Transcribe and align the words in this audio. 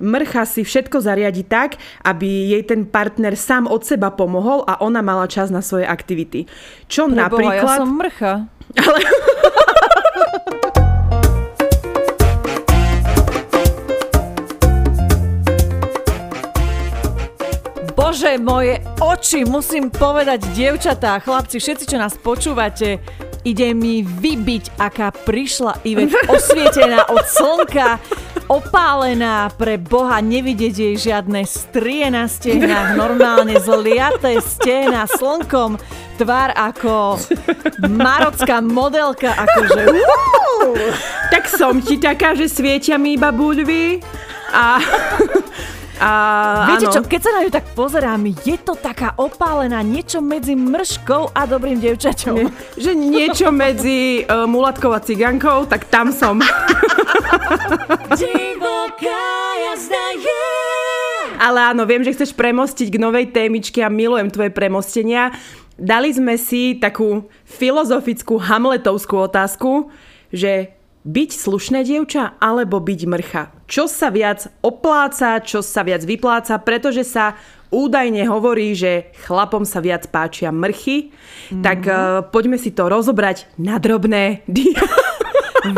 mrcha 0.00 0.46
si 0.46 0.62
všetko 0.62 1.02
zariadi 1.02 1.42
tak, 1.46 1.76
aby 2.06 2.54
jej 2.54 2.62
ten 2.62 2.86
partner 2.86 3.34
sám 3.34 3.66
od 3.66 3.82
seba 3.82 4.14
pomohol 4.14 4.62
a 4.66 4.78
ona 4.82 5.02
mala 5.02 5.26
čas 5.26 5.50
na 5.50 5.62
svoje 5.62 5.86
aktivity. 5.86 6.46
Čo 6.86 7.10
Preboha, 7.10 7.22
napríklad... 7.28 7.76
ja 7.76 7.78
som 7.82 7.90
mrcha. 7.98 8.32
Ale... 8.78 8.98
Bože, 17.98 18.40
moje 18.40 18.80
oči, 19.04 19.44
musím 19.44 19.92
povedať, 19.92 20.40
dievčatá, 20.56 21.20
chlapci, 21.20 21.60
všetci, 21.60 21.84
čo 21.92 22.00
nás 22.00 22.16
počúvate, 22.16 23.02
ide 23.44 23.74
mi 23.76 24.00
vybiť, 24.00 24.80
aká 24.80 25.12
prišla 25.12 25.84
Ivet 25.84 26.14
osvietená 26.32 27.10
od 27.10 27.24
slnka, 27.26 28.00
opálená 28.48 29.52
pre 29.54 29.76
Boha, 29.76 30.24
nevidieť 30.24 30.74
jej 30.74 30.96
žiadne 30.96 31.44
strie 31.44 32.08
na 32.08 32.24
stehnách, 32.24 32.96
normálne 32.96 33.60
zliaté 33.60 34.40
stehna 34.40 35.04
slnkom, 35.04 35.76
tvár 36.16 36.56
ako 36.56 37.20
marocká 37.86 38.64
modelka, 38.64 39.36
akože 39.36 39.82
tak 41.28 41.44
som 41.46 41.78
ti 41.84 42.00
taká, 42.00 42.32
že 42.34 42.48
svietia 42.48 42.96
mi 42.96 43.14
iba 43.14 43.30
buľvy 43.30 44.00
a... 44.50 44.80
A, 45.98 46.10
Viete 46.70 46.86
áno. 46.86 46.94
čo, 46.94 47.00
keď 47.02 47.20
sa 47.26 47.30
na 47.34 47.40
ňu 47.42 47.50
tak 47.50 47.66
pozerám, 47.74 48.22
je 48.46 48.56
to 48.62 48.78
taká 48.78 49.18
opálená, 49.18 49.82
niečo 49.82 50.22
medzi 50.22 50.54
mrškou 50.54 51.34
a 51.34 51.42
dobrým 51.42 51.82
dievčaťom. 51.82 52.38
Nie, 52.38 52.54
že 52.78 52.92
niečo 52.94 53.50
medzi 53.50 54.22
uh, 54.22 54.46
mulatkou 54.46 54.94
a 54.94 55.02
cigankou, 55.02 55.66
tak 55.66 55.90
tam 55.90 56.14
som. 56.14 56.38
Divoká 58.18 59.26
jazda 59.58 60.06
je. 60.14 60.46
Ale 61.38 61.74
áno, 61.74 61.82
viem, 61.82 62.06
že 62.06 62.14
chceš 62.14 62.30
premostiť 62.34 62.94
k 62.94 63.02
novej 63.02 63.34
témičke 63.34 63.82
a 63.82 63.90
milujem 63.90 64.30
tvoje 64.30 64.54
premostenia. 64.54 65.34
Dali 65.78 66.10
sme 66.14 66.38
si 66.38 66.78
takú 66.78 67.26
filozofickú 67.46 68.38
hamletovskú 68.38 69.30
otázku, 69.30 69.90
že 70.34 70.77
byť 71.04 71.30
slušné 71.34 71.86
dievča 71.86 72.40
alebo 72.40 72.82
byť 72.82 73.00
mrcha? 73.06 73.42
Čo 73.68 73.86
sa 73.86 74.08
viac 74.08 74.48
opláca, 74.64 75.38
čo 75.44 75.60
sa 75.60 75.84
viac 75.84 76.02
vypláca, 76.02 76.56
pretože 76.58 77.04
sa 77.04 77.36
údajne 77.68 78.24
hovorí, 78.24 78.72
že 78.72 79.12
chlapom 79.28 79.62
sa 79.64 79.84
viac 79.84 80.08
páčia 80.08 80.48
mrchy. 80.48 81.12
Mm-hmm. 81.12 81.62
Tak 81.62 81.80
uh, 81.84 81.98
poďme 82.32 82.56
si 82.56 82.72
to 82.72 82.88
rozobrať 82.88 83.48
na 83.60 83.76
drobné. 83.76 84.42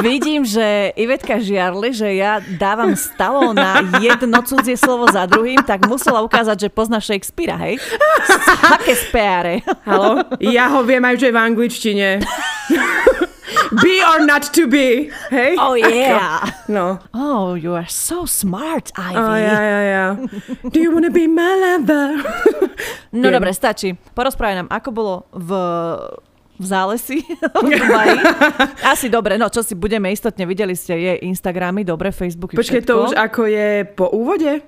Vidím, 0.04 0.44
že 0.44 0.92
Ivetka 0.94 1.40
žiarli, 1.40 1.90
že 1.96 2.12
ja 2.14 2.38
dávam 2.60 2.92
stalo 2.94 3.56
na 3.56 3.80
jedno 3.98 4.44
cudzie 4.44 4.76
slovo 4.76 5.08
za 5.08 5.24
druhým, 5.24 5.64
tak 5.64 5.88
musela 5.88 6.20
ukázať, 6.20 6.68
že 6.68 6.68
pozná 6.68 7.00
Shakespearea, 7.00 7.56
hej? 7.56 7.74
Aké 8.76 8.92
speare. 8.92 9.64
Halo? 9.88 10.36
Ja 10.38 10.68
ho 10.68 10.84
viem 10.84 11.00
aj, 11.00 11.16
že 11.16 11.32
v 11.32 11.38
angličtine. 11.40 12.08
be 13.80 14.00
or 14.02 14.22
not 14.22 14.50
to 14.52 14.66
be. 14.66 15.10
Hej? 15.30 15.56
Oh 15.58 15.74
yeah. 15.74 16.42
No. 16.66 16.98
Oh, 17.12 17.54
you 17.54 17.74
are 17.74 17.88
so 17.88 18.24
smart, 18.26 18.90
Ivy. 18.94 19.16
Oh, 19.18 19.36
ja, 19.36 19.58
ja, 19.58 19.80
ja. 19.82 20.06
Do 20.66 20.78
you 20.78 20.90
wanna 20.92 21.10
be 21.10 21.26
my 21.26 21.52
lover? 21.56 22.20
No 23.10 23.26
Viem. 23.26 23.34
dobre, 23.34 23.50
stačí. 23.50 23.94
Porozprávaj 24.14 24.54
nám, 24.64 24.68
ako 24.70 24.88
bolo 24.90 25.14
v 25.34 25.50
v 26.60 26.64
zálesi 26.68 27.24
v 27.64 27.72
Dubaji. 27.72 28.20
Asi 28.92 29.08
dobre, 29.08 29.40
no 29.40 29.48
čo 29.48 29.64
si 29.64 29.72
budeme 29.72 30.12
istotne, 30.12 30.44
videli 30.44 30.76
ste 30.76 30.92
jej 30.92 31.18
Instagramy, 31.24 31.88
dobre, 31.88 32.12
Facebooky, 32.12 32.52
Počkej, 32.52 32.84
všetko. 32.84 32.92
to 32.92 32.94
už 33.08 33.12
ako 33.16 33.48
je 33.48 33.68
po 33.96 34.12
úvode? 34.12 34.60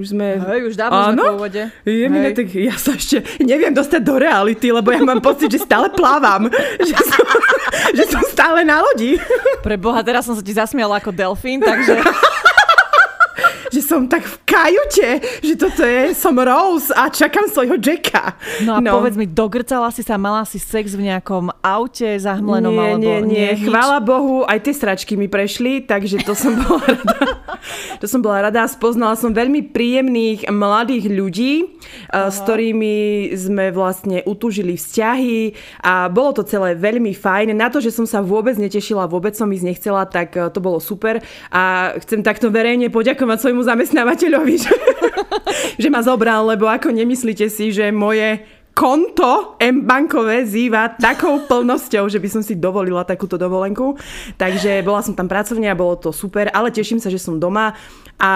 Už 0.00 0.16
sme... 0.16 0.40
Hej, 0.40 0.72
už 0.72 0.74
dávno 0.80 0.96
sme 0.96 1.12
Áno? 1.12 1.24
po 1.28 1.36
úvode. 1.44 1.62
Je 1.84 2.08
mi 2.08 2.18
tak, 2.32 2.48
ja 2.56 2.72
sa 2.80 2.96
ešte 2.96 3.20
neviem 3.44 3.68
dostať 3.68 4.00
do 4.00 4.16
reality, 4.16 4.72
lebo 4.72 4.88
ja 4.88 5.04
mám 5.04 5.20
pocit, 5.20 5.52
že 5.52 5.60
stále 5.60 5.92
plávam. 5.92 6.48
že, 6.88 6.96
som, 6.96 7.26
že 7.92 8.04
som 8.08 8.24
stále 8.24 8.64
na 8.64 8.80
lodi. 8.80 9.20
Pre 9.60 9.76
Boha, 9.76 10.00
teraz 10.00 10.24
som 10.24 10.32
sa 10.32 10.40
ti 10.40 10.56
zasmiala 10.56 10.96
ako 11.04 11.12
delfín, 11.12 11.60
takže 11.60 12.00
Že 12.00 12.00
som 13.90 14.06
tak 14.06 14.22
v 14.22 14.36
kajute, 14.46 15.08
že 15.42 15.54
toto 15.58 15.82
je, 15.82 16.14
som 16.14 16.38
Rose 16.38 16.94
a 16.94 17.10
čakám 17.10 17.50
svojho 17.50 17.74
Jacka. 17.74 18.38
No 18.62 18.78
a 18.78 18.78
no. 18.78 19.02
povedz 19.02 19.18
mi, 19.18 19.26
dogrcala 19.26 19.90
si 19.90 20.06
sa, 20.06 20.14
mala 20.14 20.46
si 20.46 20.62
sex 20.62 20.94
v 20.94 21.10
nejakom 21.10 21.50
aute 21.58 22.06
zahmlenom 22.22 22.70
nie, 22.70 22.78
alebo 22.78 23.10
nie, 23.26 23.26
nie, 23.26 23.50
nič? 23.58 23.66
chvála 23.66 23.98
Bohu, 23.98 24.46
aj 24.46 24.62
tie 24.62 24.74
stračky 24.78 25.18
mi 25.18 25.26
prešli, 25.26 25.82
takže 25.82 26.22
to 26.22 26.38
som 26.38 26.54
bola 26.54 26.86
rada. 26.94 27.18
to 27.98 28.06
som 28.06 28.22
bola 28.22 28.46
rada, 28.46 28.62
spoznala 28.70 29.18
som 29.18 29.34
veľmi 29.34 29.74
príjemných 29.74 30.46
mladých 30.54 31.10
ľudí, 31.10 31.54
Aha. 32.14 32.30
s 32.30 32.38
ktorými 32.46 32.94
sme 33.34 33.74
vlastne 33.74 34.22
utúžili 34.22 34.78
vzťahy 34.78 35.58
a 35.82 36.06
bolo 36.06 36.38
to 36.38 36.42
celé 36.46 36.78
veľmi 36.78 37.10
fajn. 37.10 37.58
Na 37.58 37.66
to, 37.66 37.82
že 37.82 37.90
som 37.90 38.06
sa 38.06 38.22
vôbec 38.22 38.54
netešila, 38.54 39.10
vôbec 39.10 39.34
som 39.34 39.50
ísť 39.50 39.66
nechcela, 39.66 40.06
tak 40.06 40.38
eh, 40.38 40.46
to 40.46 40.62
bolo 40.62 40.78
super 40.78 41.18
a 41.50 41.94
chcem 41.98 42.22
takto 42.22 42.54
verejne 42.54 42.92
poďakovať 42.92 43.38
svojmu 43.42 43.62
zamestnávateľovi, 43.80 44.54
že, 44.68 44.74
že 45.80 45.88
ma 45.88 46.04
zobral, 46.04 46.44
lebo 46.44 46.68
ako 46.68 46.92
nemyslíte 46.92 47.48
si, 47.48 47.72
že 47.72 47.88
moje 47.88 48.44
konto 48.76 49.58
M-bankové 49.58 50.46
zýva 50.46 50.94
takou 50.94 51.42
plnosťou, 51.48 52.06
že 52.06 52.20
by 52.20 52.28
som 52.28 52.42
si 52.44 52.54
dovolila 52.54 53.02
takúto 53.02 53.34
dovolenku. 53.40 53.98
Takže 54.36 54.84
bola 54.86 55.00
som 55.02 55.16
tam 55.16 55.26
pracovne 55.26 55.66
a 55.72 55.76
bolo 55.76 55.98
to 55.98 56.14
super, 56.14 56.52
ale 56.52 56.70
teším 56.70 57.00
sa, 57.02 57.10
že 57.10 57.18
som 57.18 57.40
doma. 57.40 57.74
A, 58.20 58.32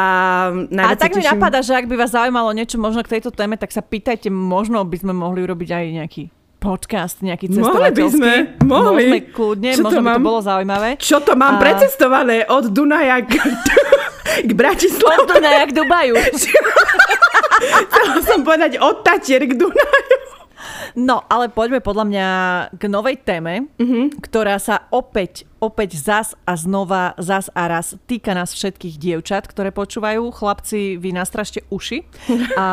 A 0.74 0.96
tak 0.96 1.14
sa 1.14 1.20
mi 1.20 1.24
teším... 1.24 1.32
napadá, 1.38 1.60
že 1.60 1.76
ak 1.76 1.86
by 1.86 1.96
vás 1.96 2.12
zaujímalo 2.16 2.50
niečo 2.56 2.80
možno 2.80 3.04
k 3.04 3.20
tejto 3.20 3.30
téme, 3.30 3.60
tak 3.60 3.70
sa 3.70 3.84
pýtajte, 3.84 4.32
možno 4.32 4.82
by 4.82 4.96
sme 4.96 5.12
mohli 5.12 5.44
urobiť 5.44 5.70
aj 5.70 5.84
nejaký 6.02 6.22
podcast, 6.64 7.20
nejaký 7.20 7.52
Mohli 7.52 7.60
by 7.60 7.60
cestovateľský. 7.60 8.16
sme, 8.16 8.34
mohli. 8.64 9.04
Môžeme 9.04 9.20
kľudne, 9.28 9.70
Čo 9.76 9.82
to 9.84 9.84
možno 9.84 10.00
by 10.00 10.08
to 10.08 10.16
mám? 10.16 10.22
bolo 10.24 10.40
zaujímavé. 10.40 10.88
Čo 10.96 11.18
to 11.20 11.32
mám 11.36 11.54
A- 11.56 11.60
precestované 11.60 12.36
od 12.48 12.64
Dunaja 12.72 13.20
k, 13.20 13.36
k 14.48 14.50
Bratislave? 14.56 15.20
Od 15.20 15.28
Dunaja 15.28 15.64
k 15.68 15.72
Dubaju. 15.76 16.14
Chcela 17.92 18.16
som 18.24 18.40
povedať 18.40 18.80
od 18.80 19.04
Tatier 19.04 19.44
k 19.44 19.52
Dunaju. 19.52 20.16
No, 20.94 21.26
ale 21.26 21.50
poďme 21.50 21.82
podľa 21.82 22.04
mňa 22.06 22.28
k 22.78 22.82
novej 22.86 23.18
téme, 23.26 23.66
mm-hmm. 23.76 24.22
ktorá 24.22 24.62
sa 24.62 24.86
opäť, 24.94 25.42
opäť 25.58 25.98
zas 25.98 26.38
a 26.46 26.54
znova, 26.54 27.18
zas 27.18 27.50
a 27.50 27.66
raz 27.66 27.98
týka 28.06 28.30
nás 28.30 28.54
všetkých 28.54 28.94
dievčat, 28.96 29.50
ktoré 29.50 29.74
počúvajú. 29.74 30.30
Chlapci, 30.30 30.94
vy 30.94 31.10
nastražte 31.10 31.66
uši. 31.66 32.06
A 32.54 32.66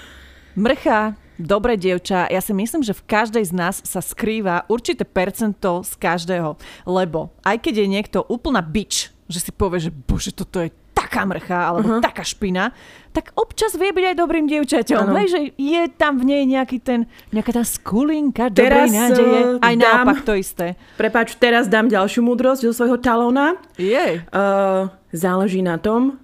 mrcha, 0.56 1.20
dobre 1.38 1.74
dievča, 1.74 2.30
ja 2.30 2.40
si 2.40 2.54
myslím, 2.54 2.82
že 2.82 2.94
v 2.94 3.06
každej 3.06 3.44
z 3.48 3.52
nás 3.54 3.82
sa 3.82 4.00
skrýva 4.00 4.66
určité 4.70 5.02
percento 5.02 5.82
z 5.82 5.92
každého. 5.98 6.56
Lebo 6.86 7.34
aj 7.42 7.62
keď 7.64 7.84
je 7.84 7.86
niekto 7.88 8.18
úplná 8.26 8.62
bič, 8.62 9.10
že 9.26 9.40
si 9.40 9.50
povie, 9.50 9.80
že 9.80 9.90
bože, 9.90 10.30
toto 10.36 10.60
je 10.60 10.70
taká 10.94 11.26
mrcha, 11.26 11.58
alebo 11.68 11.86
uh-huh. 11.86 12.02
taká 12.02 12.22
špina, 12.22 12.70
tak 13.10 13.34
občas 13.34 13.74
vie 13.74 13.90
byť 13.90 14.04
aj 14.14 14.16
dobrým 14.18 14.46
dievčaťom. 14.46 15.10
Hej, 15.14 15.28
že 15.30 15.40
je 15.58 15.82
tam 15.94 16.18
v 16.18 16.24
nej 16.26 16.42
nejaký 16.46 16.78
ten, 16.78 17.06
nejaká 17.34 17.54
tá 17.54 17.64
skulinka 17.66 18.50
Teraz, 18.50 18.88
dobrej 18.88 18.90
nádeje. 18.90 19.40
eh, 19.58 19.66
Aj 19.66 19.74
dám- 19.74 20.06
naopak 20.06 20.22
to 20.22 20.34
isté. 20.38 20.78
Prepač, 20.98 21.34
teraz 21.38 21.66
dám 21.66 21.90
ďalšiu 21.90 22.22
múdrosť 22.22 22.66
zo 22.70 22.72
svojho 22.72 22.98
talóna. 22.98 23.58
Jej. 23.78 24.22
Uh, 24.30 24.90
záleží 25.10 25.62
na 25.62 25.78
tom, 25.78 26.18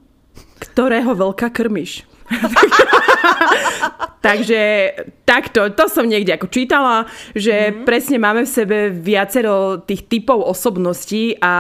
ktorého 0.59 1.15
vlka 1.15 1.51
krmiš. 1.51 2.07
Takže 4.27 4.61
takto, 5.25 5.73
to 5.73 5.85
som 5.89 6.05
niekde 6.05 6.37
ako 6.37 6.49
čítala, 6.53 7.09
že 7.33 7.73
mm. 7.73 7.89
presne 7.89 8.19
máme 8.21 8.45
v 8.45 8.51
sebe 8.51 8.79
viacero 8.93 9.81
tých 9.81 10.07
typov 10.07 10.45
osobností 10.45 11.41
a 11.41 11.55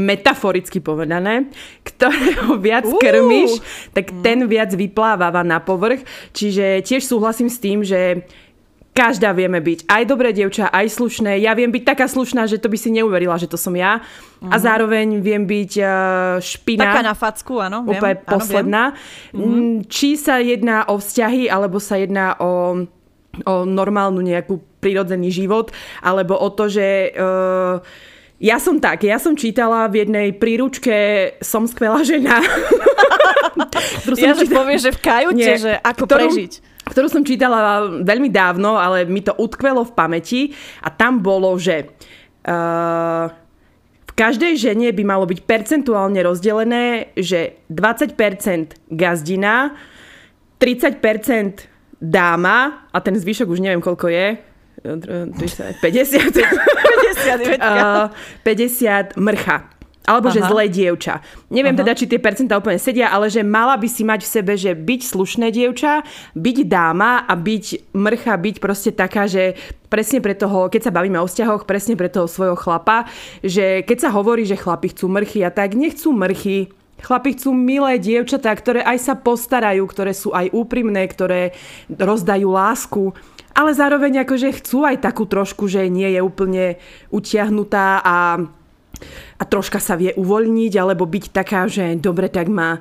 metaforicky 0.00 0.80
povedané, 0.80 1.52
ktorého 1.84 2.56
viac 2.56 2.88
Uú. 2.88 2.96
krmiš, 2.96 3.60
tak 3.92 4.14
ten 4.24 4.48
viac 4.48 4.72
vypláváva 4.72 5.44
na 5.44 5.60
povrch. 5.60 6.06
Čiže 6.32 6.80
tiež 6.80 7.04
súhlasím 7.04 7.52
s 7.52 7.58
tým, 7.60 7.84
že 7.84 8.24
každá 8.90 9.30
vieme 9.30 9.62
byť 9.62 9.86
aj 9.86 10.02
dobré 10.04 10.34
dievča, 10.34 10.66
aj 10.68 10.86
slušné. 10.90 11.38
Ja 11.40 11.54
viem 11.54 11.70
byť 11.70 11.84
taká 11.86 12.10
slušná, 12.10 12.50
že 12.50 12.58
to 12.58 12.66
by 12.66 12.76
si 12.76 12.90
neuverila, 12.90 13.38
že 13.38 13.46
to 13.46 13.54
som 13.54 13.72
ja. 13.78 14.02
A 14.40 14.56
zároveň 14.58 15.20
viem 15.22 15.46
byť 15.46 15.72
uh, 15.78 15.90
špina. 16.42 16.90
Taká 16.90 17.02
na 17.06 17.14
facku, 17.14 17.60
áno. 17.62 17.86
Viem, 17.86 18.00
úplne 18.02 18.16
áno, 18.18 18.26
posledná. 18.26 18.82
Mm, 19.30 19.86
Či 19.86 20.18
sa 20.18 20.42
jedná 20.42 20.88
o 20.90 20.98
vzťahy, 20.98 21.46
alebo 21.46 21.78
sa 21.78 22.00
jedná 22.00 22.34
o, 22.40 22.84
o 23.46 23.54
normálnu 23.68 24.20
nejakú 24.24 24.58
prírodzený 24.80 25.30
život, 25.30 25.70
alebo 26.02 26.34
o 26.36 26.48
to, 26.50 26.66
že... 26.66 27.14
Uh, 27.14 27.78
ja 28.40 28.56
som 28.56 28.80
tak, 28.80 29.04
ja 29.04 29.20
som 29.20 29.36
čítala 29.36 29.84
v 29.92 30.00
jednej 30.00 30.32
príručke 30.32 30.96
Som 31.44 31.68
skvelá 31.68 32.00
žena. 32.00 32.40
Viem. 34.16 34.16
Ja, 34.16 34.32
že 34.32 34.48
čítala- 34.48 34.58
povieš, 34.64 34.80
že 34.88 34.92
v 34.96 35.00
kajute, 35.04 35.36
Nie, 35.36 35.60
že 35.60 35.72
ako 35.76 36.04
ktorú- 36.08 36.32
prežiť. 36.32 36.52
Ktorú 36.90 37.06
som 37.06 37.22
čítala 37.22 37.86
veľmi 38.02 38.28
dávno, 38.28 38.74
ale 38.74 39.06
mi 39.06 39.22
to 39.22 39.30
utkvelo 39.38 39.86
v 39.86 39.94
pamäti. 39.94 40.40
A 40.82 40.90
tam 40.90 41.22
bolo, 41.22 41.54
že 41.54 41.86
uh, 41.86 43.30
v 44.10 44.12
každej 44.18 44.58
žene 44.58 44.90
by 44.90 45.02
malo 45.06 45.24
byť 45.30 45.46
percentuálne 45.46 46.18
rozdelené, 46.26 47.14
že 47.14 47.62
20% 47.70 48.90
gazdina, 48.90 49.78
30% 50.58 51.70
dáma 52.02 52.88
a 52.90 52.98
ten 53.00 53.14
zvyšok 53.14 53.48
už 53.48 53.60
neviem 53.62 53.80
koľko 53.80 54.10
je, 54.10 54.26
50, 54.80 55.80
50, 55.84 56.40
50 58.44 59.16
mrcha. 59.20 59.79
Alebo 60.08 60.32
Aha. 60.32 60.34
že 60.34 60.40
zlé 60.48 60.64
dievča. 60.72 61.20
Neviem 61.52 61.76
Aha. 61.76 61.80
teda, 61.84 61.92
či 61.92 62.08
tie 62.08 62.16
percentá 62.16 62.56
úplne 62.56 62.80
sedia, 62.80 63.12
ale 63.12 63.28
že 63.28 63.44
mala 63.44 63.76
by 63.76 63.88
si 63.88 64.02
mať 64.02 64.24
v 64.24 64.32
sebe, 64.32 64.52
že 64.56 64.72
byť 64.72 65.00
slušné 65.04 65.52
dievča, 65.52 66.02
byť 66.34 66.56
dáma 66.66 67.28
a 67.28 67.32
byť 67.36 67.92
mrcha, 67.92 68.34
byť 68.34 68.56
proste 68.58 68.90
taká, 68.96 69.28
že 69.28 69.54
presne 69.92 70.24
pre 70.24 70.32
toho, 70.32 70.72
keď 70.72 70.88
sa 70.88 70.94
bavíme 70.94 71.20
o 71.20 71.28
vzťahoch, 71.28 71.68
presne 71.68 72.00
pre 72.00 72.08
toho 72.08 72.24
svojho 72.24 72.56
chlapa, 72.56 73.06
že 73.44 73.84
keď 73.84 74.08
sa 74.08 74.10
hovorí, 74.10 74.48
že 74.48 74.58
chlapi 74.58 74.90
chcú 74.96 75.12
mrchy 75.12 75.44
a 75.44 75.52
tak, 75.52 75.76
nechcú 75.76 76.16
mrchy, 76.16 76.72
Chlapi 77.00 77.32
chcú 77.32 77.56
milé 77.56 77.96
dievčatá, 77.96 78.52
ktoré 78.52 78.84
aj 78.84 78.98
sa 79.00 79.14
postarajú, 79.16 79.88
ktoré 79.88 80.12
sú 80.12 80.36
aj 80.36 80.52
úprimné, 80.52 81.08
ktoré 81.08 81.56
rozdajú 81.88 82.48
lásku, 82.52 83.16
ale 83.56 83.74
zároveň 83.74 84.22
akože 84.22 84.60
chcú 84.62 84.86
aj 84.86 85.02
takú 85.02 85.26
trošku, 85.26 85.66
že 85.66 85.90
nie 85.90 86.06
je 86.14 86.20
úplne 86.22 86.78
utiahnutá 87.10 88.04
a 88.04 88.44
a 89.36 89.42
troška 89.44 89.80
sa 89.80 89.96
vie 89.96 90.12
uvoľniť, 90.14 90.72
alebo 90.76 91.08
byť 91.08 91.24
taká, 91.32 91.66
že 91.66 91.96
dobre, 91.96 92.28
tak 92.28 92.48
má 92.48 92.80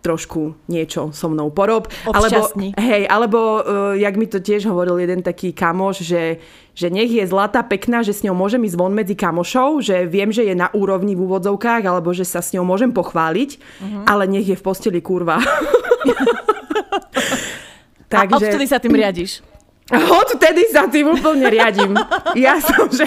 trošku 0.00 0.56
niečo 0.66 1.12
so 1.12 1.28
mnou 1.28 1.52
porob. 1.52 1.84
Alebo, 2.08 2.48
hej, 2.80 3.04
alebo 3.04 3.60
uh, 3.60 3.92
jak 4.00 4.16
mi 4.16 4.24
to 4.24 4.40
tiež 4.40 4.64
hovoril 4.64 4.96
jeden 4.96 5.20
taký 5.20 5.52
kamoš, 5.52 6.00
že, 6.00 6.40
že 6.72 6.88
nech 6.88 7.12
je 7.12 7.20
zlatá, 7.28 7.60
pekná, 7.60 8.00
že 8.00 8.16
s 8.16 8.24
ňou 8.24 8.32
môžem 8.32 8.64
ísť 8.64 8.80
von 8.80 8.96
medzi 8.96 9.12
kamošov, 9.12 9.84
že 9.84 10.08
viem, 10.08 10.32
že 10.32 10.48
je 10.48 10.56
na 10.56 10.72
úrovni 10.72 11.12
v 11.12 11.28
úvodzovkách, 11.28 11.84
alebo 11.84 12.16
že 12.16 12.24
sa 12.24 12.40
s 12.40 12.56
ňou 12.56 12.64
môžem 12.64 12.96
pochváliť, 12.96 13.60
uh-huh. 13.60 14.04
ale 14.08 14.24
nech 14.24 14.48
je 14.48 14.56
v 14.56 14.64
posteli 14.64 15.04
kurva. 15.04 15.36
Takže... 18.10 18.34
A 18.34 18.38
odtedy 18.40 18.66
sa 18.66 18.80
tým 18.80 18.96
riadiš? 18.96 19.44
Odtedy 19.90 20.70
sa 20.70 20.86
tým 20.86 21.18
úplne 21.18 21.50
riadím. 21.50 21.98
Ja 22.38 22.62
som, 22.62 22.86
že... 22.86 23.02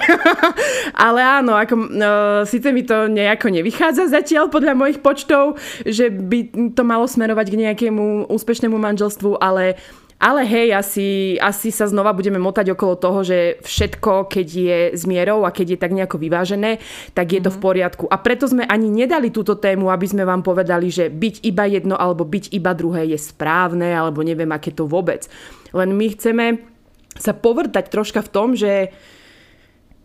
Ale 0.92 1.24
áno, 1.24 1.56
ako, 1.56 1.76
no, 1.80 2.12
síce 2.44 2.76
mi 2.76 2.84
to 2.84 3.08
nejako 3.08 3.48
nevychádza 3.48 4.12
zatiaľ 4.12 4.52
podľa 4.52 4.76
mojich 4.76 5.00
počtov, 5.00 5.56
že 5.88 6.12
by 6.12 6.72
to 6.76 6.84
malo 6.84 7.08
smerovať 7.08 7.48
k 7.56 7.60
nejakému 7.68 8.28
úspešnému 8.28 8.76
manželstvu, 8.76 9.40
ale 9.40 9.80
ale 10.24 10.48
hej, 10.48 10.72
asi, 10.72 11.36
asi 11.36 11.68
sa 11.68 11.84
znova 11.84 12.16
budeme 12.16 12.40
motať 12.40 12.72
okolo 12.72 12.96
toho, 12.96 13.28
že 13.28 13.60
všetko, 13.60 14.32
keď 14.32 14.48
je 14.48 14.80
s 14.96 15.04
mierou 15.04 15.44
a 15.44 15.52
keď 15.52 15.76
je 15.76 15.82
tak 15.84 15.92
nejako 15.92 16.16
vyvážené, 16.16 16.80
tak 17.12 17.36
je 17.36 17.44
to 17.44 17.52
v 17.52 17.60
mhm. 17.60 17.64
poriadku. 17.68 18.06
A 18.08 18.16
preto 18.24 18.48
sme 18.48 18.64
ani 18.64 18.88
nedali 18.88 19.36
túto 19.36 19.60
tému, 19.60 19.92
aby 19.92 20.08
sme 20.08 20.24
vám 20.24 20.40
povedali, 20.40 20.88
že 20.88 21.12
byť 21.12 21.44
iba 21.44 21.68
jedno 21.68 22.00
alebo 22.00 22.24
byť 22.24 22.56
iba 22.56 22.72
druhé 22.72 23.12
je 23.12 23.20
správne, 23.20 23.92
alebo 23.92 24.24
neviem, 24.24 24.48
aké 24.56 24.72
to 24.72 24.88
vôbec. 24.88 25.28
Len 25.76 25.92
my 25.92 26.08
chceme 26.16 26.73
sa 27.18 27.34
povrtať 27.34 27.90
troška 27.90 28.22
v 28.26 28.32
tom, 28.32 28.54
že 28.58 28.94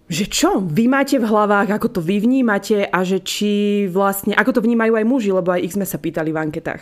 že 0.08 0.24
čo 0.24 0.64
vy 0.64 0.88
máte 0.88 1.20
v 1.20 1.28
hlavách, 1.28 1.68
ako 1.68 1.88
to 1.92 2.00
vy 2.00 2.16
vnímate 2.24 2.88
a 2.88 3.04
že 3.04 3.20
či 3.20 3.84
vlastne, 3.92 4.32
ako 4.32 4.56
to 4.56 4.64
vnímajú 4.64 4.96
aj 4.96 5.04
muži, 5.04 5.30
lebo 5.36 5.52
aj 5.52 5.60
ich 5.60 5.76
sme 5.76 5.84
sa 5.84 6.00
pýtali 6.00 6.32
v 6.32 6.40
anketách. 6.48 6.80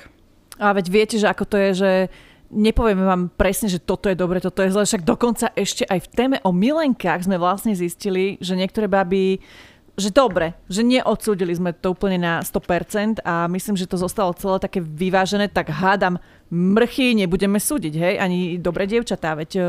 A 0.62 0.70
veď 0.70 0.86
viete, 0.88 1.16
že 1.18 1.26
ako 1.26 1.42
to 1.42 1.56
je, 1.58 1.70
že 1.74 1.90
nepovieme 2.54 3.02
vám 3.02 3.26
presne, 3.34 3.66
že 3.66 3.82
toto 3.82 4.06
je 4.06 4.14
dobre, 4.14 4.38
toto 4.38 4.62
je 4.62 4.70
zle, 4.70 4.86
však 4.86 5.02
dokonca 5.02 5.50
ešte 5.58 5.82
aj 5.90 6.06
v 6.06 6.10
téme 6.14 6.36
o 6.46 6.54
milenkách 6.54 7.26
sme 7.26 7.34
vlastne 7.34 7.74
zistili, 7.74 8.38
že 8.38 8.54
niektoré 8.54 8.86
baby 8.86 9.42
že 9.96 10.12
dobre, 10.12 10.52
že 10.68 10.84
neodsúdili 10.84 11.56
sme 11.56 11.72
to 11.72 11.96
úplne 11.96 12.20
na 12.20 12.44
100% 12.44 13.24
a 13.24 13.48
myslím, 13.48 13.80
že 13.80 13.88
to 13.88 13.96
zostalo 13.96 14.36
celé 14.36 14.60
také 14.60 14.84
vyvážené, 14.84 15.48
tak 15.48 15.72
hádam 15.72 16.20
mrchy 16.52 17.16
nebudeme 17.18 17.58
súdiť, 17.58 17.94
hej, 17.96 18.14
ani 18.22 18.60
dobre 18.62 18.86
dievčatá, 18.86 19.34
veď 19.34 19.50
uh, 19.58 19.66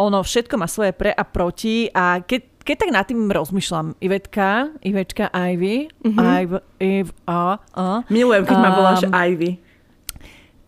ono 0.00 0.24
všetko 0.24 0.54
má 0.58 0.66
svoje 0.66 0.90
pre 0.90 1.14
a 1.14 1.22
proti 1.22 1.86
a 1.94 2.24
keď, 2.24 2.64
keď 2.64 2.76
tak 2.80 2.90
nad 2.90 3.04
tým 3.06 3.30
rozmýšľam, 3.30 3.94
Ivetka, 4.02 4.72
Ivečka 4.82 5.30
Ivy, 5.30 5.92
mm-hmm. 5.92 6.18
Iv, 6.18 6.50
Iv, 6.82 7.06
a, 7.28 7.62
a. 7.76 7.86
Milujem, 8.10 8.42
keď 8.48 8.56
um, 8.58 8.62
ma 8.64 8.70
voláš 8.74 9.06
Ivy 9.06 9.67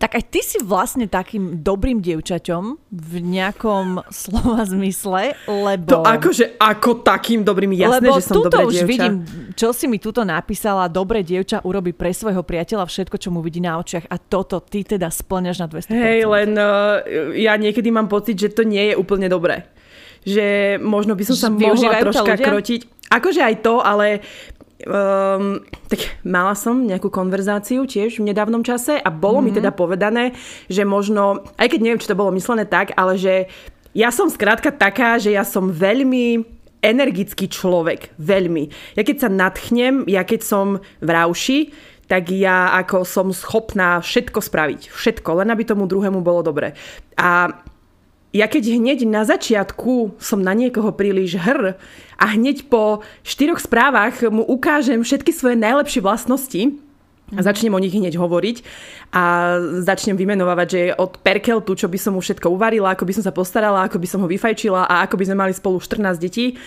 tak 0.01 0.17
aj 0.17 0.25
ty 0.33 0.41
si 0.41 0.57
vlastne 0.65 1.05
takým 1.05 1.61
dobrým 1.61 2.01
dievčaťom 2.01 2.89
v 2.89 3.13
nejakom 3.21 4.01
slova 4.25 4.65
zmysle, 4.65 5.37
lebo... 5.45 6.01
To 6.01 6.01
akože 6.01 6.57
ako 6.57 7.05
takým 7.05 7.45
dobrým, 7.45 7.77
jasné, 7.77 8.09
lebo 8.09 8.17
že 8.17 8.25
som 8.25 8.41
dobré 8.41 8.65
už 8.65 8.81
dievča. 8.81 8.89
vidím, 8.89 9.15
čo 9.53 9.77
si 9.77 9.85
mi 9.85 10.01
tuto 10.01 10.25
napísala, 10.25 10.89
dobré 10.89 11.21
dievča 11.21 11.61
urobí 11.69 11.93
pre 11.93 12.17
svojho 12.17 12.41
priateľa 12.41 12.89
všetko, 12.89 13.21
čo 13.21 13.29
mu 13.29 13.45
vidí 13.45 13.61
na 13.61 13.77
očiach 13.77 14.09
a 14.09 14.17
toto 14.17 14.65
ty 14.65 14.89
teda 14.89 15.13
splňaš 15.13 15.61
na 15.61 15.67
200%. 15.69 15.93
Hej, 15.93 16.21
len 16.25 16.51
uh, 16.57 17.05
ja 17.37 17.61
niekedy 17.61 17.93
mám 17.93 18.09
pocit, 18.09 18.41
že 18.41 18.49
to 18.57 18.65
nie 18.65 18.91
je 18.91 18.95
úplne 18.97 19.29
dobré. 19.29 19.69
Že 20.25 20.81
možno 20.81 21.13
by 21.13 21.25
som 21.29 21.37
sa 21.37 21.49
mohla 21.53 22.01
troška 22.01 22.41
krotiť. 22.41 23.13
Akože 23.13 23.41
aj 23.45 23.55
to, 23.61 23.85
ale 23.85 24.25
Um, 24.81 25.61
tak 25.93 26.17
mala 26.25 26.57
som 26.57 26.89
nejakú 26.89 27.13
konverzáciu 27.13 27.85
tiež 27.85 28.17
v 28.17 28.33
nedávnom 28.33 28.65
čase 28.65 28.97
a 28.97 29.09
bolo 29.13 29.41
mm-hmm. 29.41 29.45
mi 29.45 29.51
mhm. 29.53 29.59
teda 29.61 29.71
povedané, 29.77 30.25
že 30.73 30.89
možno, 30.89 31.45
aj 31.61 31.69
keď 31.69 31.81
neviem, 31.85 32.01
či 32.01 32.09
to 32.09 32.17
bolo 32.17 32.33
myslené 32.33 32.65
tak, 32.65 32.97
ale 32.97 33.21
že 33.21 33.51
ja 33.93 34.09
som 34.15 34.31
skrátka 34.31 34.73
taká, 34.73 35.19
že 35.21 35.35
ja 35.35 35.43
som 35.43 35.69
veľmi 35.69 36.41
energický 36.81 37.51
človek. 37.51 38.17
Veľmi. 38.17 38.73
Ja 38.97 39.05
keď 39.05 39.27
sa 39.27 39.29
nadchnem, 39.29 40.09
ja 40.09 40.25
keď 40.25 40.41
som 40.41 40.67
v 40.81 41.09
rauši, 41.09 41.59
tak 42.11 42.33
ja 42.35 42.75
ako 42.75 43.07
som 43.07 43.31
schopná 43.31 44.03
všetko 44.03 44.43
spraviť. 44.43 44.91
Všetko, 44.91 45.45
len 45.45 45.55
aby 45.55 45.63
tomu 45.63 45.87
druhému 45.87 46.25
bolo 46.25 46.43
dobre. 46.43 46.75
A 47.15 47.55
ja 48.31 48.47
keď 48.47 48.79
hneď 48.79 48.99
na 49.07 49.27
začiatku 49.27 50.15
som 50.23 50.39
na 50.39 50.55
niekoho 50.55 50.95
príliš 50.95 51.35
hr 51.39 51.75
a 52.15 52.25
hneď 52.31 52.71
po 52.71 53.03
štyroch 53.27 53.59
správach 53.59 54.23
mu 54.31 54.47
ukážem 54.47 55.03
všetky 55.03 55.35
svoje 55.35 55.59
najlepšie 55.59 55.99
vlastnosti, 56.05 56.79
a 57.31 57.47
začnem 57.47 57.71
o 57.71 57.79
nich 57.79 57.95
hneď 57.95 58.19
hovoriť 58.19 58.57
a 59.15 59.55
začnem 59.87 60.19
vymenovať, 60.19 60.67
že 60.67 60.83
od 60.99 61.23
perkeltu, 61.23 61.79
čo 61.79 61.87
by 61.87 61.99
som 61.99 62.19
mu 62.19 62.21
všetko 62.23 62.51
uvarila, 62.51 62.91
ako 62.91 63.07
by 63.07 63.13
som 63.15 63.23
sa 63.23 63.31
postarala, 63.31 63.87
ako 63.87 64.03
by 64.03 64.07
som 64.11 64.19
ho 64.23 64.27
vyfajčila 64.27 64.91
a 64.91 65.07
ako 65.07 65.15
by 65.15 65.25
sme 65.31 65.37
mali 65.39 65.53
spolu 65.55 65.79
14 65.79 66.19
detí, 66.19 66.59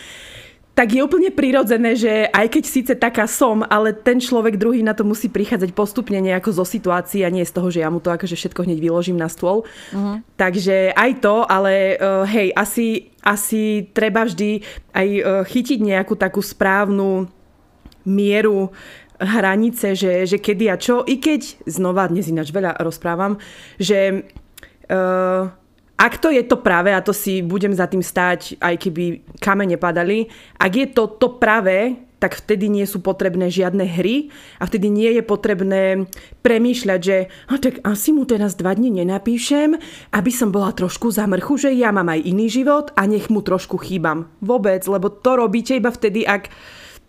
tak 0.73 0.89
je 0.89 1.05
úplne 1.05 1.29
prirodzené, 1.29 1.93
že 1.93 2.25
aj 2.33 2.47
keď 2.49 2.63
síce 2.65 2.93
taká 2.97 3.29
som, 3.29 3.61
ale 3.61 3.93
ten 3.93 4.17
človek 4.17 4.57
druhý 4.57 4.81
na 4.81 4.97
to 4.97 5.05
musí 5.05 5.29
prichádzať 5.29 5.69
postupne 5.77 6.17
nejako 6.17 6.49
zo 6.49 6.65
situácií 6.65 7.21
a 7.21 7.29
nie 7.29 7.45
z 7.45 7.53
toho, 7.53 7.69
že 7.69 7.85
ja 7.85 7.93
mu 7.93 8.01
to 8.01 8.09
akože 8.09 8.33
všetko 8.33 8.65
hneď 8.65 8.81
vyložím 8.81 9.21
na 9.21 9.29
stôl. 9.29 9.69
Uh-huh. 9.93 10.17
Takže 10.33 10.97
aj 10.97 11.11
to, 11.21 11.45
ale 11.45 11.93
uh, 12.01 12.25
hej, 12.25 12.49
asi, 12.57 13.13
asi 13.21 13.85
treba 13.93 14.25
vždy 14.25 14.65
aj 14.97 15.07
uh, 15.21 15.21
chytiť 15.45 15.77
nejakú 15.77 16.17
takú 16.17 16.41
správnu 16.41 17.29
mieru 18.09 18.73
hranice, 19.21 19.93
že, 19.93 20.25
že 20.25 20.41
kedy 20.41 20.73
a 20.73 20.77
čo. 20.81 21.05
I 21.05 21.21
keď, 21.21 21.69
znova, 21.69 22.09
dnes 22.09 22.33
ináč 22.33 22.49
veľa 22.49 22.81
rozprávam, 22.81 23.37
že... 23.77 24.25
Uh, 24.89 25.53
ak 25.97 26.19
to 26.19 26.33
je 26.33 26.43
to 26.43 26.59
práve, 26.59 26.89
a 26.89 27.05
to 27.05 27.13
si 27.13 27.45
budem 27.45 27.71
za 27.71 27.87
tým 27.87 28.01
stáť, 28.01 28.57
aj 28.59 28.75
keby 28.81 29.23
kamene 29.39 29.77
padali, 29.77 30.27
ak 30.57 30.71
je 30.73 30.87
to 30.89 31.07
to 31.21 31.37
práve, 31.37 31.95
tak 32.23 32.39
vtedy 32.39 32.71
nie 32.71 32.87
sú 32.87 33.03
potrebné 33.03 33.51
žiadne 33.51 33.83
hry 33.83 34.31
a 34.55 34.63
vtedy 34.63 34.87
nie 34.87 35.11
je 35.11 35.23
potrebné 35.27 36.07
premýšľať, 36.39 36.99
že 37.03 37.27
no, 37.51 37.59
tak 37.59 37.83
asi 37.83 38.15
mu 38.15 38.23
teraz 38.23 38.55
dva 38.55 38.71
dní 38.71 39.03
nenapíšem, 39.03 39.75
aby 40.15 40.31
som 40.31 40.47
bola 40.47 40.71
trošku 40.71 41.11
za 41.11 41.27
mrchu, 41.27 41.67
že 41.67 41.75
ja 41.75 41.91
mám 41.91 42.07
aj 42.07 42.23
iný 42.23 42.47
život 42.47 42.95
a 42.95 43.03
nech 43.11 43.27
mu 43.27 43.43
trošku 43.43 43.75
chýbam. 43.75 44.31
Vôbec, 44.39 44.87
lebo 44.87 45.11
to 45.11 45.35
robíte 45.35 45.75
iba 45.75 45.91
vtedy, 45.91 46.23
ak 46.23 46.47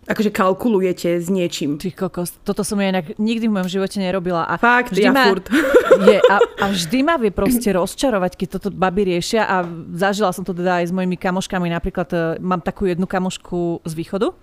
akože 0.05 0.29
kalkulujete 0.29 1.17
s 1.17 1.27
niečím. 1.33 1.81
Ty 1.81 1.89
kokos, 1.91 2.37
toto 2.45 2.61
som 2.61 2.77
ja 2.77 2.93
inak 2.93 3.17
nikdy 3.17 3.49
v 3.49 3.53
mojom 3.57 3.69
živote 3.69 3.97
nerobila. 3.97 4.45
A 4.45 4.55
Fakt, 4.61 4.93
vždy 4.93 5.09
ja 5.09 5.11
ma, 5.11 5.25
furt. 5.33 5.49
Je, 6.09 6.19
a, 6.21 6.37
a 6.37 6.65
vždy 6.69 6.99
ma 7.01 7.15
vie 7.17 7.31
proste 7.33 7.71
rozčarovať, 7.73 8.37
keď 8.37 8.47
toto 8.59 8.69
baby 8.69 9.15
riešia 9.15 9.47
a 9.47 9.65
zažila 9.95 10.29
som 10.35 10.45
to 10.45 10.53
teda 10.53 10.83
aj 10.83 10.91
s 10.91 10.93
mojimi 10.93 11.17
kamoškami. 11.17 11.71
Napríklad 11.71 12.09
e, 12.13 12.17
mám 12.43 12.61
takú 12.61 12.85
jednu 12.85 13.09
kamošku 13.09 13.81
z 13.87 13.93
východu 13.95 14.35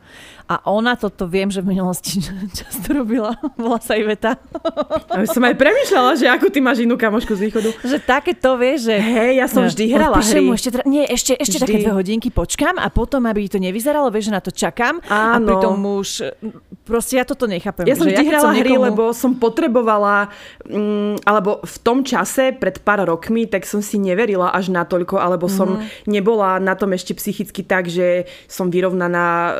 a 0.44 0.60
ona 0.66 0.94
toto 0.94 1.24
viem, 1.24 1.48
že 1.48 1.58
v 1.58 1.70
minulosti 1.70 2.18
často 2.58 2.92
robila. 2.92 3.34
Volá 3.60 3.78
sa 3.78 3.94
Iveta. 3.94 4.36
A 5.08 5.24
som 5.24 5.40
aj 5.40 5.54
premyšľala, 5.54 6.14
že 6.14 6.26
ako 6.26 6.46
ty 6.48 6.58
máš 6.58 6.80
inú 6.80 6.94
kamošku 6.94 7.32
z 7.32 7.48
východu. 7.48 7.70
Že 7.80 7.98
také 8.00 8.32
to 8.32 8.54
vieš, 8.54 8.86
že... 8.86 8.94
Hej, 8.94 9.32
ja 9.36 9.46
som 9.46 9.62
vždy 9.64 9.84
hrala 9.88 10.18
hry. 10.18 10.40
Mu 10.42 10.52
ešte, 10.52 10.68
nie, 10.84 11.04
ešte, 11.04 11.32
ešte 11.34 11.56
také 11.58 11.80
dve 11.80 11.92
hodinky 11.92 12.28
počkám 12.28 12.76
a 12.76 12.88
potom, 12.88 13.24
aby 13.24 13.46
to 13.46 13.56
nevyzeralo, 13.56 14.08
vieš, 14.08 14.28
že 14.28 14.32
na 14.32 14.40
to 14.40 14.50
čakám. 14.50 14.98
Áno. 15.06 15.42
A 15.42 15.48
pritom 15.48 15.74
muž... 15.74 16.20
Proste 16.82 17.14
ja 17.14 17.24
toto 17.24 17.46
nechápem. 17.46 17.86
Ja 17.86 17.94
som 17.94 18.04
vždy 18.04 18.24
hrala 18.26 18.42
keď 18.42 18.42
som 18.42 18.52
hry, 18.52 18.70
niekomu- 18.74 18.86
lebo 18.90 19.02
som 19.14 19.32
potrebovala, 19.32 20.34
mm, 20.66 21.22
alebo 21.22 21.62
v 21.62 21.76
tom 21.78 22.02
čase, 22.02 22.50
pred 22.52 22.82
pár 22.82 23.06
rokmi, 23.06 23.46
tak 23.46 23.62
som 23.62 23.78
si 23.78 23.96
neverila 23.96 24.50
až 24.50 24.68
natoľko, 24.68 25.16
alebo 25.16 25.46
som 25.46 25.78
Mhm. 25.78 26.10
nebola 26.10 26.58
na 26.58 26.74
tom 26.74 26.90
ešte 26.90 27.14
psychicky 27.14 27.62
tak, 27.62 27.86
že 27.86 28.26
som 28.50 28.66
vyrovnaná 28.66 29.26
e, 29.48 29.54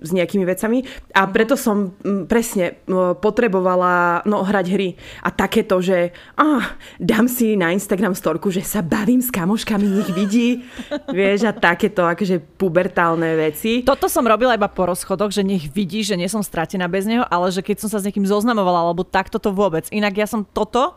s 0.00 0.13
nejakými 0.16 0.46
vecami. 0.46 0.86
A 1.14 1.26
Mhm. 1.26 1.32
preto 1.34 1.54
som 1.58 1.92
mm, 1.94 2.30
presne 2.30 2.78
potrebovala 3.18 4.22
no, 4.24 4.46
hrať 4.46 4.66
hry. 4.70 4.94
A 5.24 5.34
takéto, 5.34 5.82
že 5.82 6.14
ah, 6.38 6.74
dám 7.02 7.26
si 7.26 7.58
na 7.58 7.74
Instagram 7.74 8.14
storku, 8.14 8.50
že 8.50 8.62
sa 8.62 8.80
bavím 8.80 9.20
s 9.20 9.32
kamoškami, 9.34 9.86
nech 9.86 10.10
vidí. 10.14 10.62
Vieš, 11.16 11.50
a 11.50 11.52
takéto 11.52 12.06
akože 12.06 12.40
pubertálne 12.60 13.34
veci. 13.36 13.82
Toto 13.82 14.06
som 14.06 14.24
robila 14.24 14.54
iba 14.54 14.70
po 14.70 14.86
rozchodoch, 14.86 15.34
že 15.34 15.42
nech 15.42 15.66
vidí, 15.72 16.06
že 16.06 16.14
nie 16.14 16.30
som 16.30 16.44
stratená 16.44 16.86
bez 16.86 17.04
neho, 17.08 17.26
ale 17.28 17.50
že 17.50 17.64
keď 17.64 17.84
som 17.84 17.88
sa 17.90 17.98
s 18.00 18.06
niekým 18.06 18.24
zoznamovala, 18.24 18.86
alebo 18.86 19.02
takto 19.02 19.42
to 19.42 19.50
vôbec. 19.50 19.88
Inak 19.90 20.14
ja 20.14 20.26
som 20.28 20.46
toto, 20.46 20.94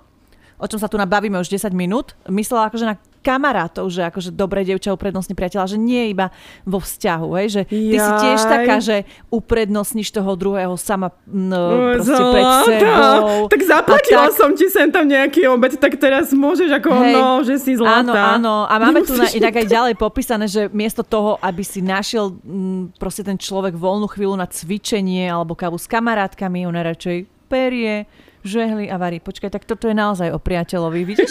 o 0.57 0.65
čom 0.65 0.81
sa 0.81 0.89
tu 0.89 0.97
nabavíme 0.97 1.37
už 1.37 1.49
10 1.53 1.73
minút, 1.73 2.17
myslela 2.29 2.69
akože 2.69 2.85
na 2.85 2.95
kamarátov, 3.27 3.91
že 3.91 4.07
akože 4.07 4.31
dobré 4.31 4.63
dievča 4.63 4.95
uprednostní 4.95 5.35
priateľa, 5.35 5.75
že 5.75 5.77
nie 5.77 6.15
iba 6.15 6.31
vo 6.63 6.79
vzťahu, 6.79 7.27
hej, 7.43 7.47
že 7.51 7.61
ty 7.67 7.97
si 7.99 8.11
tiež 8.23 8.39
Jaj. 8.39 8.47
taká, 8.47 8.75
že 8.79 9.03
uprednostníš 9.27 10.15
toho 10.15 10.39
druhého 10.39 10.79
sama 10.79 11.11
no, 11.27 11.91
proste 11.99 12.23
pred 12.23 12.47
sebou. 12.63 13.51
Tak 13.51 13.61
zaplatila 13.67 14.31
tak- 14.31 14.39
som 14.39 14.55
ti 14.55 14.71
sem 14.71 14.87
tam 14.87 15.03
nejaký 15.03 15.43
obed, 15.51 15.75
tak 15.75 15.99
teraz 15.99 16.31
môžeš 16.31 16.71
ako 16.79 16.89
Hej. 17.03 17.13
no, 17.19 17.27
že 17.43 17.59
si 17.59 17.75
zlatá. 17.75 17.99
Áno, 17.99 18.15
áno. 18.15 18.55
A 18.71 18.73
máme 18.79 19.03
tu 19.03 19.11
na, 19.11 19.27
Nemusíš 19.27 19.43
inak 19.43 19.55
aj 19.59 19.67
ďalej 19.67 19.93
popísané, 19.99 20.45
že 20.47 20.71
miesto 20.71 21.03
toho, 21.03 21.35
aby 21.43 21.65
si 21.67 21.83
našiel 21.83 22.31
mm, 22.31 22.95
proste 22.95 23.27
ten 23.27 23.35
človek 23.35 23.75
voľnú 23.75 24.07
chvíľu 24.07 24.39
na 24.39 24.47
cvičenie 24.47 25.27
alebo 25.27 25.57
kávu 25.57 25.75
s 25.75 25.89
kamarátkami, 25.89 26.63
ona 26.63 26.85
radšej 26.85 27.27
perie, 27.51 28.05
žehli 28.47 28.85
a 28.87 28.95
varí. 28.95 29.19
Počkaj, 29.19 29.51
tak 29.51 29.67
toto 29.67 29.91
je 29.91 29.95
naozaj 29.95 30.31
o 30.31 30.39
priateľovi, 30.39 31.01
vidíš? 31.03 31.29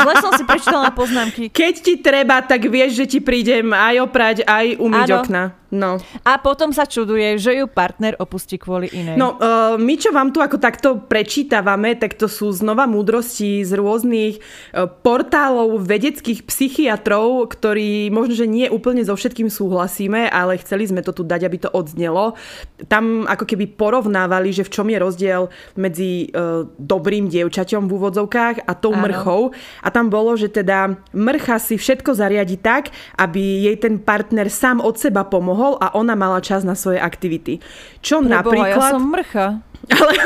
Zle 0.00 0.12
som 0.24 0.32
si 0.34 0.42
prečítala 0.48 0.90
poznámky. 0.96 1.52
Keď 1.52 1.74
ti 1.84 1.94
treba, 2.00 2.40
tak 2.40 2.64
vieš, 2.66 3.04
že 3.04 3.04
ti 3.06 3.18
prídem 3.20 3.70
aj 3.70 4.08
oprať, 4.08 4.36
aj 4.48 4.80
umyť 4.80 5.08
Áno. 5.12 5.16
okna. 5.20 5.42
No. 5.74 5.98
A 6.22 6.38
potom 6.38 6.70
sa 6.70 6.86
čuduje, 6.86 7.34
že 7.34 7.58
ju 7.58 7.66
partner 7.66 8.14
opustí 8.22 8.62
kvôli 8.62 8.86
inej. 8.94 9.18
No, 9.18 9.34
uh, 9.34 9.74
my 9.74 9.94
čo 9.98 10.14
vám 10.14 10.30
tu 10.30 10.38
ako 10.38 10.62
takto 10.62 11.02
prečítavame, 11.02 11.98
tak 11.98 12.14
to 12.14 12.30
sú 12.30 12.54
znova 12.54 12.86
múdrosti 12.86 13.66
z 13.66 13.74
rôznych 13.74 14.38
uh, 14.38 14.86
portálov 14.86 15.82
vedeckých 15.82 16.46
psychiatrov, 16.46 17.50
ktorí 17.50 18.14
možno, 18.14 18.38
že 18.38 18.46
nie 18.46 18.70
úplne 18.70 19.02
so 19.02 19.18
všetkým 19.18 19.50
súhlasíme, 19.50 20.30
ale 20.30 20.62
chceli 20.62 20.86
sme 20.86 21.02
to 21.02 21.10
tu 21.10 21.26
dať, 21.26 21.42
aby 21.42 21.58
to 21.66 21.70
odznelo. 21.74 22.38
Tam 22.86 23.26
ako 23.26 23.42
keby 23.42 23.74
porovnávali, 23.74 24.54
že 24.54 24.62
v 24.62 24.72
čom 24.72 24.86
je 24.86 24.98
rozdiel 25.02 25.42
medzi 25.74 26.30
uh, 26.30 26.62
dobrým 26.78 27.26
dievčaťom 27.26 27.90
v 27.90 27.94
úvodzovkách 27.98 28.62
a 28.62 28.72
tou 28.78 28.94
Áno. 28.94 29.02
mrchou. 29.10 29.42
A 29.82 29.90
tam 29.90 30.06
bolo, 30.06 30.38
že 30.38 30.46
teda 30.46 30.94
mrcha 31.10 31.58
si 31.58 31.74
všetko 31.74 32.14
zariadi 32.14 32.62
tak, 32.62 32.94
aby 33.18 33.66
jej 33.66 33.76
ten 33.80 33.98
partner 33.98 34.46
sám 34.46 34.78
od 34.78 34.94
seba 34.94 35.26
pomohol 35.26 35.63
a 35.80 35.96
ona 35.96 36.12
mala 36.12 36.44
čas 36.44 36.68
na 36.68 36.76
svoje 36.76 37.00
aktivity. 37.00 37.64
Čo 38.04 38.20
Preboha, 38.20 38.44
napríklad... 38.44 38.76
ja 38.76 38.92
som 38.92 39.02
mrcha. 39.08 39.46
Ale 39.88 40.12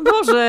Bože, 0.00 0.46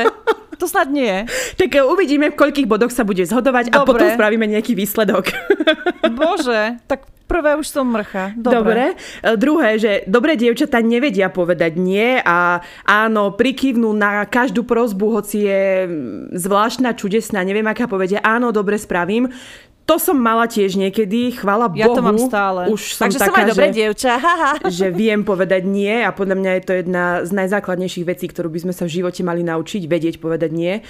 to 0.62 0.70
snad 0.70 0.88
nie. 0.94 1.26
tak 1.58 1.74
e, 1.74 1.82
uvidíme, 1.82 2.30
v 2.30 2.38
koľkých 2.38 2.70
bodoch 2.70 2.94
sa 2.94 3.02
bude 3.02 3.26
zhodovať 3.26 3.74
a 3.74 3.82
Dobre. 3.82 3.88
potom 3.88 4.06
spravíme 4.14 4.46
nejaký 4.46 4.78
výsledok. 4.78 5.34
Bože, 6.18 6.78
tak 6.86 7.08
prvé 7.26 7.56
už 7.56 7.66
som 7.66 7.88
mrcha. 7.88 8.36
Dobre. 8.38 8.54
Dobre. 8.60 8.84
E, 8.94 9.36
Druhé, 9.40 9.70
že 9.80 9.92
dobré 10.06 10.38
dievčatá 10.38 10.78
nevedia 10.84 11.32
povedať 11.32 11.80
nie 11.80 12.20
a 12.22 12.62
áno, 12.86 13.34
prikývnú 13.34 13.90
na 13.96 14.22
každú 14.28 14.62
prozbu, 14.62 15.18
hoci 15.18 15.48
je 15.48 15.62
mm, 15.88 16.36
zvláštna, 16.36 16.94
čudesná, 16.94 17.42
neviem 17.42 17.66
aká 17.66 17.88
povedia, 17.88 18.22
áno, 18.22 18.54
dobre 18.54 18.78
spravím. 18.78 19.32
To 19.82 19.98
som 19.98 20.14
mala 20.14 20.46
tiež 20.46 20.78
niekedy, 20.78 21.34
chvála 21.34 21.66
Ja 21.74 21.90
Bohu. 21.90 21.98
to 21.98 22.02
mám 22.06 22.18
stále. 22.18 22.70
Už 22.70 22.94
som 22.94 23.10
Takže 23.10 23.18
taká, 23.18 23.28
som 23.28 23.34
aj 23.42 23.46
dobré 23.50 23.68
že... 23.68 23.74
dievča. 23.82 24.12
Že 24.62 24.86
viem 24.94 25.20
povedať 25.26 25.66
nie 25.66 26.06
a 26.06 26.14
podľa 26.14 26.38
mňa 26.38 26.50
je 26.54 26.62
to 26.62 26.72
jedna 26.78 27.04
z 27.26 27.30
najzákladnejších 27.34 28.06
vecí, 28.06 28.30
ktorú 28.30 28.48
by 28.48 28.58
sme 28.68 28.72
sa 28.72 28.86
v 28.86 28.94
živote 29.02 29.26
mali 29.26 29.42
naučiť, 29.42 29.82
vedieť 29.90 30.22
povedať 30.22 30.50
nie. 30.54 30.80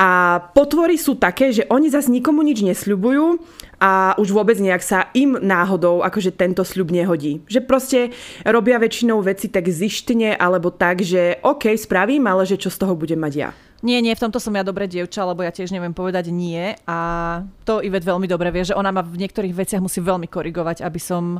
A 0.00 0.40
potvory 0.56 0.96
sú 0.96 1.20
také, 1.20 1.52
že 1.52 1.68
oni 1.68 1.92
zase 1.92 2.08
nikomu 2.08 2.40
nič 2.40 2.64
nesľubujú 2.64 3.36
a 3.78 4.16
už 4.18 4.32
vôbec 4.32 4.56
nejak 4.58 4.82
sa 4.82 5.12
im 5.12 5.38
náhodou 5.38 6.00
akože 6.02 6.34
tento 6.34 6.64
sľub 6.64 6.90
nehodí. 6.90 7.44
Že 7.46 7.60
proste 7.68 8.00
robia 8.48 8.80
väčšinou 8.80 9.20
veci 9.22 9.52
tak 9.52 9.68
zištne 9.68 10.34
alebo 10.34 10.72
tak, 10.72 11.04
že 11.04 11.38
OK, 11.44 11.76
spravím, 11.76 12.26
ale 12.26 12.48
že 12.48 12.56
čo 12.56 12.72
z 12.72 12.80
toho 12.80 12.96
budem 12.96 13.20
mať 13.20 13.34
ja. 13.36 13.50
Nie, 13.78 14.02
nie, 14.02 14.10
v 14.10 14.22
tomto 14.26 14.42
som 14.42 14.50
ja 14.58 14.66
dobré 14.66 14.90
dievča, 14.90 15.22
lebo 15.22 15.46
ja 15.46 15.54
tiež 15.54 15.70
neviem 15.70 15.94
povedať 15.94 16.34
nie 16.34 16.74
a 16.82 16.98
to 17.62 17.78
Ivet 17.78 18.02
veľmi 18.02 18.26
dobre 18.26 18.50
vie, 18.50 18.66
že 18.66 18.74
ona 18.74 18.90
ma 18.90 19.06
v 19.06 19.22
niektorých 19.22 19.54
veciach 19.54 19.78
musí 19.78 20.02
veľmi 20.02 20.26
korigovať, 20.26 20.82
aby 20.82 20.98
som, 20.98 21.38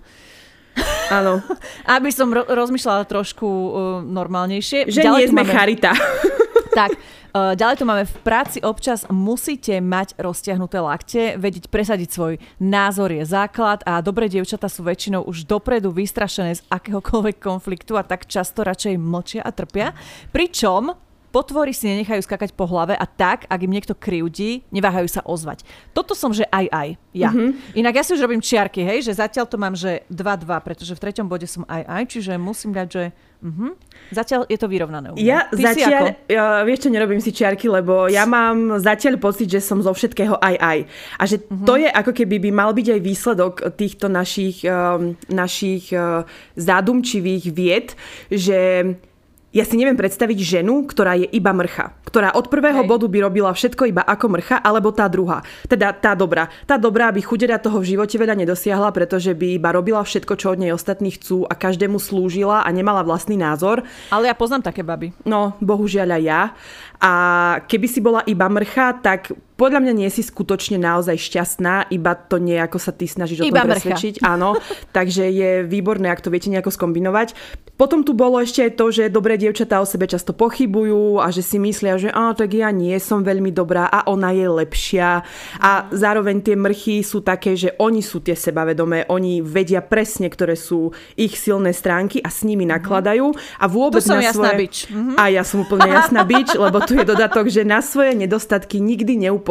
Áno, 1.10 1.42
aby 1.98 2.10
som 2.14 2.30
ro- 2.30 2.46
rozmýšľala 2.46 3.10
trošku 3.10 3.46
uh, 3.46 3.72
normálnejšie. 4.06 4.86
že 4.86 5.02
nie 5.02 5.26
tu 5.26 5.34
sme 5.34 5.42
máme, 5.42 5.50
charita. 5.52 5.90
Tak, 6.78 6.94
uh, 6.94 7.58
ďalej 7.58 7.76
tu 7.80 7.84
máme 7.88 8.04
v 8.06 8.16
práci 8.22 8.62
občas 8.62 9.02
musíte 9.10 9.82
mať 9.82 10.14
roztiahnuté 10.14 10.78
lakte, 10.78 11.34
vedieť 11.34 11.66
presadiť 11.66 12.08
svoj 12.12 12.38
názor 12.62 13.10
je 13.10 13.26
základ 13.26 13.82
a 13.82 13.98
dobré 13.98 14.30
dievčatá 14.30 14.70
sú 14.70 14.86
väčšinou 14.86 15.26
už 15.26 15.42
dopredu 15.42 15.90
vystrašené 15.90 16.54
z 16.54 16.62
akéhokoľvek 16.70 17.42
konfliktu 17.42 17.98
a 17.98 18.06
tak 18.06 18.30
často 18.30 18.62
radšej 18.62 18.94
mlčia 18.94 19.42
a 19.42 19.50
trpia. 19.50 19.90
Pričom 20.30 21.07
Potvory 21.28 21.76
si 21.76 21.84
nenechajú 21.86 22.24
skakať 22.24 22.56
po 22.56 22.64
hlave 22.64 22.96
a 22.96 23.04
tak, 23.04 23.44
ak 23.46 23.60
im 23.60 23.72
niekto 23.72 23.92
krivdí, 23.92 24.64
neváhajú 24.72 25.08
sa 25.08 25.20
ozvať. 25.24 25.62
Toto 25.92 26.16
som, 26.16 26.32
že 26.32 26.48
aj 26.48 26.66
aj, 26.72 26.88
ja. 27.12 27.30
Mm-hmm. 27.30 27.76
Inak 27.76 27.94
ja 28.00 28.02
si 28.02 28.16
už 28.16 28.24
robím 28.24 28.40
čiarky, 28.40 28.80
hej, 28.80 29.04
že 29.04 29.12
zatiaľ 29.12 29.44
to 29.44 29.60
mám, 29.60 29.76
že 29.76 30.08
2-2, 30.08 30.48
pretože 30.64 30.96
v 30.96 31.02
treťom 31.04 31.28
bode 31.28 31.44
som 31.44 31.68
aj 31.68 31.82
aj, 31.84 32.02
čiže 32.08 32.32
musím 32.40 32.72
dať, 32.72 32.88
že 32.88 33.02
uh-huh. 33.44 33.70
zatiaľ 34.10 34.48
je 34.48 34.58
to 34.58 34.68
vyrovnané. 34.68 35.12
u 35.12 35.14
mňa. 35.14 35.22
Ja 35.22 35.40
Ty 35.52 35.62
zatiaľ, 35.68 36.04
ja, 36.26 36.44
vieš 36.64 36.86
čo, 36.86 36.88
nerobím 36.88 37.20
si 37.20 37.30
čiarky, 37.30 37.68
lebo 37.68 38.08
ja 38.08 38.24
mám 38.24 38.80
zatiaľ 38.80 39.20
pocit, 39.20 39.52
že 39.52 39.60
som 39.60 39.84
zo 39.84 39.92
všetkého 39.92 40.36
aj 40.40 40.54
aj. 40.56 40.78
A 41.18 41.22
že 41.28 41.36
Mhm. 41.44 41.66
to 41.68 41.74
je 41.76 41.88
ako 41.88 42.12
keby 42.16 42.36
by 42.40 42.50
mal 42.50 42.70
byť 42.72 42.86
aj 42.94 43.00
výsledok 43.04 43.54
týchto 43.76 44.08
našich, 44.08 44.64
um, 44.64 45.12
našich 45.28 45.92
uh, 45.92 46.24
zádumčivých 46.56 47.44
vied, 47.52 47.88
že 48.32 48.58
ja 49.48 49.64
si 49.64 49.80
neviem 49.80 49.96
predstaviť 49.96 50.60
ženu, 50.60 50.84
ktorá 50.84 51.16
je 51.16 51.24
iba 51.32 51.48
mrcha. 51.56 51.96
Ktorá 52.04 52.36
od 52.36 52.52
prvého 52.52 52.84
Hej. 52.84 52.88
bodu 52.88 53.06
by 53.08 53.18
robila 53.24 53.48
všetko 53.48 53.88
iba 53.88 54.04
ako 54.04 54.36
mrcha, 54.36 54.60
alebo 54.60 54.92
tá 54.92 55.08
druhá. 55.08 55.40
Teda 55.64 55.96
tá 55.96 56.12
dobrá. 56.12 56.52
Tá 56.68 56.76
dobrá 56.76 57.08
by 57.08 57.20
chudera 57.24 57.56
toho 57.56 57.80
v 57.80 57.96
živote 57.96 58.20
veľa 58.20 58.36
nedosiahla, 58.36 58.92
pretože 58.92 59.32
by 59.32 59.56
iba 59.56 59.72
robila 59.72 60.04
všetko, 60.04 60.36
čo 60.36 60.52
od 60.52 60.60
nej 60.60 60.72
ostatní 60.76 61.16
chcú 61.16 61.48
a 61.48 61.56
každému 61.56 61.96
slúžila 61.96 62.60
a 62.60 62.68
nemala 62.68 63.00
vlastný 63.00 63.40
názor. 63.40 63.80
Ale 64.12 64.28
ja 64.28 64.36
poznám 64.36 64.68
také 64.68 64.84
baby. 64.84 65.16
No, 65.24 65.56
bohužiaľ 65.64 66.20
aj 66.20 66.22
ja. 66.28 66.42
A 67.00 67.12
keby 67.64 67.86
si 67.88 68.04
bola 68.04 68.20
iba 68.28 68.44
mrcha, 68.52 69.00
tak 69.00 69.32
podľa 69.58 69.82
mňa 69.82 69.92
nie 69.98 70.08
si 70.08 70.22
skutočne 70.22 70.78
naozaj 70.78 71.18
šťastná, 71.18 71.90
iba 71.90 72.14
to 72.14 72.38
nejako 72.38 72.78
sa 72.78 72.94
ty 72.94 73.10
snažíš 73.10 73.42
o 73.42 73.50
Iba 73.50 73.66
tom 73.66 73.74
mrcha. 73.74 73.90
presvedčiť. 73.90 74.14
Áno, 74.22 74.54
takže 74.96 75.26
je 75.26 75.50
výborné, 75.66 76.14
ak 76.14 76.22
to 76.22 76.30
viete 76.30 76.46
nejako 76.46 76.70
skombinovať. 76.70 77.34
Potom 77.74 78.02
tu 78.02 78.10
bolo 78.10 78.42
ešte 78.42 78.66
aj 78.66 78.72
to, 78.74 78.86
že 78.90 79.10
dobré 79.10 79.38
dievčatá 79.38 79.78
o 79.78 79.86
sebe 79.86 80.06
často 80.10 80.34
pochybujú 80.34 81.22
a 81.22 81.30
že 81.30 81.46
si 81.46 81.62
myslia, 81.62 81.94
že 81.94 82.10
á, 82.10 82.34
tak 82.34 82.54
ja 82.54 82.74
nie 82.74 82.94
som 82.98 83.22
veľmi 83.22 83.54
dobrá 83.54 83.86
a 83.86 84.02
ona 84.06 84.34
je 84.34 84.46
lepšia. 84.50 85.22
A 85.62 85.70
zároveň 85.94 86.42
tie 86.42 86.58
mrchy 86.58 87.06
sú 87.06 87.22
také, 87.22 87.54
že 87.54 87.74
oni 87.78 88.02
sú 88.02 88.18
tie 88.18 88.34
sebavedomé, 88.34 89.06
oni 89.10 89.42
vedia 89.42 89.78
presne, 89.78 90.26
ktoré 90.26 90.58
sú 90.58 90.90
ich 91.14 91.38
silné 91.38 91.70
stránky 91.70 92.18
a 92.18 92.30
s 92.30 92.42
nimi 92.42 92.66
nakladajú. 92.66 93.30
A 93.62 93.70
vôbec 93.70 94.02
Tu 94.02 94.10
som 94.10 94.18
na 94.18 94.26
jasná 94.26 94.54
svoje... 94.54 94.58
bič. 94.58 94.76
Mhm. 94.90 95.14
A 95.14 95.22
ja 95.30 95.42
som 95.46 95.62
úplne 95.62 95.86
jasná 95.90 96.22
bič, 96.26 96.54
lebo 96.58 96.82
tu 96.82 96.98
je 96.98 97.06
dodatok, 97.06 97.46
že 97.46 97.62
na 97.62 97.78
svoje 97.78 98.14
nedostatky 98.18 98.82
nikdy 98.82 99.18
neupozorňujú. 99.30 99.47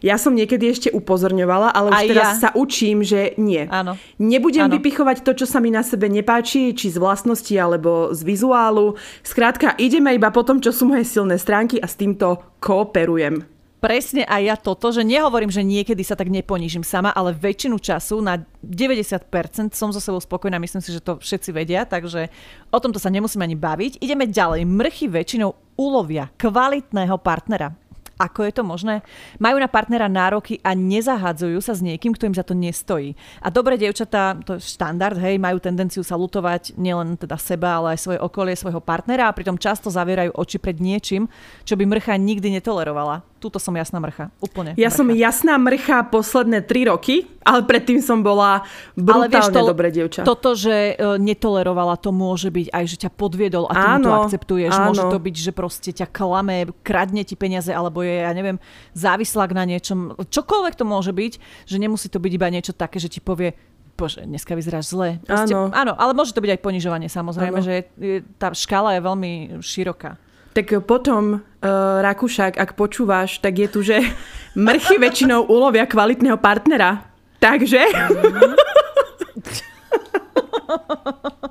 Ja 0.00 0.16
som 0.16 0.32
niekedy 0.32 0.70
ešte 0.70 0.88
upozorňovala, 0.94 1.74
ale 1.74 1.92
už 1.92 2.00
Aj 2.00 2.08
teraz 2.08 2.28
ja. 2.36 2.38
sa 2.38 2.48
učím, 2.56 3.04
že 3.04 3.36
nie. 3.36 3.68
Áno. 3.68 3.98
Nebudem 4.16 4.70
Áno. 4.70 4.78
vypichovať 4.78 5.26
to, 5.26 5.36
čo 5.42 5.46
sa 5.50 5.58
mi 5.58 5.68
na 5.68 5.84
sebe 5.84 6.08
nepáči, 6.08 6.72
či 6.72 6.88
z 6.88 6.96
vlastnosti 6.96 7.52
alebo 7.52 8.14
z 8.16 8.22
vizuálu. 8.24 8.94
Skrátka, 9.20 9.74
ideme 9.76 10.14
iba 10.16 10.32
po 10.32 10.46
tom, 10.46 10.62
čo 10.62 10.72
sú 10.72 10.88
moje 10.88 11.04
silné 11.04 11.36
stránky 11.36 11.82
a 11.82 11.90
s 11.90 11.98
týmto 11.98 12.40
kooperujem. 12.62 13.52
Presne 13.82 14.22
aj 14.30 14.42
ja 14.46 14.54
toto, 14.54 14.94
že 14.94 15.02
nehovorím, 15.02 15.50
že 15.50 15.66
niekedy 15.66 16.06
sa 16.06 16.14
tak 16.14 16.30
neponížim 16.30 16.86
sama, 16.86 17.10
ale 17.10 17.34
väčšinu 17.34 17.82
času 17.82 18.22
na 18.22 18.38
90% 18.62 19.74
som 19.74 19.90
so 19.90 19.98
sebou 19.98 20.22
spokojná, 20.22 20.62
myslím 20.62 20.78
si, 20.78 20.94
že 20.94 21.02
to 21.02 21.18
všetci 21.18 21.50
vedia, 21.50 21.82
takže 21.82 22.30
o 22.70 22.78
tomto 22.78 23.02
sa 23.02 23.10
nemusíme 23.10 23.42
ani 23.42 23.58
baviť. 23.58 23.98
Ideme 23.98 24.30
ďalej. 24.30 24.62
Mrchy 24.70 25.10
väčšinou 25.10 25.74
ulovia 25.74 26.30
kvalitného 26.38 27.18
partnera. 27.18 27.74
Ako 28.20 28.44
je 28.44 28.52
to 28.52 28.62
možné? 28.62 29.00
Majú 29.40 29.56
na 29.56 29.66
partnera 29.66 30.06
nároky 30.06 30.60
a 30.60 30.76
nezahádzajú 30.76 31.58
sa 31.64 31.72
s 31.72 31.80
niekým, 31.80 32.12
kto 32.12 32.28
im 32.28 32.36
za 32.36 32.44
to 32.44 32.52
nestojí. 32.52 33.16
A 33.40 33.48
dobré 33.48 33.80
dievčatá, 33.80 34.36
to 34.44 34.60
je 34.60 34.64
štandard, 34.64 35.16
hej, 35.16 35.40
majú 35.40 35.56
tendenciu 35.58 36.04
sa 36.04 36.14
lutovať 36.20 36.76
nielen 36.76 37.16
teda 37.16 37.40
seba, 37.40 37.80
ale 37.80 37.96
aj 37.96 38.04
svoje 38.04 38.18
okolie, 38.20 38.54
svojho 38.54 38.84
partnera 38.84 39.26
a 39.26 39.36
pritom 39.36 39.56
často 39.56 39.88
zavierajú 39.88 40.36
oči 40.36 40.60
pred 40.60 40.76
niečím, 40.76 41.26
čo 41.64 41.74
by 41.74 41.88
mrcha 41.88 42.14
nikdy 42.20 42.52
netolerovala. 42.60 43.31
Tuto 43.42 43.58
som 43.58 43.74
jasná 43.74 43.98
mrcha. 43.98 44.30
Úplne. 44.38 44.78
Ja 44.78 44.86
mrcha. 44.86 44.98
som 45.02 45.06
jasná 45.10 45.58
mrcha 45.58 46.06
posledné 46.06 46.62
tri 46.62 46.86
roky, 46.86 47.26
ale 47.42 47.66
predtým 47.66 47.98
som 47.98 48.22
bola 48.22 48.62
brutálne 48.94 49.26
ale 49.26 49.34
vieš, 49.34 49.50
to, 49.50 49.60
dobré 49.66 49.88
dievča. 49.90 50.22
Toto, 50.22 50.54
že 50.54 50.94
uh, 50.94 51.18
netolerovala, 51.18 51.98
to 51.98 52.14
môže 52.14 52.54
byť 52.54 52.70
aj, 52.70 52.84
že 52.86 52.96
ťa 53.02 53.10
podviedol 53.10 53.66
a 53.66 53.74
ty 53.74 53.82
áno, 53.82 53.98
mu 53.98 54.02
to 54.06 54.12
akceptuješ. 54.22 54.70
Áno. 54.70 54.86
Môže 54.94 55.04
to 55.10 55.18
byť, 55.18 55.34
že 55.34 55.50
proste 55.50 55.90
ťa 55.90 56.06
klame, 56.14 56.70
kradne 56.86 57.26
ti 57.26 57.34
peniaze, 57.34 57.74
alebo 57.74 58.06
je, 58.06 58.22
ja 58.22 58.30
neviem, 58.30 58.62
závislák 58.94 59.50
na 59.50 59.66
niečom. 59.66 60.14
Čokoľvek 60.22 60.78
to 60.78 60.84
môže 60.86 61.10
byť, 61.10 61.32
že 61.66 61.76
nemusí 61.82 62.06
to 62.06 62.22
byť 62.22 62.32
iba 62.38 62.46
niečo 62.46 62.70
také, 62.70 63.02
že 63.02 63.10
ti 63.10 63.18
povie, 63.18 63.58
bože, 63.98 64.22
dneska 64.22 64.54
vyzeráš 64.54 64.94
zle. 64.94 65.18
Proste, 65.26 65.54
áno. 65.54 65.74
áno, 65.74 65.92
ale 65.98 66.14
môže 66.14 66.30
to 66.30 66.42
byť 66.42 66.58
aj 66.58 66.60
ponižovanie 66.62 67.08
samozrejme, 67.10 67.58
áno. 67.58 67.66
že 67.66 67.74
je, 67.98 68.22
tá 68.38 68.54
škála 68.54 68.98
je 68.98 69.00
veľmi 69.02 69.32
široká. 69.62 70.18
Tak 70.52 70.84
potom, 70.84 71.40
uh, 71.40 72.04
Rakúšak, 72.04 72.60
ak 72.60 72.76
počúvaš, 72.76 73.40
tak 73.40 73.56
je 73.56 73.68
tu, 73.68 73.80
že 73.80 74.04
mrchy 74.56 75.00
väčšinou 75.00 75.48
ulovia 75.48 75.88
kvalitného 75.88 76.36
partnera. 76.36 77.08
Takže... 77.40 77.80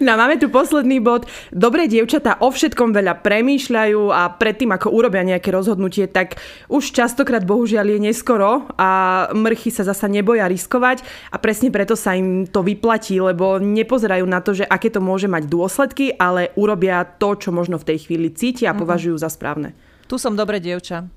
No 0.00 0.16
máme 0.16 0.40
tu 0.40 0.48
posledný 0.48 1.04
bod. 1.04 1.28
Dobré 1.52 1.84
dievčatá 1.84 2.40
o 2.40 2.48
všetkom 2.48 2.96
veľa 2.96 3.20
premýšľajú 3.20 4.08
a 4.08 4.32
predtým, 4.32 4.72
ako 4.72 4.88
urobia 4.88 5.20
nejaké 5.26 5.52
rozhodnutie, 5.52 6.08
tak 6.08 6.40
už 6.72 6.96
častokrát 6.96 7.44
bohužiaľ 7.44 7.92
je 7.92 7.98
neskoro 8.08 8.72
a 8.80 8.90
mrchy 9.36 9.68
sa 9.68 9.84
zasa 9.84 10.08
neboja 10.08 10.48
riskovať 10.48 11.04
a 11.28 11.36
presne 11.36 11.68
preto 11.68 11.92
sa 11.98 12.16
im 12.16 12.48
to 12.48 12.64
vyplatí, 12.64 13.20
lebo 13.20 13.60
nepozerajú 13.60 14.24
na 14.24 14.40
to, 14.40 14.56
že 14.56 14.64
aké 14.64 14.88
to 14.88 15.04
môže 15.04 15.28
mať 15.28 15.50
dôsledky, 15.50 16.16
ale 16.16 16.54
urobia 16.56 17.04
to, 17.04 17.36
čo 17.36 17.52
možno 17.52 17.76
v 17.76 17.92
tej 17.92 18.08
chvíli 18.08 18.32
cítia 18.32 18.72
a 18.72 18.76
mhm. 18.76 18.80
považujú 18.86 19.16
za 19.20 19.28
správne. 19.28 19.76
Tu 20.08 20.16
som 20.20 20.36
dobré 20.36 20.60
dievča. 20.60 21.08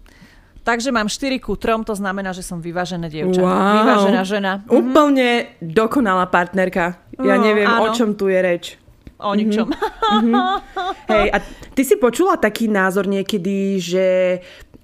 Takže 0.65 0.89
mám 0.89 1.05
4 1.05 1.37
ku 1.37 1.53
3, 1.53 1.85
to 1.85 1.93
znamená, 1.93 2.33
že 2.33 2.41
som 2.41 2.57
vyvážené 2.57 3.05
dievča. 3.05 3.37
Wow. 3.37 3.85
Vyvážená 3.85 4.21
žena. 4.25 4.51
Úplne 4.65 5.53
mhm. 5.61 5.69
dokonalá 5.69 6.25
partnerka. 6.25 6.97
Ja 7.21 7.37
no, 7.37 7.45
neviem, 7.45 7.69
áno. 7.69 7.85
o 7.85 7.87
čom 7.93 8.17
tu 8.17 8.33
je 8.33 8.41
reč. 8.41 8.65
O 9.15 9.31
ničom. 9.31 9.71
Mm-hmm. 9.71 10.35
Hej, 11.07 11.27
a 11.31 11.37
ty 11.71 11.81
si 11.87 11.95
počula 11.95 12.35
taký 12.35 12.67
názor 12.67 13.07
niekedy, 13.07 13.79
že, 13.79 14.41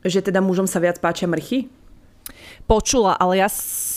že 0.07 0.23
teda 0.23 0.39
mužom 0.39 0.63
sa 0.71 0.79
viac 0.79 1.03
páčia 1.03 1.27
mrchy? 1.27 1.67
Počula, 2.63 3.19
ale 3.19 3.43
ja 3.43 3.51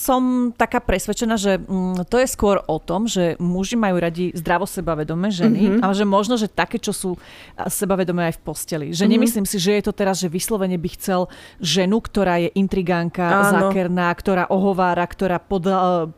som 0.04 0.52
taká 0.52 0.84
presvedčená, 0.84 1.40
že 1.40 1.56
mm, 1.56 2.04
to 2.12 2.20
je 2.20 2.28
skôr 2.28 2.60
o 2.68 2.76
tom, 2.76 3.08
že 3.08 3.40
muži 3.40 3.80
majú 3.80 3.96
radi 3.96 4.36
zdravo 4.36 4.68
sebavedomé 4.68 5.32
ženy, 5.32 5.62
mm-hmm. 5.64 5.80
ale 5.80 5.92
že 5.96 6.04
možno, 6.04 6.36
že 6.36 6.44
také, 6.44 6.76
čo 6.76 6.92
sú 6.92 7.16
sebavedomé 7.56 8.28
aj 8.28 8.36
v 8.36 8.42
posteli. 8.44 8.86
Že 8.92 8.92
mm-hmm. 8.92 9.12
nemyslím 9.16 9.46
si, 9.48 9.56
že 9.56 9.80
je 9.80 9.84
to 9.88 9.96
teraz, 9.96 10.20
že 10.20 10.28
vyslovene 10.28 10.76
by 10.76 10.88
chcel 11.00 11.32
ženu, 11.56 12.04
ktorá 12.04 12.36
je 12.44 12.52
intrigánka, 12.52 13.24
Áno. 13.24 13.72
zákerná, 13.72 14.12
ktorá 14.12 14.44
ohovára, 14.52 15.08
ktorá 15.08 15.40
pod, 15.40 15.64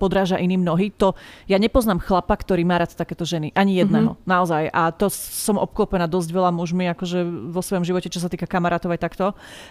podráža 0.02 0.42
iným 0.42 0.66
nohy. 0.66 0.90
To 0.98 1.14
ja 1.46 1.62
nepoznám 1.62 2.02
chlapa, 2.02 2.34
ktorý 2.34 2.66
má 2.66 2.82
rád 2.82 2.98
takéto 2.98 3.22
ženy. 3.22 3.54
Ani 3.54 3.78
jedného. 3.78 4.18
Mm-hmm. 4.18 4.26
Naozaj. 4.26 4.62
A 4.74 4.90
to 4.90 5.06
som 5.14 5.62
obklopená 5.62 6.10
dosť 6.10 6.34
veľa 6.34 6.50
mužmi, 6.50 6.90
akože 6.90 7.22
vo 7.54 7.62
svojom 7.62 7.86
živote, 7.86 8.10
čo 8.10 8.18
sa 8.18 8.26
týka 8.26 8.50
kamarátov 8.50 8.90
aj 8.90 9.00
takto. 9.04 9.26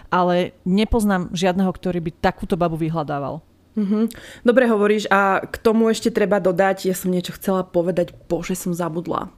Ale 0.08 0.56
nepoznám 0.64 1.28
žiadneho, 1.36 1.68
ktorý 1.68 2.00
by 2.00 2.10
takúto 2.24 2.56
babu 2.56 2.80
vyhľadával. 2.80 3.44
Mm-hmm. 3.76 4.04
Dobre 4.40 4.64
hovoríš 4.72 5.04
a 5.12 5.44
k 5.44 5.56
tomu 5.60 5.92
ešte 5.92 6.08
treba 6.08 6.40
dodať, 6.40 6.88
ja 6.88 6.96
som 6.96 7.12
niečo 7.12 7.36
chcela 7.36 7.60
povedať, 7.60 8.16
bože 8.26 8.56
som 8.56 8.72
zabudla, 8.72 9.28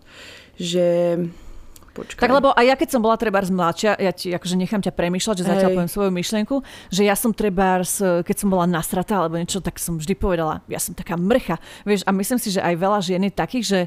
že... 0.54 1.18
Počkaj. 1.98 2.22
Tak 2.22 2.30
lebo 2.30 2.54
aj 2.54 2.62
ja 2.62 2.78
keď 2.78 2.88
som 2.94 3.02
bola 3.02 3.18
treba 3.18 3.42
z 3.42 3.50
mladšia, 3.50 3.98
ja 3.98 4.14
ti 4.14 4.30
akože 4.30 4.54
nechám 4.54 4.78
ťa 4.78 4.94
premýšľať, 4.94 5.42
že 5.42 5.48
zatiaľ 5.50 5.70
poviem 5.74 5.90
svoju 5.90 6.14
myšlienku, 6.14 6.62
že 6.94 7.02
ja 7.02 7.18
som 7.18 7.34
treba, 7.34 7.82
keď 8.22 8.36
som 8.38 8.46
bola 8.46 8.70
nasratá 8.70 9.18
alebo 9.18 9.34
niečo, 9.34 9.58
tak 9.58 9.82
som 9.82 9.98
vždy 9.98 10.14
povedala, 10.14 10.62
ja 10.70 10.78
som 10.78 10.94
taká 10.94 11.18
mrcha. 11.18 11.58
Vieš, 11.82 12.06
a 12.06 12.14
myslím 12.14 12.38
si, 12.38 12.54
že 12.54 12.62
aj 12.62 12.74
veľa 12.78 13.02
žien 13.02 13.26
je 13.26 13.34
takých, 13.34 13.66
že 13.66 13.80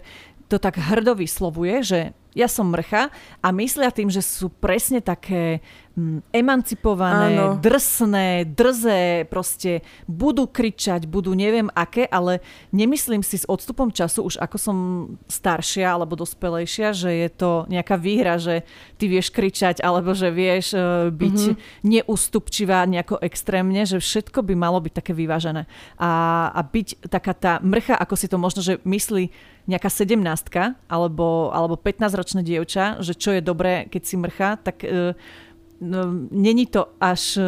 to 0.51 0.60
tak 0.60 0.75
hrdo 0.75 1.15
vyslovuje, 1.15 1.79
že 1.88 2.00
ja 2.32 2.48
som 2.48 2.72
mrcha 2.72 3.12
a 3.44 3.48
myslia 3.52 3.92
tým, 3.92 4.08
že 4.08 4.24
sú 4.24 4.48
presne 4.48 5.04
také 5.04 5.60
Mm, 5.92 6.24
emancipované, 6.32 7.36
Áno. 7.36 7.60
drsné, 7.60 8.48
drzé, 8.48 9.27
proste 9.27 9.84
budú 10.08 10.48
kričať, 10.48 11.03
budú 11.03 11.36
neviem 11.36 11.68
aké, 11.75 12.08
ale 12.08 12.40
nemyslím 12.72 13.20
si 13.20 13.36
s 13.36 13.44
odstupom 13.44 13.92
času, 13.92 14.24
už 14.24 14.40
ako 14.40 14.55
som 14.55 14.77
staršia 15.27 15.92
alebo 15.92 16.16
dospelejšia, 16.16 16.96
že 16.96 17.12
je 17.12 17.29
to 17.36 17.68
nejaká 17.68 18.00
výhra, 18.00 18.40
že 18.40 18.64
ty 18.96 19.12
vieš 19.12 19.36
kričať 19.36 19.84
alebo 19.84 20.16
že 20.16 20.32
vieš 20.32 20.72
uh, 20.79 21.12
byť 21.12 21.38
mm-hmm. 21.51 21.84
neústupčivá 21.84 22.88
nejako 22.88 23.20
extrémne, 23.20 23.84
že 23.84 24.00
všetko 24.00 24.48
by 24.48 24.55
malo 24.55 24.79
byť 24.79 24.96
také 24.96 25.12
vyvážené. 25.12 25.68
A, 26.00 26.12
a 26.55 26.62
byť 26.64 27.03
taká 27.12 27.36
tá 27.36 27.60
mrcha, 27.60 28.00
ako 28.00 28.16
si 28.16 28.32
to 28.32 28.40
možno, 28.40 28.64
že 28.64 28.79
myslí 28.88 29.27
nejaká 29.72 29.88
sedemnástka 29.88 30.75
alebo, 30.92 31.50
alebo 31.55 31.79
15-ročné 31.79 32.44
dievča, 32.44 33.00
že 33.00 33.16
čo 33.16 33.31
je 33.31 33.42
dobré, 33.42 33.88
keď 33.88 34.01
si 34.03 34.16
mrcha, 34.20 34.60
tak 34.60 34.84
uh, 34.84 35.16
no, 35.79 36.27
není 36.29 36.68
to 36.68 36.92
až 37.00 37.40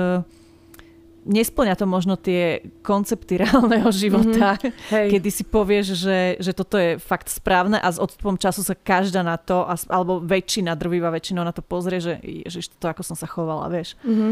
nesplňa 1.24 1.76
to 1.80 1.86
možno 1.88 2.20
tie 2.20 2.64
koncepty 2.84 3.38
reálneho 3.44 3.90
života, 3.90 4.60
mm-hmm. 4.60 5.10
kedy 5.10 5.30
si 5.32 5.44
povieš, 5.48 5.86
že, 5.96 6.20
že 6.40 6.52
toto 6.52 6.76
je 6.76 7.00
fakt 7.00 7.32
správne 7.32 7.80
a 7.80 7.88
s 7.90 7.98
odstupom 8.00 8.36
času 8.36 8.62
sa 8.62 8.76
každá 8.76 9.24
na 9.24 9.40
to, 9.40 9.66
alebo 9.88 10.20
väčšina, 10.22 10.76
drvivá 10.76 11.10
väčšina 11.10 11.42
na 11.44 11.56
to 11.56 11.64
pozrie, 11.64 12.00
že 12.04 12.20
ježiš, 12.22 12.76
to 12.78 12.86
ako 12.88 13.02
som 13.02 13.16
sa 13.16 13.28
chovala, 13.28 13.72
vieš. 13.72 13.96
Mm-hmm. 14.04 14.32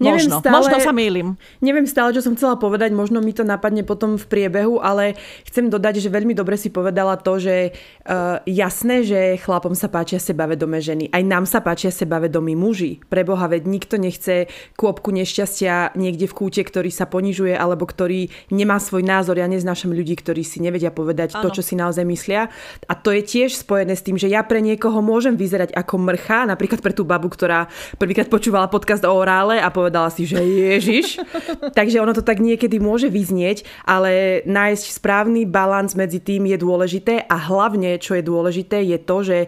Neviem 0.00 0.28
možno, 0.28 0.36
stále, 0.40 0.54
možno 0.56 0.76
sa 0.80 0.92
mýlim. 0.92 1.28
Neviem 1.60 1.86
stále, 1.86 2.10
čo 2.16 2.24
som 2.24 2.34
chcela 2.34 2.56
povedať, 2.56 2.90
možno 2.96 3.20
mi 3.20 3.36
to 3.36 3.44
napadne 3.44 3.84
potom 3.84 4.16
v 4.16 4.24
priebehu, 4.26 4.80
ale 4.80 5.14
chcem 5.46 5.68
dodať, 5.68 6.02
že 6.02 6.08
veľmi 6.08 6.32
dobre 6.32 6.56
si 6.56 6.72
povedala 6.72 7.20
to, 7.20 7.38
že 7.38 7.76
uh, 8.08 8.40
jasné, 8.48 9.04
že 9.04 9.20
chlapom 9.40 9.76
sa 9.76 9.92
páčia 9.92 10.18
sebavedomé 10.18 10.80
ženy. 10.80 11.12
Aj 11.12 11.22
nám 11.22 11.44
sa 11.44 11.60
páčia 11.60 11.92
sebavedomí 11.92 12.56
muži. 12.56 13.04
Preboha, 13.06 13.46
veď 13.48 13.68
nikto 13.68 13.94
nechce 14.00 14.48
kôpku 14.74 15.12
nešťastia 15.12 15.94
niekde 15.94 16.21
niekde 16.22 16.30
v 16.30 16.38
kúte, 16.38 16.62
ktorý 16.62 16.94
sa 16.94 17.10
ponižuje 17.10 17.58
alebo 17.58 17.82
ktorý 17.82 18.30
nemá 18.54 18.78
svoj 18.78 19.02
názor. 19.02 19.42
Ja 19.42 19.50
neznášam 19.50 19.90
ľudí, 19.90 20.14
ktorí 20.14 20.46
si 20.46 20.62
nevedia 20.62 20.94
povedať 20.94 21.34
ano. 21.34 21.42
to, 21.42 21.58
čo 21.58 21.62
si 21.66 21.74
naozaj 21.74 22.06
myslia. 22.06 22.46
A 22.86 22.94
to 22.94 23.10
je 23.10 23.26
tiež 23.26 23.58
spojené 23.58 23.98
s 23.98 24.06
tým, 24.06 24.14
že 24.14 24.30
ja 24.30 24.46
pre 24.46 24.62
niekoho 24.62 25.02
môžem 25.02 25.34
vyzerať 25.34 25.74
ako 25.74 25.98
mrcha, 25.98 26.46
napríklad 26.46 26.78
pre 26.78 26.94
tú 26.94 27.02
babu, 27.02 27.26
ktorá 27.26 27.66
prvýkrát 27.98 28.30
počúvala 28.30 28.70
podcast 28.70 29.02
o 29.02 29.10
orále 29.10 29.58
a 29.58 29.66
povedala 29.74 30.14
si, 30.14 30.30
že 30.30 30.38
Ježiš. 30.38 31.18
Takže 31.78 31.98
ono 31.98 32.14
to 32.14 32.22
tak 32.22 32.38
niekedy 32.38 32.78
môže 32.78 33.10
vyznieť, 33.10 33.66
ale 33.82 34.44
nájsť 34.46 34.84
správny 34.94 35.42
balans 35.50 35.98
medzi 35.98 36.22
tým 36.22 36.46
je 36.46 36.58
dôležité 36.60 37.26
a 37.26 37.34
hlavne, 37.34 37.98
čo 37.98 38.14
je 38.14 38.22
dôležité, 38.22 38.86
je 38.86 38.98
to, 39.02 39.16
že 39.26 39.38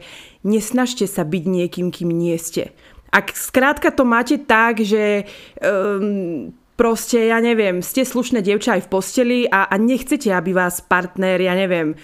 nesnažte 0.42 1.06
sa 1.06 1.22
byť 1.22 1.44
niekým, 1.46 1.94
kým 1.94 2.10
nie 2.10 2.34
ste. 2.34 2.74
Ak 3.14 3.30
skrátka 3.38 3.94
to 3.94 4.02
máte 4.02 4.42
tak, 4.42 4.82
že 4.82 5.30
um, 5.62 6.50
proste, 6.74 7.30
ja 7.30 7.38
neviem, 7.38 7.80
ste 7.80 8.02
slušné 8.02 8.42
dievča 8.42 8.78
aj 8.78 8.82
v 8.86 8.90
posteli 8.90 9.38
a, 9.46 9.70
a 9.70 9.74
nechcete, 9.78 10.30
aby 10.30 10.50
vás 10.54 10.82
partner, 10.82 11.38
ja 11.38 11.54
neviem, 11.54 11.94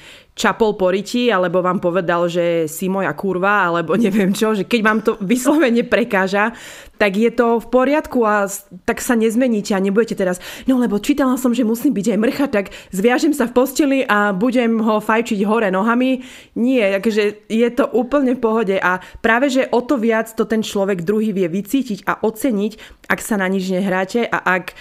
čapol 0.41 0.73
po 0.79 0.89
riti, 0.89 1.29
alebo 1.29 1.61
vám 1.61 1.85
povedal, 1.85 2.25
že 2.25 2.65
si 2.65 2.89
moja 2.89 3.13
kurva, 3.13 3.69
alebo 3.69 3.93
neviem 4.01 4.33
čo, 4.33 4.57
že 4.57 4.65
keď 4.65 4.81
vám 4.81 4.99
to 5.05 5.13
vyslovene 5.21 5.85
prekáža, 5.85 6.57
tak 6.97 7.17
je 7.17 7.33
to 7.33 7.61
v 7.61 7.67
poriadku 7.73 8.25
a 8.29 8.45
tak 8.85 9.01
sa 9.01 9.17
nezmeníte 9.17 9.73
a 9.73 9.81
nebudete 9.81 10.17
teraz, 10.17 10.37
no 10.69 10.77
lebo 10.77 11.01
čítala 11.01 11.41
som, 11.41 11.57
že 11.57 11.65
musím 11.65 11.97
byť 11.97 12.07
aj 12.13 12.19
mrcha, 12.21 12.47
tak 12.53 12.73
zviažem 12.93 13.33
sa 13.33 13.49
v 13.49 13.57
posteli 13.57 13.99
a 14.05 14.37
budem 14.37 14.81
ho 14.85 15.01
fajčiť 15.01 15.41
hore 15.49 15.73
nohami. 15.73 16.21
Nie, 16.61 17.01
takže 17.01 17.49
je 17.49 17.69
to 17.73 17.89
úplne 17.97 18.37
v 18.37 18.45
pohode 18.45 18.77
a 18.77 19.01
práve, 19.25 19.49
že 19.49 19.69
o 19.73 19.81
to 19.81 19.97
viac 19.97 20.29
to 20.37 20.45
ten 20.45 20.61
človek 20.61 21.01
druhý 21.01 21.33
vie 21.33 21.49
vycítiť 21.49 22.05
a 22.05 22.21
oceniť, 22.21 23.00
ak 23.11 23.19
sa 23.19 23.35
na 23.35 23.51
nič 23.51 23.67
nehráte 23.75 24.23
a 24.23 24.39
ak 24.39 24.71
e, 24.71 24.75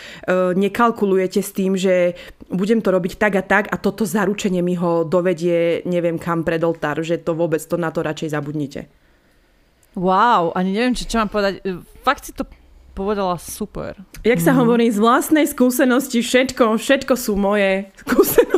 nekalkulujete 0.53 1.41
s 1.41 1.49
tým, 1.49 1.73
že 1.73 2.13
budem 2.53 2.85
to 2.85 2.93
robiť 2.93 3.17
tak 3.17 3.33
a 3.33 3.43
tak 3.43 3.65
a 3.73 3.75
toto 3.81 4.05
zaručenie 4.05 4.61
mi 4.61 4.77
ho 4.77 5.01
dovedie 5.01 5.81
neviem 5.89 6.21
kam 6.21 6.45
pred 6.45 6.61
oltár, 6.61 7.01
že 7.01 7.17
to 7.17 7.33
vôbec 7.33 7.59
to 7.65 7.75
na 7.81 7.89
to 7.89 8.05
radšej 8.05 8.29
zabudnite. 8.37 8.81
Wow, 9.97 10.53
ani 10.53 10.77
neviem, 10.77 10.93
či, 10.93 11.09
čo 11.09 11.17
mám 11.17 11.33
povedať. 11.33 11.65
Fakt 12.05 12.29
si 12.29 12.31
to 12.31 12.45
povedala 12.93 13.39
super. 13.41 13.97
Jak 14.21 14.43
sa 14.43 14.53
mm. 14.53 14.57
hovorí, 14.59 14.85
z 14.91 14.99
vlastnej 15.01 15.47
skúsenosti 15.49 16.21
všetko, 16.21 16.77
všetko 16.77 17.13
sú 17.17 17.33
moje 17.39 17.89
skúsenosti. 18.05 18.48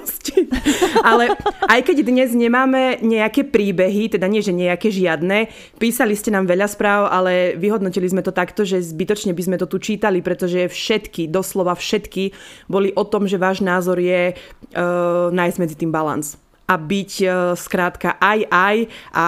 Ale 1.08 1.34
aj 1.68 1.82
keď 1.88 2.04
dnes 2.04 2.30
nemáme 2.36 3.00
nejaké 3.02 3.48
príbehy, 3.48 4.12
teda 4.12 4.28
nie, 4.28 4.44
že 4.44 4.54
nejaké 4.54 4.92
žiadne, 4.92 5.48
písali 5.80 6.14
ste 6.14 6.34
nám 6.34 6.48
veľa 6.48 6.68
správ, 6.68 7.08
ale 7.10 7.56
vyhodnotili 7.56 8.08
sme 8.12 8.22
to 8.22 8.36
takto, 8.36 8.68
že 8.68 8.84
zbytočne 8.84 9.32
by 9.32 9.44
sme 9.44 9.58
to 9.58 9.68
tu 9.68 9.80
čítali, 9.80 10.20
pretože 10.20 10.68
všetky, 10.68 11.32
doslova 11.32 11.74
všetky, 11.74 12.36
boli 12.68 12.92
o 12.94 13.04
tom, 13.08 13.26
že 13.26 13.40
váš 13.40 13.64
názor 13.64 13.98
je 13.98 14.36
uh, 14.36 15.32
nájsť 15.32 15.58
medzi 15.58 15.76
tým 15.80 15.92
balans. 15.92 16.36
A 16.68 16.76
byť 16.80 17.12
uh, 17.24 17.32
skrátka 17.56 18.16
aj 18.20 18.40
aj 18.48 18.78
a 19.12 19.26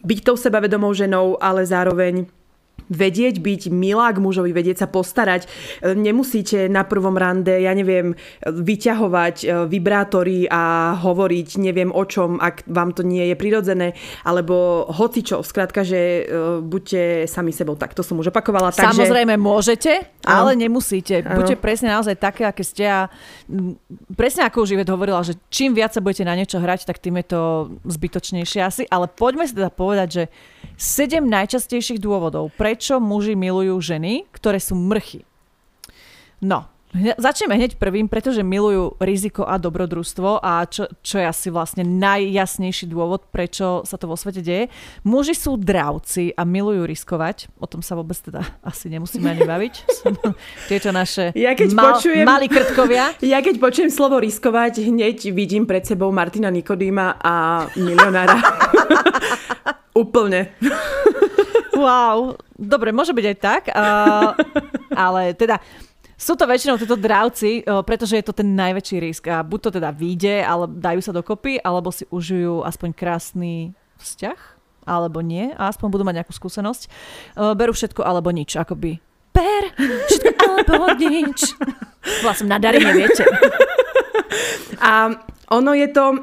byť 0.00 0.18
tou 0.22 0.36
sebavedomou 0.38 0.92
ženou, 0.94 1.36
ale 1.40 1.66
zároveň 1.66 2.39
vedieť 2.88 3.42
byť 3.42 3.62
milá 3.68 4.14
k 4.14 4.22
mužovi, 4.22 4.54
vedieť 4.54 4.86
sa 4.86 4.88
postarať. 4.88 5.44
E, 5.44 5.48
nemusíte 5.92 6.70
na 6.70 6.86
prvom 6.86 7.18
rande, 7.18 7.52
ja 7.60 7.74
neviem, 7.76 8.16
vyťahovať 8.46 9.36
e, 9.42 9.46
vibrátory 9.66 10.46
a 10.48 10.94
hovoriť 10.96 11.48
neviem 11.60 11.90
o 11.92 12.02
čom, 12.06 12.38
ak 12.40 12.64
vám 12.70 12.96
to 12.96 13.04
nie 13.04 13.28
je 13.28 13.36
prirodzené, 13.36 13.98
alebo 14.24 14.86
hocičo. 14.88 15.42
Skrátka, 15.44 15.84
že 15.84 16.00
e, 16.00 16.22
buďte 16.64 17.26
sami 17.26 17.52
sebou. 17.52 17.76
Tak 17.76 17.92
to 17.92 18.06
som 18.06 18.16
už 18.18 18.30
opakovala. 18.30 18.72
Takže... 18.72 19.04
Samozrejme 19.04 19.34
môžete, 19.36 20.08
ale 20.24 20.56
nemusíte. 20.56 21.26
Ano. 21.26 21.42
Buďte 21.42 21.56
presne 21.60 21.92
naozaj 21.92 22.16
také, 22.16 22.46
aké 22.46 22.62
ste 22.62 22.86
a 22.86 23.10
presne 24.14 24.46
ako 24.46 24.64
už 24.64 24.76
Ivet 24.78 24.90
hovorila, 24.92 25.24
že 25.26 25.36
čím 25.50 25.74
viac 25.74 25.92
sa 25.96 26.04
budete 26.04 26.24
na 26.26 26.36
niečo 26.38 26.62
hrať, 26.62 26.86
tak 26.86 27.02
tým 27.02 27.18
je 27.20 27.26
to 27.32 27.42
zbytočnejšie 27.88 28.60
asi. 28.62 28.82
Ale 28.86 29.08
poďme 29.10 29.48
si 29.48 29.56
teda 29.56 29.72
povedať, 29.72 30.08
že 30.08 30.24
7 30.76 31.24
najčastejších 31.24 32.00
dôvodov, 32.00 32.52
prečo 32.70 33.02
muži 33.02 33.34
milujú 33.34 33.82
ženy, 33.82 34.30
ktoré 34.30 34.62
sú 34.62 34.78
mrchy. 34.78 35.26
No, 36.38 36.70
Začneme 36.94 37.54
hneď 37.54 37.78
prvým, 37.78 38.10
pretože 38.10 38.42
milujú 38.42 38.98
riziko 38.98 39.46
a 39.46 39.62
dobrodružstvo 39.62 40.42
a 40.42 40.66
čo, 40.66 40.90
čo 41.06 41.22
je 41.22 41.26
asi 41.30 41.46
vlastne 41.46 41.86
najjasnejší 41.86 42.90
dôvod, 42.90 43.30
prečo 43.30 43.86
sa 43.86 43.94
to 43.94 44.10
vo 44.10 44.18
svete 44.18 44.42
deje. 44.42 44.66
Muži 45.06 45.38
sú 45.38 45.54
dravci 45.54 46.34
a 46.34 46.42
milujú 46.42 46.82
riskovať. 46.90 47.46
O 47.62 47.70
tom 47.70 47.78
sa 47.78 47.94
vôbec 47.94 48.18
teda 48.18 48.42
asi 48.66 48.90
nemusíme 48.90 49.22
ani 49.30 49.46
baviť. 49.46 49.74
Tieto 50.70 50.90
naše 50.90 51.30
ja 51.38 51.54
keď 51.54 51.70
mal, 51.78 51.94
počujem, 51.94 52.26
malí 52.26 52.50
krtkovia. 52.50 53.14
Ja 53.22 53.38
keď 53.38 53.62
počujem 53.62 53.94
slovo 53.94 54.18
riskovať, 54.18 54.82
hneď 54.82 55.30
vidím 55.30 55.70
pred 55.70 55.86
sebou 55.86 56.10
Martina 56.10 56.50
Nikodýma 56.50 57.22
a 57.22 57.70
milionára. 57.78 58.34
Úplne. 60.02 60.58
Wow. 61.74 62.38
Dobre, 62.54 62.90
môže 62.90 63.14
byť 63.14 63.26
aj 63.26 63.36
tak. 63.38 63.62
Uh, 63.70 64.34
ale 64.94 65.34
teda 65.34 65.58
sú 66.20 66.36
to 66.36 66.44
väčšinou 66.44 66.76
títo 66.76 67.00
dravci, 67.00 67.64
pretože 67.88 68.12
je 68.12 68.24
to 68.28 68.36
ten 68.36 68.52
najväčší 68.52 68.96
risk. 69.00 69.24
A 69.32 69.40
buď 69.40 69.58
to 69.64 69.70
teda 69.80 69.88
vyjde, 69.88 70.44
ale 70.44 70.68
dajú 70.68 71.00
sa 71.00 71.16
dokopy, 71.16 71.56
alebo 71.64 71.88
si 71.88 72.04
užijú 72.12 72.60
aspoň 72.60 72.92
krásny 72.92 73.72
vzťah, 73.96 74.36
alebo 74.84 75.24
nie. 75.24 75.48
A 75.56 75.72
aspoň 75.72 75.88
budú 75.88 76.04
mať 76.04 76.20
nejakú 76.20 76.36
skúsenosť. 76.36 76.92
Berú 77.56 77.72
všetko 77.72 78.04
alebo 78.04 78.28
nič, 78.36 78.52
akoby 78.52 79.00
per, 79.32 79.62
všetko 80.12 80.44
alebo 80.44 80.92
nič. 81.00 81.56
Bola 82.20 82.34
na 82.44 82.58
darine, 82.60 82.92
viete. 82.92 83.24
A 84.76 85.08
ono 85.48 85.72
je 85.72 85.88
to, 85.88 86.20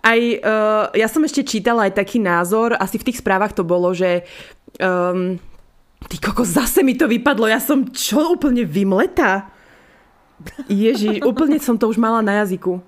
aj, 0.00 0.20
uh, 0.40 0.84
ja 0.94 1.08
som 1.08 1.26
ešte 1.26 1.44
čítala 1.44 1.88
aj 1.88 1.98
taký 2.00 2.22
názor, 2.22 2.78
asi 2.78 2.96
v 2.96 3.10
tých 3.10 3.20
správach 3.20 3.52
to 3.52 3.66
bolo, 3.66 3.92
že 3.92 4.24
um, 4.80 5.38
Ty 6.00 6.16
koko, 6.16 6.48
zase 6.48 6.80
mi 6.80 6.96
to 6.96 7.04
vypadlo. 7.04 7.44
Ja 7.44 7.60
som 7.60 7.84
čo 7.92 8.32
úplne 8.32 8.64
vymletá? 8.64 9.52
Ježi, 10.64 11.20
úplne 11.20 11.60
som 11.60 11.76
to 11.76 11.92
už 11.92 12.00
mala 12.00 12.24
na 12.24 12.40
jazyku. 12.40 12.80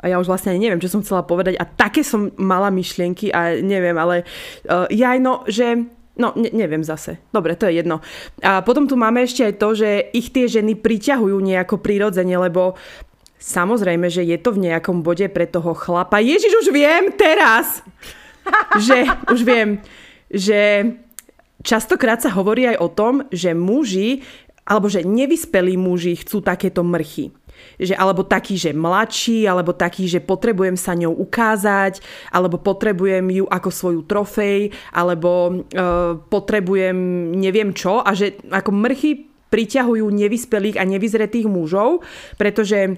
A 0.00 0.08
ja 0.08 0.16
už 0.16 0.30
vlastne 0.30 0.54
neviem, 0.54 0.78
čo 0.78 0.88
som 0.88 1.02
chcela 1.02 1.26
povedať. 1.26 1.58
A 1.58 1.66
také 1.66 2.06
som 2.06 2.30
mala 2.38 2.70
myšlienky 2.70 3.34
a 3.34 3.58
neviem, 3.58 3.98
ale 3.98 4.22
uh, 4.70 4.86
ja 4.90 5.18
no, 5.18 5.42
že 5.50 5.98
No, 6.20 6.36
ne, 6.36 6.52
neviem 6.52 6.84
zase. 6.84 7.16
Dobre, 7.32 7.56
to 7.56 7.64
je 7.64 7.80
jedno. 7.80 8.04
A 8.44 8.60
potom 8.60 8.84
tu 8.84 8.92
máme 8.92 9.24
ešte 9.24 9.40
aj 9.40 9.54
to, 9.56 9.68
že 9.72 10.12
ich 10.12 10.28
tie 10.28 10.44
ženy 10.52 10.76
priťahujú 10.76 11.32
nejako 11.40 11.80
prirodzene, 11.80 12.36
lebo 12.36 12.76
samozrejme, 13.40 14.04
že 14.12 14.28
je 14.28 14.36
to 14.36 14.52
v 14.52 14.68
nejakom 14.68 15.00
bode 15.00 15.24
pre 15.32 15.48
toho 15.48 15.72
chlapa. 15.72 16.20
Ježiš, 16.20 16.60
už 16.60 16.76
viem 16.76 17.08
teraz! 17.16 17.80
že, 18.84 19.08
už 19.32 19.40
viem, 19.48 19.80
že 20.28 20.92
Častokrát 21.60 22.24
sa 22.24 22.32
hovorí 22.32 22.64
aj 22.64 22.76
o 22.80 22.88
tom, 22.88 23.14
že 23.28 23.52
muži, 23.52 24.24
alebo 24.64 24.88
že 24.88 25.04
nevyspelí 25.04 25.76
muži 25.76 26.16
chcú 26.24 26.40
takéto 26.40 26.80
mrchy. 26.80 27.34
Že, 27.76 27.92
alebo 28.00 28.24
taký, 28.24 28.56
že 28.56 28.72
mladší, 28.72 29.44
alebo 29.44 29.76
taký, 29.76 30.08
že 30.08 30.24
potrebujem 30.24 30.80
sa 30.80 30.96
ňou 30.96 31.12
ukázať, 31.12 32.00
alebo 32.32 32.56
potrebujem 32.56 33.28
ju 33.28 33.44
ako 33.44 33.68
svoju 33.68 34.00
trofej, 34.08 34.72
alebo 34.96 35.60
e, 35.68 35.76
potrebujem 36.16 36.96
neviem 37.36 37.76
čo. 37.76 38.00
A 38.00 38.16
že 38.16 38.40
ako 38.48 38.72
mrchy 38.72 39.28
priťahujú 39.52 40.06
nevyspelých 40.08 40.80
a 40.80 40.88
nevyzretých 40.88 41.44
mužov, 41.50 42.00
pretože 42.40 42.96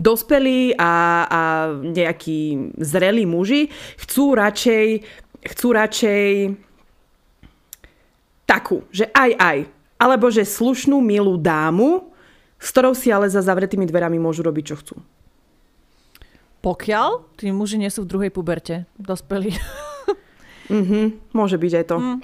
dospelí 0.00 0.78
a, 0.80 0.92
a 1.28 1.40
nejakí 1.76 2.72
zrelí 2.80 3.28
muži 3.28 3.68
chcú 4.00 4.32
radšej, 4.38 4.86
chcú 5.44 5.68
radšej 5.76 6.26
takú, 8.50 8.82
že 8.90 9.06
aj 9.14 9.30
aj. 9.38 9.58
Alebo 9.94 10.26
že 10.26 10.42
slušnú, 10.42 10.98
milú 10.98 11.38
dámu, 11.38 12.10
s 12.58 12.74
ktorou 12.74 12.98
si 12.98 13.14
ale 13.14 13.30
za 13.30 13.38
zavretými 13.38 13.86
dverami 13.86 14.18
môžu 14.18 14.42
robiť, 14.42 14.64
čo 14.66 14.76
chcú. 14.82 14.96
Pokiaľ 16.60 17.38
tí 17.38 17.48
muži 17.54 17.78
nie 17.78 17.88
sú 17.88 18.04
v 18.04 18.10
druhej 18.10 18.30
puberte, 18.34 18.90
dospelí. 18.98 19.54
Mhm, 20.70 21.34
môže 21.34 21.58
byť 21.58 21.72
aj 21.82 21.84
to. 21.90 21.96
Mm. 21.98 22.18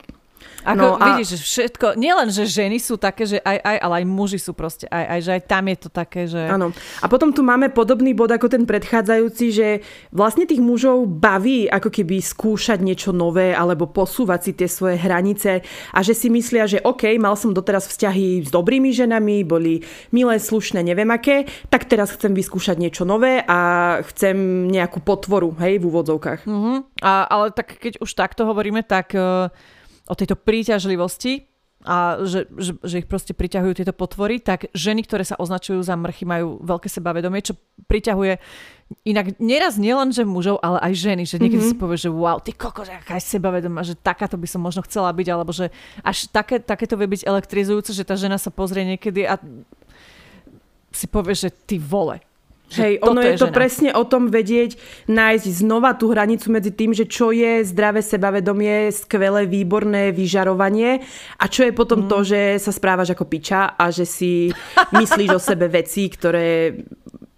Ako 0.67 0.83
no 0.83 0.91
a... 0.99 1.15
vidíš, 1.15 1.39
všetko, 1.47 1.95
nielen, 1.95 2.27
že 2.35 2.43
ženy 2.43 2.83
sú 2.83 2.99
také, 2.99 3.23
že 3.23 3.39
aj, 3.39 3.59
aj, 3.63 3.77
ale 3.87 3.95
aj 4.03 4.07
muži 4.11 4.39
sú 4.43 4.51
proste 4.51 4.91
aj, 4.91 5.05
aj, 5.07 5.21
že 5.23 5.31
aj 5.39 5.43
tam 5.47 5.65
je 5.71 5.77
to 5.79 5.89
také, 5.95 6.23
že... 6.27 6.43
Áno. 6.43 6.75
A 6.99 7.07
potom 7.07 7.31
tu 7.31 7.47
máme 7.47 7.71
podobný 7.71 8.11
bod 8.19 8.35
ako 8.35 8.51
ten 8.51 8.67
predchádzajúci, 8.67 9.47
že 9.55 9.69
vlastne 10.11 10.43
tých 10.43 10.59
mužov 10.59 11.07
baví 11.07 11.71
ako 11.71 11.87
keby 11.95 12.19
skúšať 12.19 12.83
niečo 12.83 13.15
nové 13.15 13.55
alebo 13.55 13.87
posúvať 13.87 14.41
si 14.43 14.53
tie 14.59 14.67
svoje 14.67 14.99
hranice 14.99 15.63
a 15.95 15.99
že 16.03 16.19
si 16.19 16.27
myslia, 16.35 16.67
že 16.67 16.83
OK, 16.83 17.15
mal 17.15 17.39
som 17.39 17.55
doteraz 17.55 17.87
vzťahy 17.87 18.43
s 18.43 18.51
dobrými 18.51 18.91
ženami, 18.91 19.47
boli 19.47 19.87
milé, 20.11 20.43
slušné, 20.43 20.83
neviem 20.83 21.09
aké, 21.15 21.47
tak 21.71 21.87
teraz 21.87 22.11
chcem 22.11 22.35
vyskúšať 22.35 22.75
niečo 22.83 23.07
nové 23.07 23.39
a 23.47 23.59
chcem 24.03 24.67
nejakú 24.67 24.99
potvoru, 24.99 25.55
hej, 25.63 25.79
v 25.79 25.85
úvodzovkách. 25.87 26.41
Uh-huh. 26.43 26.83
A, 27.07 27.27
ale 27.31 27.55
tak 27.55 27.79
keď 27.79 28.03
už 28.03 28.11
takto 28.19 28.49
hovoríme, 28.51 28.83
tak 28.83 29.15
uh, 29.15 29.49
o 30.07 30.15
tejto 30.15 30.39
príťažlivosti 30.39 31.47
a 31.87 32.25
že, 32.27 32.51
že, 32.59 32.75
že 32.83 32.99
ich 33.05 33.07
proste 33.07 33.31
priťahujú 33.31 33.79
tieto 33.79 33.95
potvory, 33.95 34.43
tak 34.43 34.67
ženy, 34.75 35.07
ktoré 35.07 35.23
sa 35.23 35.39
označujú 35.39 35.79
za 35.87 35.95
mrchy, 35.95 36.27
majú 36.27 36.59
veľké 36.59 36.91
sebavedomie, 36.91 37.47
čo 37.47 37.55
priťahuje 37.87 38.43
inak 39.07 39.39
nieraz 39.39 39.79
nielen, 39.79 40.11
že 40.11 40.27
mužov, 40.27 40.59
ale 40.63 40.83
aj 40.83 40.93
ženy, 40.99 41.23
že 41.27 41.39
niekedy 41.39 41.63
mm-hmm. 41.63 41.79
si 41.79 41.83
povie, 41.83 41.99
že 41.99 42.11
wow, 42.11 42.43
ty 42.43 42.55
koko, 42.55 42.83
že 42.83 42.95
aká 42.95 43.19
je 43.19 43.31
sebavedomá, 43.31 43.87
že 43.87 43.95
takáto 43.95 44.35
by 44.35 44.51
som 44.51 44.63
možno 44.63 44.83
chcela 44.83 45.15
byť, 45.15 45.29
alebo 45.31 45.55
že 45.55 45.71
až 46.03 46.27
také, 46.31 46.59
takéto 46.59 46.99
vie 46.99 47.07
byť 47.07 47.23
elektrizujúce, 47.23 47.95
že 47.95 48.07
tá 48.07 48.19
žena 48.19 48.39
sa 48.39 48.51
pozrie 48.51 48.83
niekedy 48.83 49.27
a 49.27 49.39
si 50.91 51.07
povie, 51.07 51.39
že 51.39 51.55
ty 51.55 51.79
vole, 51.79 52.19
Hej, 52.67 52.99
ono 52.99 53.23
je, 53.23 53.39
je 53.39 53.39
to 53.39 53.47
žena. 53.47 53.55
presne 53.55 53.91
o 53.95 54.03
tom 54.03 54.27
vedieť, 54.27 54.75
nájsť 55.07 55.47
znova 55.63 55.95
tú 55.95 56.11
hranicu 56.11 56.51
medzi 56.51 56.75
tým, 56.75 56.91
že 56.91 57.07
čo 57.07 57.31
je 57.31 57.63
zdravé 57.63 58.03
sebavedomie, 58.03 58.91
skvelé, 58.91 59.47
výborné 59.47 60.11
vyžarovanie 60.11 60.99
a 61.39 61.45
čo 61.47 61.63
je 61.63 61.71
potom 61.71 62.05
mm. 62.05 62.09
to, 62.11 62.19
že 62.27 62.41
sa 62.59 62.75
správaš 62.75 63.15
ako 63.15 63.25
piča 63.31 63.79
a 63.79 63.95
že 63.95 64.03
si 64.03 64.51
myslíš 64.91 65.31
o 65.31 65.41
sebe 65.41 65.71
veci, 65.71 66.11
ktoré 66.11 66.75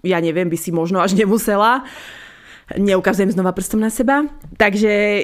ja 0.00 0.18
neviem, 0.22 0.48
by 0.48 0.56
si 0.56 0.70
možno 0.72 1.02
až 1.02 1.12
nemusela 1.12 1.84
neukazujem 2.76 3.32
znova 3.32 3.56
prstom 3.56 3.80
na 3.80 3.88
seba. 3.88 4.28
Takže 4.60 4.92
e, 4.92 5.22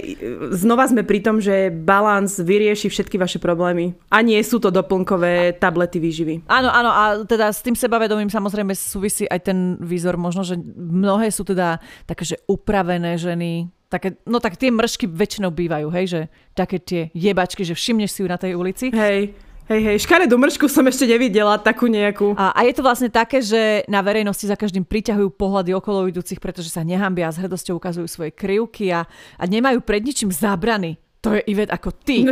znova 0.57 0.89
sme 0.89 1.05
pri 1.05 1.21
tom, 1.21 1.43
že 1.43 1.69
balans 1.69 2.41
vyrieši 2.41 2.89
všetky 2.89 3.21
vaše 3.21 3.37
problémy. 3.37 3.93
A 4.09 4.25
nie 4.25 4.41
sú 4.41 4.57
to 4.57 4.73
doplnkové 4.73 5.61
tablety 5.61 6.01
výživy. 6.01 6.49
Áno, 6.49 6.73
áno, 6.73 6.91
a 6.91 7.05
teda 7.29 7.53
s 7.53 7.61
tým 7.61 7.77
sebavedomím 7.77 8.33
samozrejme 8.33 8.73
súvisí 8.73 9.29
aj 9.29 9.41
ten 9.53 9.59
výzor. 9.77 10.17
Možno, 10.17 10.41
že 10.47 10.57
mnohé 10.77 11.29
sú 11.29 11.45
teda 11.45 11.83
také, 12.09 12.25
že 12.25 12.41
upravené 12.49 13.21
ženy, 13.21 13.69
také, 13.93 14.19
no 14.27 14.41
tak 14.41 14.57
tie 14.59 14.73
mršky 14.75 15.07
väčšinou 15.07 15.55
bývajú, 15.55 15.87
hej, 15.95 16.07
že 16.09 16.21
také 16.57 16.83
tie 16.83 17.03
jebačky, 17.15 17.63
že 17.63 17.79
všimneš 17.79 18.11
si 18.11 18.21
ju 18.25 18.29
na 18.31 18.41
tej 18.41 18.59
ulici. 18.59 18.91
Hej. 18.91 19.37
Hej, 19.65 19.81
hej, 19.81 19.97
škaredú 20.05 20.37
mršku 20.37 20.69
som 20.69 20.85
ešte 20.85 21.09
nevidela, 21.09 21.57
takú 21.57 21.89
nejakú. 21.89 22.37
A, 22.37 22.53
a 22.53 22.61
je 22.69 22.77
to 22.77 22.85
vlastne 22.85 23.09
také, 23.09 23.41
že 23.41 23.81
na 23.89 24.05
verejnosti 24.05 24.45
za 24.45 24.61
každým 24.61 24.85
priťahujú 24.85 25.33
pohľady 25.41 25.73
okolo 25.73 26.13
idúcich, 26.13 26.37
pretože 26.37 26.69
sa 26.69 26.85
nehambia 26.85 27.33
a 27.33 27.35
s 27.35 27.41
hrdosťou 27.41 27.81
ukazujú 27.81 28.05
svoje 28.05 28.37
krivky 28.37 28.93
a, 28.93 29.09
a 29.41 29.45
nemajú 29.49 29.81
pred 29.81 30.05
ničím 30.05 30.29
zábrany. 30.29 31.01
To 31.25 31.33
je 31.33 31.41
Ivet 31.49 31.73
ako 31.73 31.97
ty. 31.97 32.29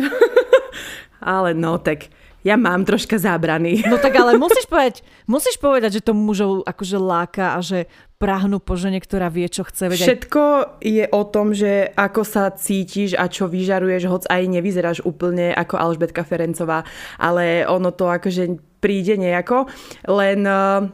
Ale 1.25 1.57
no, 1.57 1.81
tak 1.81 2.12
ja 2.43 2.59
mám 2.59 2.83
troška 2.87 3.19
zábrany. 3.19 3.83
No 3.93 4.01
tak 4.01 4.17
ale 4.17 4.41
musíš 4.41 4.65
povedať, 4.67 5.05
musíš 5.29 5.61
povedať, 5.61 6.01
že 6.01 6.05
to 6.07 6.17
mužov 6.17 6.65
akože 6.65 6.97
láka 6.97 7.55
a 7.55 7.61
že 7.61 7.85
prahnú 8.17 8.63
po 8.63 8.79
žene, 8.79 9.03
ktorá 9.03 9.29
vie, 9.29 9.51
čo 9.51 9.67
chce 9.67 9.91
vedieť. 9.91 10.07
Všetko 10.07 10.43
je 10.81 11.05
o 11.11 11.23
tom, 11.29 11.53
že 11.53 11.91
ako 11.93 12.23
sa 12.23 12.49
cítiš 12.55 13.19
a 13.19 13.27
čo 13.29 13.51
vyžaruješ, 13.51 14.03
hoc 14.09 14.25
aj 14.31 14.43
nevyzeráš 14.49 15.03
úplne 15.03 15.51
ako 15.53 15.75
Alžbetka 15.77 16.23
Ferencová, 16.25 16.87
ale 17.19 17.67
ono 17.67 17.91
to 17.91 18.07
akože 18.09 18.57
príde 18.79 19.19
nejako, 19.19 19.67
len 20.09 20.47
uh, 20.47 20.87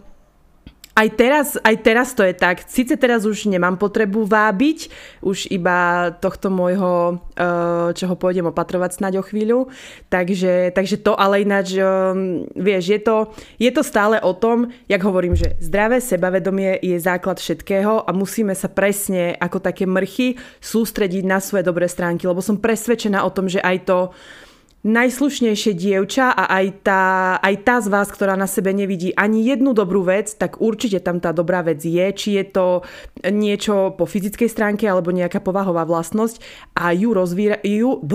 aj 0.99 1.09
teraz, 1.15 1.55
aj 1.63 1.77
teraz 1.79 2.11
to 2.11 2.27
je 2.27 2.35
tak. 2.35 2.67
Sice 2.67 2.99
teraz 2.99 3.23
už 3.23 3.47
nemám 3.47 3.79
potrebu 3.79 4.27
vábiť, 4.27 4.91
už 5.23 5.47
iba 5.55 6.11
tohto 6.19 6.51
môjho, 6.51 7.23
uh, 7.39 7.95
čo 7.95 8.11
ho 8.11 8.19
pôjdem 8.19 8.51
opatrovať 8.51 8.99
snáď 8.99 9.23
o 9.23 9.25
chvíľu. 9.25 9.71
Takže, 10.11 10.75
takže 10.75 10.99
to, 10.99 11.15
ale 11.15 11.47
ináč, 11.47 11.79
um, 11.79 12.43
vieš, 12.59 12.99
je 12.99 13.01
to, 13.01 13.17
je 13.63 13.71
to 13.71 13.87
stále 13.87 14.19
o 14.19 14.35
tom, 14.35 14.75
jak 14.91 14.99
hovorím, 15.07 15.39
že 15.39 15.55
zdravé 15.63 16.03
sebavedomie 16.03 16.83
je 16.83 16.99
základ 16.99 17.39
všetkého 17.39 18.03
a 18.03 18.11
musíme 18.11 18.59
sa 18.59 18.67
presne 18.67 19.39
ako 19.39 19.63
také 19.63 19.87
mrchy 19.87 20.35
sústrediť 20.59 21.23
na 21.23 21.39
svoje 21.39 21.63
dobré 21.63 21.87
stránky, 21.87 22.27
lebo 22.27 22.43
som 22.43 22.59
presvedčená 22.59 23.23
o 23.23 23.31
tom, 23.31 23.47
že 23.47 23.63
aj 23.63 23.87
to 23.87 24.11
najslušnejšie 24.87 25.75
dievča 25.75 26.31
a 26.31 26.63
aj 26.63 26.67
tá, 26.87 27.05
aj 27.43 27.55
tá 27.67 27.83
z 27.83 27.89
vás, 27.91 28.09
ktorá 28.11 28.39
na 28.39 28.47
sebe 28.47 28.71
nevidí 28.71 29.11
ani 29.19 29.43
jednu 29.43 29.75
dobrú 29.75 30.07
vec, 30.07 30.31
tak 30.39 30.63
určite 30.63 31.03
tam 31.03 31.19
tá 31.19 31.35
dobrá 31.35 31.67
vec 31.67 31.83
je, 31.83 32.07
či 32.15 32.39
je 32.39 32.45
to 32.47 32.67
niečo 33.27 33.99
po 33.99 34.07
fyzickej 34.07 34.47
stránke 34.47 34.87
alebo 34.87 35.11
nejaká 35.11 35.43
povahová 35.43 35.83
vlastnosť 35.83 36.39
a 36.79 36.95
ju 36.95 37.11
rozvíjajú, 37.11 38.07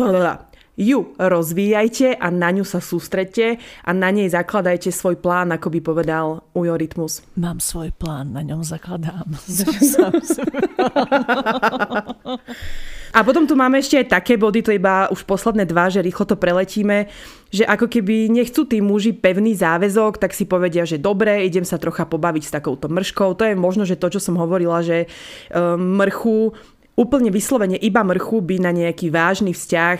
ju 0.74 1.14
rozvíjajte 1.22 2.18
a 2.18 2.34
na 2.34 2.50
ňu 2.50 2.66
sa 2.66 2.82
sústredte 2.82 3.62
a 3.86 3.94
na 3.94 4.10
nej 4.10 4.26
zakladajte 4.26 4.90
svoj 4.90 5.22
plán, 5.22 5.54
ako 5.54 5.70
by 5.70 5.80
povedal 5.86 6.50
Ujo 6.58 6.74
Rytmus. 6.74 7.22
Mám 7.38 7.62
svoj 7.62 7.94
plán, 7.94 8.34
na 8.34 8.42
ňom 8.42 8.66
zakladám. 8.66 9.38
A 13.14 13.22
potom 13.22 13.46
tu 13.46 13.54
máme 13.54 13.78
ešte 13.78 14.02
aj 14.02 14.10
také 14.10 14.42
body, 14.42 14.66
to 14.66 14.74
iba 14.74 15.06
už 15.14 15.22
posledné 15.30 15.70
dva, 15.70 15.86
že 15.94 16.02
rýchlo 16.02 16.26
to 16.26 16.34
preletíme, 16.34 17.06
že 17.54 17.62
ako 17.62 17.86
keby 17.86 18.34
nechcú 18.34 18.66
tí 18.66 18.82
muži 18.82 19.14
pevný 19.14 19.54
záväzok, 19.54 20.18
tak 20.18 20.34
si 20.34 20.50
povedia, 20.50 20.82
že 20.82 20.98
dobre, 20.98 21.46
idem 21.46 21.62
sa 21.62 21.78
trocha 21.78 22.10
pobaviť 22.10 22.44
s 22.50 22.56
takouto 22.58 22.90
mrškou. 22.90 23.38
To 23.38 23.46
je 23.46 23.54
možno, 23.54 23.86
že 23.86 24.02
to, 24.02 24.18
čo 24.18 24.20
som 24.20 24.42
hovorila, 24.42 24.82
že 24.82 25.06
um, 25.54 26.02
mrchu, 26.02 26.58
úplne 26.98 27.30
vyslovene 27.30 27.78
iba 27.78 28.02
mrchu 28.02 28.42
by 28.42 28.58
na 28.58 28.74
nejaký 28.74 29.14
vážny 29.14 29.54
vzťah 29.54 29.98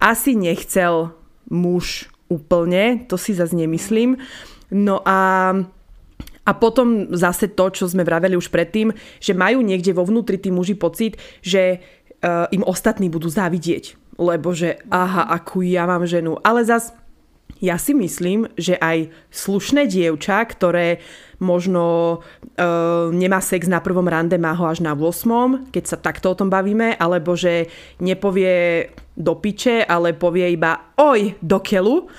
asi 0.00 0.32
nechcel 0.32 1.12
muž 1.52 2.08
úplne, 2.32 3.04
to 3.04 3.20
si 3.20 3.36
zase 3.36 3.52
nemyslím. 3.52 4.16
No 4.72 5.04
a 5.04 5.52
a 6.44 6.52
potom 6.52 7.08
zase 7.16 7.48
to, 7.56 7.72
čo 7.72 7.88
sme 7.88 8.04
vraveli 8.04 8.36
už 8.36 8.52
predtým, 8.52 8.92
že 9.16 9.32
majú 9.32 9.64
niekde 9.64 9.96
vo 9.96 10.04
vnútri 10.04 10.36
tí 10.36 10.52
muži 10.52 10.76
pocit, 10.76 11.16
že 11.40 11.80
uh, 12.24 12.48
im 12.48 12.64
ostatní 12.64 13.12
budú 13.12 13.28
závidieť. 13.28 14.00
Lebo 14.16 14.56
že 14.56 14.80
aha, 14.88 15.28
akú 15.28 15.60
ja 15.60 15.84
mám 15.84 16.08
ženu. 16.08 16.40
Ale 16.40 16.64
zas 16.64 16.96
ja 17.62 17.78
si 17.78 17.94
myslím, 17.94 18.50
že 18.58 18.74
aj 18.80 19.12
slušné 19.30 19.86
dievča, 19.86 20.42
ktoré 20.48 20.98
možno 21.38 22.18
uh, 22.20 23.12
nemá 23.12 23.38
sex 23.38 23.68
na 23.68 23.78
prvom 23.78 24.08
rande, 24.08 24.40
má 24.40 24.56
ho 24.56 24.66
až 24.66 24.82
na 24.82 24.96
8, 24.96 25.70
keď 25.70 25.84
sa 25.84 25.96
takto 26.00 26.32
o 26.32 26.38
tom 26.38 26.48
bavíme, 26.48 26.96
alebo 26.96 27.36
že 27.36 27.68
nepovie 28.00 28.88
do 29.14 29.38
piče, 29.38 29.86
ale 29.86 30.16
povie 30.16 30.56
iba 30.56 30.94
oj 30.98 31.36
do 31.38 31.58
kelu, 31.62 32.10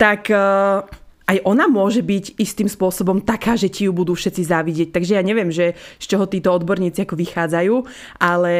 tak 0.00 0.32
uh, 0.32 0.82
aj 1.26 1.38
ona 1.46 1.70
môže 1.70 2.02
byť 2.02 2.38
istým 2.38 2.66
spôsobom 2.66 3.22
taká, 3.22 3.54
že 3.54 3.70
ti 3.70 3.86
ju 3.86 3.92
budú 3.94 4.14
všetci 4.16 4.42
závidieť. 4.42 4.88
Takže 4.90 5.16
ja 5.18 5.22
neviem, 5.22 5.54
že 5.54 5.78
z 5.98 6.04
čoho 6.06 6.26
títo 6.26 6.50
odborníci 6.50 7.04
ako 7.04 7.14
vychádzajú, 7.14 7.74
ale 8.18 8.52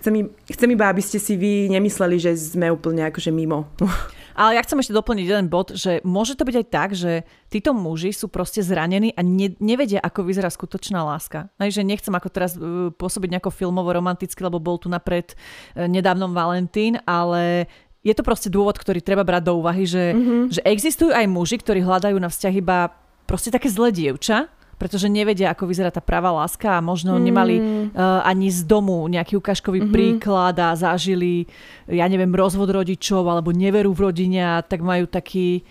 chcem, 0.00 0.32
chcem 0.48 0.68
iba, 0.72 0.86
aby 0.88 1.02
ste 1.04 1.20
si 1.20 1.36
vy 1.36 1.68
nemysleli, 1.72 2.16
že 2.16 2.32
sme 2.36 2.72
úplne 2.72 3.04
akože 3.08 3.30
mimo. 3.32 3.68
Ale 4.36 4.60
ja 4.60 4.64
chcem 4.68 4.76
ešte 4.76 4.92
doplniť 4.92 5.26
jeden 5.32 5.48
bod, 5.48 5.72
že 5.72 6.04
môže 6.04 6.36
to 6.36 6.44
byť 6.44 6.56
aj 6.60 6.66
tak, 6.68 6.90
že 6.92 7.24
títo 7.48 7.72
muži 7.72 8.12
sú 8.12 8.28
proste 8.28 8.60
zranení 8.60 9.16
a 9.16 9.24
ne, 9.24 9.56
nevedia, 9.64 9.96
ako 10.04 10.28
vyzerá 10.28 10.52
skutočná 10.52 11.00
láska. 11.00 11.48
Aj, 11.56 11.72
nechcem 11.72 12.12
ako 12.12 12.28
teraz 12.28 12.52
uh, 12.60 12.92
pôsobiť 12.92 13.32
nejako 13.32 13.48
filmovo 13.48 13.88
romanticky, 13.96 14.36
lebo 14.44 14.60
bol 14.60 14.76
tu 14.76 14.92
napred 14.92 15.32
uh, 15.32 15.88
nedávnom 15.88 16.36
Valentín, 16.36 17.00
ale 17.08 17.64
je 18.06 18.14
to 18.14 18.22
proste 18.22 18.48
dôvod, 18.54 18.78
ktorý 18.78 19.02
treba 19.02 19.26
brať 19.26 19.50
do 19.50 19.58
úvahy, 19.58 19.82
že, 19.82 20.14
mm-hmm. 20.14 20.40
že 20.54 20.60
existujú 20.62 21.10
aj 21.10 21.26
muži, 21.26 21.58
ktorí 21.58 21.82
hľadajú 21.82 22.14
na 22.22 22.30
vzťah 22.30 22.54
iba 22.54 22.94
proste 23.26 23.50
také 23.50 23.66
zlé 23.66 23.90
dievča, 23.90 24.46
pretože 24.78 25.10
nevedia, 25.10 25.50
ako 25.50 25.66
vyzerá 25.66 25.90
tá 25.90 26.04
pravá 26.04 26.30
láska 26.30 26.78
a 26.78 26.84
možno 26.84 27.16
mm. 27.16 27.22
nemali 27.24 27.56
uh, 27.58 28.22
ani 28.22 28.52
z 28.52 28.62
domu 28.68 29.02
nejaký 29.08 29.40
ukážkový 29.40 29.82
mm-hmm. 29.82 29.96
príklad 29.96 30.54
a 30.62 30.76
zažili, 30.78 31.48
ja 31.90 32.06
neviem, 32.06 32.30
rozvod 32.30 32.70
rodičov 32.70 33.26
alebo 33.26 33.50
neveru 33.50 33.90
v 33.90 34.12
rodine 34.12 34.40
a 34.44 34.62
tak 34.62 34.84
majú 34.84 35.10
taký 35.10 35.66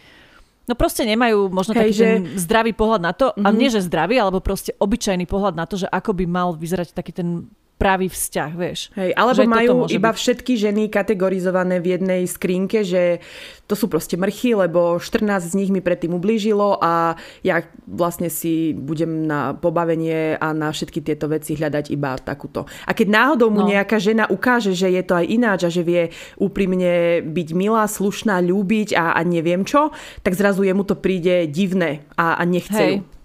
No 0.65 0.74
proste 0.74 1.06
nemajú 1.06 1.54
možno 1.54 1.78
Hej, 1.78 1.80
taký 1.80 1.93
že... 1.93 2.02
ten 2.02 2.21
zdravý 2.41 2.74
pohľad 2.74 2.98
na 2.98 3.13
to, 3.13 3.30
mm-hmm. 3.30 3.45
ale 3.45 3.54
nie 3.54 3.69
že 3.69 3.86
zdravý, 3.86 4.17
alebo 4.17 4.41
proste 4.41 4.74
obyčajný 4.82 5.30
pohľad 5.30 5.54
na 5.54 5.69
to, 5.69 5.78
že 5.78 5.86
ako 5.86 6.17
by 6.17 6.26
mal 6.26 6.58
vyzerať 6.58 6.89
taký 6.89 7.13
ten 7.13 7.45
pravý 7.75 8.07
vzťah, 8.07 8.51
vieš. 8.55 8.88
Hej, 8.95 9.11
alebo 9.19 9.43
že 9.43 9.51
majú 9.51 9.73
iba 9.91 10.11
byť. 10.11 10.15
všetky 10.15 10.53
ženy 10.55 10.88
kategorizované 10.88 11.83
v 11.83 11.99
jednej 11.99 12.23
skrinke, 12.23 12.88
že 12.88 13.19
to 13.67 13.75
sú 13.75 13.91
proste 13.91 14.15
mrchy, 14.15 14.55
lebo 14.55 14.95
14 14.95 15.51
z 15.51 15.53
nich 15.59 15.69
mi 15.75 15.83
predtým 15.83 16.15
ublížilo 16.15 16.79
a 16.79 17.19
ja 17.43 17.67
vlastne 17.83 18.31
si 18.31 18.71
budem 18.71 19.27
na 19.27 19.59
pobavenie 19.59 20.39
a 20.39 20.55
na 20.55 20.71
všetky 20.71 21.03
tieto 21.03 21.27
veci 21.27 21.59
hľadať 21.59 21.91
iba 21.91 22.15
takúto. 22.15 22.63
A 22.88 22.95
keď 22.95 23.07
náhodou 23.11 23.51
mu 23.51 23.67
no. 23.67 23.69
nejaká 23.69 23.99
žena 23.99 24.23
ukáže, 24.31 24.71
že 24.71 24.88
je 24.95 25.03
to 25.03 25.19
aj 25.19 25.25
ináč 25.27 25.59
a 25.67 25.73
že 25.73 25.83
vie 25.83 26.15
úprimne 26.39 27.25
byť 27.27 27.47
milá, 27.51 27.83
slušná, 27.91 28.39
ľúbiť 28.39 28.95
a, 28.95 29.19
a 29.19 29.21
neviem 29.27 29.67
čo, 29.67 29.91
tak 30.23 30.39
zrazu 30.39 30.63
jemu 30.63 30.88
to 30.88 30.95
príde 30.95 31.51
divné 31.51 32.07
a, 32.15 32.39
a 32.39 32.43
nechce 32.47 32.79
Hej. 32.79 32.93
ju. 33.03 33.15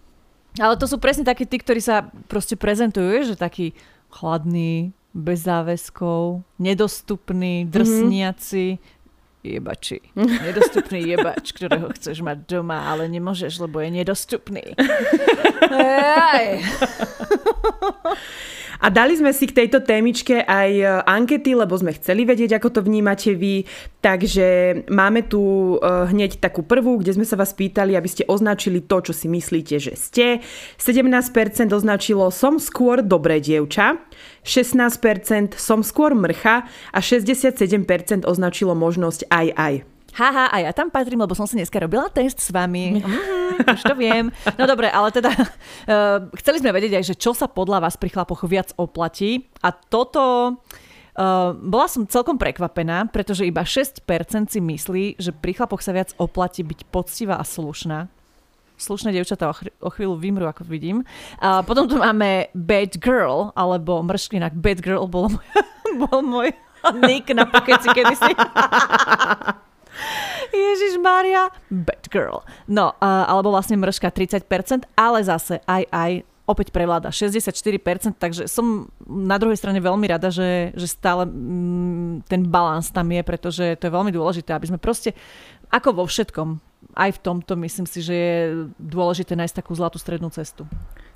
Ale 0.58 0.74
to 0.74 0.90
sú 0.90 0.98
presne 0.98 1.22
takí 1.22 1.46
tí, 1.46 1.62
ktorí 1.62 1.78
sa 1.78 2.10
proste 2.26 2.58
prezentujú, 2.58 3.22
že 3.22 3.38
taký 3.38 3.70
chladný, 4.10 4.92
bez 5.14 5.42
záväzkov, 5.42 6.42
nedostupný, 6.58 7.64
mhm. 7.64 7.70
drsniaci, 7.70 8.78
mm-hmm. 8.78 9.42
jebači. 9.42 10.00
Nedostupný 10.46 11.00
jebač, 11.02 11.52
ktorého 11.56 11.88
chceš 11.96 12.20
mať 12.22 12.38
doma, 12.46 12.86
ale 12.90 13.08
nemôžeš, 13.10 13.58
lebo 13.58 13.80
je 13.82 13.90
nedostupný. 13.90 14.78
A 18.80 18.88
dali 18.88 19.12
sme 19.12 19.36
si 19.36 19.44
k 19.44 19.56
tejto 19.64 19.84
témičke 19.84 20.40
aj 20.40 20.70
e, 20.72 20.84
ankety, 21.04 21.52
lebo 21.52 21.76
sme 21.76 21.92
chceli 21.92 22.24
vedieť, 22.24 22.56
ako 22.56 22.68
to 22.72 22.80
vnímate 22.80 23.36
vy. 23.36 23.68
Takže 24.00 24.46
máme 24.88 25.28
tu 25.28 25.76
e, 25.76 26.08
hneď 26.08 26.40
takú 26.40 26.64
prvú, 26.64 26.96
kde 26.96 27.20
sme 27.20 27.28
sa 27.28 27.36
vás 27.36 27.52
pýtali, 27.52 27.92
aby 27.92 28.08
ste 28.08 28.24
označili 28.24 28.80
to, 28.80 29.04
čo 29.04 29.12
si 29.12 29.28
myslíte, 29.28 29.76
že 29.76 29.94
ste. 30.00 30.26
17% 30.80 31.12
označilo 31.76 32.32
som 32.32 32.56
skôr 32.56 33.04
dobré 33.04 33.44
dievča, 33.44 34.00
16% 34.48 35.60
som 35.60 35.84
skôr 35.84 36.16
mrcha 36.16 36.64
a 36.92 36.98
67% 37.04 38.24
označilo 38.24 38.72
možnosť 38.72 39.28
aj 39.28 39.46
aj. 39.52 39.74
Haha, 40.14 40.50
a 40.50 40.56
ja 40.66 40.70
tam 40.74 40.90
patrím, 40.90 41.22
lebo 41.22 41.38
som 41.38 41.46
si 41.46 41.54
dneska 41.54 41.78
robila 41.78 42.10
test 42.10 42.42
s 42.42 42.50
vami. 42.50 42.98
Mm, 43.50 43.76
už 43.76 43.82
to 43.82 43.94
viem. 43.98 44.32
No 44.56 44.64
dobre, 44.64 44.88
ale 44.88 45.12
teda 45.12 45.34
uh, 45.36 46.22
chceli 46.40 46.62
sme 46.62 46.72
vedieť 46.72 47.02
aj, 47.02 47.04
že 47.12 47.18
čo 47.18 47.36
sa 47.36 47.44
podľa 47.50 47.82
vás 47.84 47.98
pri 47.98 48.08
chlapoch 48.08 48.46
viac 48.48 48.72
oplatí. 48.78 49.50
A 49.60 49.74
toto... 49.74 50.56
Uh, 51.10 51.52
bola 51.58 51.90
som 51.90 52.06
celkom 52.06 52.38
prekvapená, 52.40 53.10
pretože 53.10 53.44
iba 53.44 53.66
6% 53.66 54.06
si 54.48 54.60
myslí, 54.62 55.04
že 55.20 55.34
pri 55.34 55.52
chlapoch 55.58 55.82
sa 55.84 55.92
viac 55.92 56.14
oplatí 56.16 56.62
byť 56.62 56.88
poctivá 56.88 57.36
a 57.36 57.44
slušná. 57.44 58.08
Slušné 58.80 59.12
dievčatá 59.12 59.50
o, 59.50 59.52
chr- 59.52 59.74
o 59.82 59.90
chvíľu 59.92 60.16
vymru, 60.16 60.48
ako 60.48 60.64
vidím. 60.64 61.04
A 61.42 61.60
potom 61.60 61.84
tu 61.84 62.00
máme 62.00 62.48
Bad 62.56 62.96
Girl, 62.96 63.52
alebo 63.52 64.00
mršklinak 64.00 64.56
Bad 64.56 64.80
Girl 64.80 65.04
bol 65.04 65.28
môj, 65.28 65.44
bol 66.08 66.24
môj 66.24 66.48
nick 67.04 67.28
na 67.36 67.44
pokeci 67.44 67.92
kedysi. 67.92 68.32
Ježiš 70.50 70.98
Maria, 70.98 71.48
bad 71.70 72.04
girl. 72.10 72.42
No, 72.66 72.96
uh, 72.98 73.24
alebo 73.30 73.54
vlastne 73.54 73.78
mrška 73.78 74.10
30%, 74.10 74.88
ale 74.98 75.18
zase 75.22 75.62
aj 75.64 75.84
aj 75.90 76.12
opäť 76.50 76.74
prevláda 76.74 77.14
64%, 77.14 78.18
takže 78.18 78.50
som 78.50 78.90
na 79.06 79.38
druhej 79.38 79.54
strane 79.54 79.78
veľmi 79.78 80.10
rada, 80.10 80.34
že, 80.34 80.74
že 80.74 80.90
stále 80.90 81.22
mm, 81.22 82.26
ten 82.26 82.42
balans 82.42 82.90
tam 82.90 83.06
je, 83.06 83.22
pretože 83.22 83.78
to 83.78 83.86
je 83.86 83.94
veľmi 83.94 84.10
dôležité, 84.10 84.50
aby 84.50 84.66
sme 84.66 84.82
proste, 84.82 85.14
ako 85.70 86.02
vo 86.02 86.04
všetkom, 86.10 86.58
aj 87.00 87.16
v 87.16 87.22
tomto 87.24 87.56
myslím 87.56 87.88
si, 87.88 88.04
že 88.04 88.14
je 88.14 88.36
dôležité 88.76 89.32
nájsť 89.32 89.64
takú 89.64 89.72
zlatú 89.72 89.96
strednú 89.96 90.28
cestu. 90.28 90.68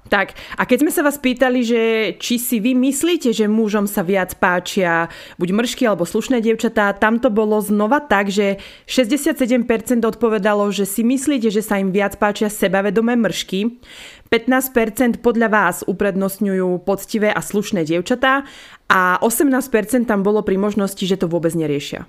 Tak, 0.04 0.36
a 0.60 0.68
keď 0.68 0.84
sme 0.84 0.92
sa 0.92 1.00
vás 1.00 1.16
pýtali, 1.16 1.64
že 1.64 1.80
či 2.20 2.36
si 2.36 2.60
vy 2.60 2.76
myslíte, 2.76 3.32
že 3.32 3.48
mužom 3.48 3.88
sa 3.88 4.04
viac 4.04 4.36
páčia 4.36 5.08
buď 5.40 5.48
mršky 5.56 5.88
alebo 5.88 6.04
slušné 6.04 6.44
dievčatá, 6.44 6.92
tam 6.92 7.16
to 7.16 7.32
bolo 7.32 7.56
znova 7.64 8.04
tak, 8.04 8.28
že 8.28 8.60
67% 8.84 9.64
odpovedalo, 10.04 10.68
že 10.76 10.84
si 10.84 11.00
myslíte, 11.00 11.48
že 11.48 11.64
sa 11.64 11.80
im 11.80 11.88
viac 11.88 12.20
páčia 12.20 12.52
sebavedomé 12.52 13.16
mršky, 13.16 13.80
15% 14.28 15.24
podľa 15.24 15.48
vás 15.48 15.76
uprednostňujú 15.88 16.84
poctivé 16.84 17.32
a 17.32 17.40
slušné 17.40 17.88
dievčatá 17.88 18.44
a 18.92 19.16
18% 19.24 20.04
tam 20.04 20.20
bolo 20.20 20.44
pri 20.44 20.60
možnosti, 20.60 21.00
že 21.00 21.16
to 21.16 21.32
vôbec 21.32 21.56
neriešia. 21.56 22.04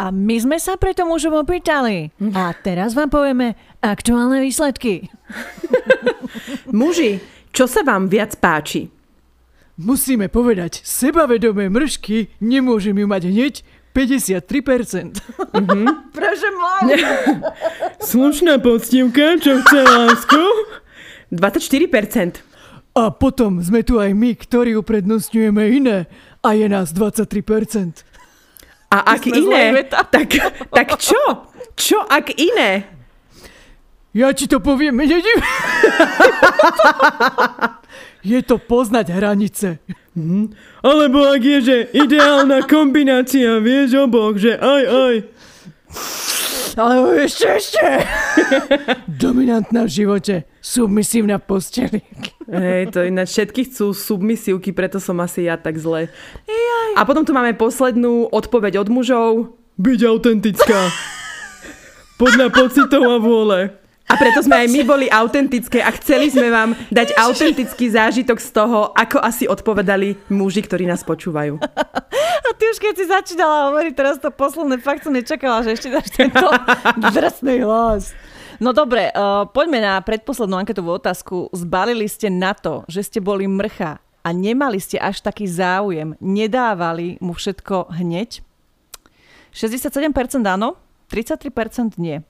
A 0.00 0.08
my 0.08 0.40
sme 0.40 0.56
sa 0.56 0.80
preto 0.80 1.04
mužom 1.04 1.44
opýtali. 1.44 2.08
A 2.32 2.56
teraz 2.56 2.96
vám 2.96 3.12
povieme 3.12 3.52
aktuálne 3.84 4.40
výsledky. 4.40 5.12
Muži, 6.72 7.20
čo 7.52 7.68
sa 7.68 7.84
vám 7.84 8.08
viac 8.08 8.32
páči? 8.40 8.88
Musíme 9.76 10.32
povedať, 10.32 10.80
sebavedomé 10.80 11.68
mršky 11.68 12.32
nemôžem 12.40 12.96
ju 12.96 13.04
mať 13.04 13.22
hneď 13.28 13.54
53%. 13.92 15.20
Prože 16.16 16.48
môj. 16.56 16.96
Slušná 18.00 18.56
poctivka, 18.56 19.36
čo 19.36 19.60
chce 19.60 19.80
lásku? 19.84 20.42
24%. 21.28 22.40
A 22.96 23.12
potom 23.12 23.60
sme 23.60 23.84
tu 23.84 24.00
aj 24.00 24.16
my, 24.16 24.32
ktorí 24.32 24.80
uprednostňujeme 24.80 25.64
iné. 25.76 26.08
A 26.40 26.56
je 26.56 26.72
nás 26.72 26.88
23%. 26.96 28.08
A 28.90 29.14
ak 29.14 29.22
iné, 29.30 29.86
tak, 30.14 30.28
tak 30.74 30.98
čo? 30.98 31.46
Čo 31.78 32.02
ak 32.02 32.34
iné? 32.34 32.90
Ja 34.10 34.34
ti 34.34 34.50
to 34.50 34.58
poviem, 34.58 34.98
nedivím. 34.98 35.38
je 38.26 38.42
to 38.42 38.58
poznať 38.58 39.14
hranice. 39.14 39.78
Alebo 40.82 41.30
ak 41.30 41.38
je, 41.38 41.58
že 41.62 41.76
ideálna 41.94 42.66
kombinácia, 42.66 43.62
vieš 43.62 44.10
oboch, 44.10 44.34
že 44.34 44.58
aj, 44.58 44.82
aj. 44.90 45.14
Ale 46.76 47.24
ešte, 47.24 47.46
ešte. 47.46 47.86
Dominantná 49.08 49.88
v 49.88 49.90
živote, 49.90 50.34
submisívna 50.60 51.40
v 51.40 51.44
posteli. 51.46 52.00
Hej, 52.46 52.94
to 52.94 53.06
ináč 53.06 53.34
všetky 53.34 53.66
chcú 53.70 53.94
submisívky, 53.96 54.74
preto 54.74 55.00
som 55.00 55.18
asi 55.22 55.48
ja 55.48 55.56
tak 55.56 55.80
zle. 55.80 56.10
A 56.98 57.00
potom 57.06 57.24
tu 57.24 57.32
máme 57.32 57.56
poslednú 57.56 58.28
odpoveď 58.28 58.82
od 58.82 58.88
mužov. 58.90 59.32
Byť 59.80 60.00
autentická. 60.04 60.92
Podľa 62.20 62.52
pocitov 62.52 63.02
a 63.08 63.16
vôle. 63.16 63.79
A 64.10 64.18
preto 64.18 64.42
sme 64.42 64.66
aj 64.66 64.68
my 64.74 64.82
boli 64.82 65.06
autentické 65.06 65.78
a 65.78 65.94
chceli 65.94 66.34
sme 66.34 66.50
vám 66.50 66.74
dať 66.90 67.14
autentický 67.14 67.94
zážitok 67.94 68.42
z 68.42 68.50
toho, 68.50 68.90
ako 68.90 69.22
asi 69.22 69.46
odpovedali 69.46 70.18
muži, 70.26 70.66
ktorí 70.66 70.82
nás 70.82 71.06
počúvajú. 71.06 71.62
A 72.40 72.48
ty 72.58 72.64
už 72.66 72.82
keď 72.82 72.94
si 72.98 73.06
začínala 73.06 73.70
hovoriť 73.70 73.94
teraz 73.94 74.18
to 74.18 74.34
posledné, 74.34 74.82
fakt 74.82 75.06
som 75.06 75.14
nečakala, 75.14 75.62
že 75.62 75.78
ešte 75.78 75.94
dáš 75.94 76.10
tento 76.10 76.42
drsný 77.14 77.62
hlas. 77.62 78.10
No 78.58 78.74
dobre, 78.74 79.14
uh, 79.14 79.46
poďme 79.46 79.78
na 79.78 80.02
predposlednú 80.02 80.58
anketovú 80.58 80.98
otázku. 80.98 81.48
Zbalili 81.54 82.10
ste 82.10 82.28
na 82.28 82.52
to, 82.52 82.82
že 82.90 83.06
ste 83.06 83.18
boli 83.22 83.46
mrcha 83.46 84.02
a 84.20 84.28
nemali 84.34 84.76
ste 84.82 85.00
až 85.00 85.24
taký 85.24 85.48
záujem, 85.48 86.18
nedávali 86.18 87.16
mu 87.22 87.32
všetko 87.32 87.94
hneď? 87.94 88.42
67% 89.54 90.10
áno, 90.44 90.76
33% 91.08 91.96
nie. 91.96 92.22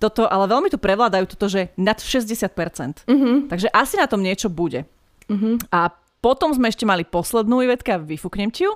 Toto, 0.00 0.24
ale 0.24 0.48
veľmi 0.48 0.72
tu 0.72 0.80
prevládajú 0.80 1.28
toto, 1.36 1.46
že 1.52 1.76
nad 1.76 2.00
60%. 2.00 3.04
Mm-hmm. 3.04 3.52
Takže 3.52 3.68
asi 3.68 4.00
na 4.00 4.08
tom 4.08 4.24
niečo 4.24 4.48
bude. 4.48 4.88
Mm-hmm. 5.28 5.68
A 5.68 5.92
potom 6.24 6.52
sme 6.52 6.72
ešte 6.72 6.88
mali 6.88 7.04
poslednú 7.04 7.60
Ivetka, 7.60 8.00
vyfúknem 8.00 8.48
ti 8.48 8.64
ju. 8.64 8.72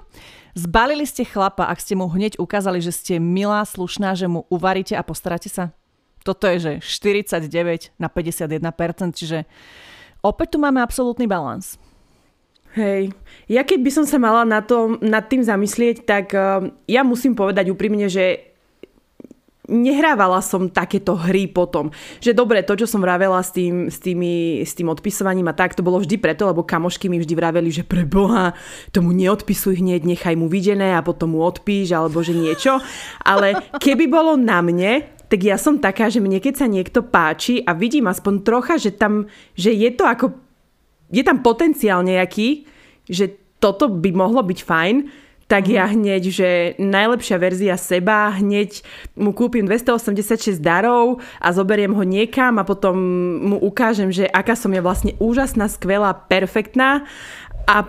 Zbalili 0.53 1.09
ste 1.09 1.25
chlapa, 1.25 1.69
ak 1.69 1.81
ste 1.81 1.97
mu 1.97 2.09
hneď 2.09 2.37
ukázali, 2.37 2.81
že 2.81 2.93
ste 2.93 3.15
milá, 3.21 3.65
slušná, 3.65 4.13
že 4.17 4.29
mu 4.29 4.45
uvaríte 4.53 4.97
a 4.97 5.05
postaráte 5.05 5.49
sa? 5.49 5.73
Toto 6.25 6.49
je, 6.49 6.57
že 6.61 6.73
49 6.81 7.93
na 8.01 8.09
51%, 8.09 9.13
čiže 9.13 9.45
opäť 10.25 10.57
tu 10.57 10.59
máme 10.61 10.81
absolútny 10.81 11.29
balans. 11.29 11.77
Hej, 12.75 13.13
ja 13.47 13.63
keď 13.63 13.79
by 13.87 13.91
som 13.93 14.05
sa 14.09 14.19
mala 14.19 14.43
na 14.43 14.65
to, 14.65 14.99
nad 15.05 15.29
tým 15.31 15.45
zamyslieť, 15.45 16.09
tak 16.09 16.33
uh, 16.33 16.65
ja 16.89 17.05
musím 17.05 17.37
povedať 17.37 17.71
úprimne, 17.71 18.09
že 18.11 18.54
nehrávala 19.69 20.45
som 20.45 20.69
takéto 20.69 21.17
hry 21.17 21.49
potom. 21.49 21.89
Že 22.21 22.37
dobre, 22.37 22.61
to, 22.61 22.77
čo 22.77 22.87
som 22.89 23.01
vravela 23.01 23.41
s 23.41 23.53
tým, 23.53 23.89
s, 23.89 23.97
tými, 24.01 24.61
s 24.61 24.77
tým 24.77 24.93
odpisovaním 24.93 25.49
a 25.49 25.57
tak, 25.57 25.73
to 25.73 25.85
bolo 25.85 26.01
vždy 26.01 26.21
preto, 26.21 26.45
lebo 26.45 26.67
kamošky 26.67 27.09
mi 27.09 27.17
vždy 27.17 27.35
vraveli, 27.37 27.71
že 27.73 27.85
pre 27.85 28.05
Boha, 28.05 28.53
tomu 28.93 29.17
neodpisuj 29.17 29.81
hneď, 29.81 30.05
nechaj 30.05 30.37
mu 30.37 30.53
videné 30.53 30.93
a 30.93 31.05
potom 31.05 31.37
mu 31.37 31.41
odpíš, 31.41 31.97
alebo 31.97 32.21
že 32.21 32.37
niečo. 32.37 32.81
Ale 33.25 33.57
keby 33.81 34.05
bolo 34.09 34.37
na 34.37 34.61
mne, 34.61 35.09
tak 35.33 35.41
ja 35.41 35.57
som 35.57 35.81
taká, 35.81 36.13
že 36.13 36.21
mne 36.21 36.39
keď 36.39 36.55
sa 36.61 36.67
niekto 36.69 37.01
páči 37.01 37.65
a 37.65 37.73
vidím 37.73 38.07
aspoň 38.07 38.45
trocha, 38.45 38.77
že 38.77 38.93
tam, 38.93 39.27
že 39.57 39.73
je 39.73 39.91
to 39.97 40.05
ako, 40.05 40.37
je 41.09 41.25
tam 41.25 41.41
potenciál 41.41 42.05
nejaký, 42.05 42.69
že 43.09 43.33
toto 43.57 43.89
by 43.89 44.13
mohlo 44.13 44.45
byť 44.45 44.61
fajn, 44.61 44.97
tak 45.45 45.69
ja 45.69 45.85
hneď, 45.85 46.23
že 46.33 46.49
najlepšia 46.81 47.37
verzia 47.37 47.77
seba, 47.77 48.33
hneď 48.33 48.81
mu 49.17 49.37
kúpim 49.37 49.69
286 49.69 50.57
darov 50.61 51.21
a 51.41 51.53
zoberiem 51.53 51.93
ho 51.93 52.05
niekam 52.05 52.57
a 52.57 52.65
potom 52.65 52.97
mu 53.45 53.57
ukážem, 53.61 54.09
že 54.09 54.25
aká 54.29 54.57
som 54.57 54.73
je 54.73 54.81
vlastne 54.81 55.13
úžasná, 55.21 55.69
skvelá, 55.69 56.17
perfektná 56.17 57.05
a 57.65 57.89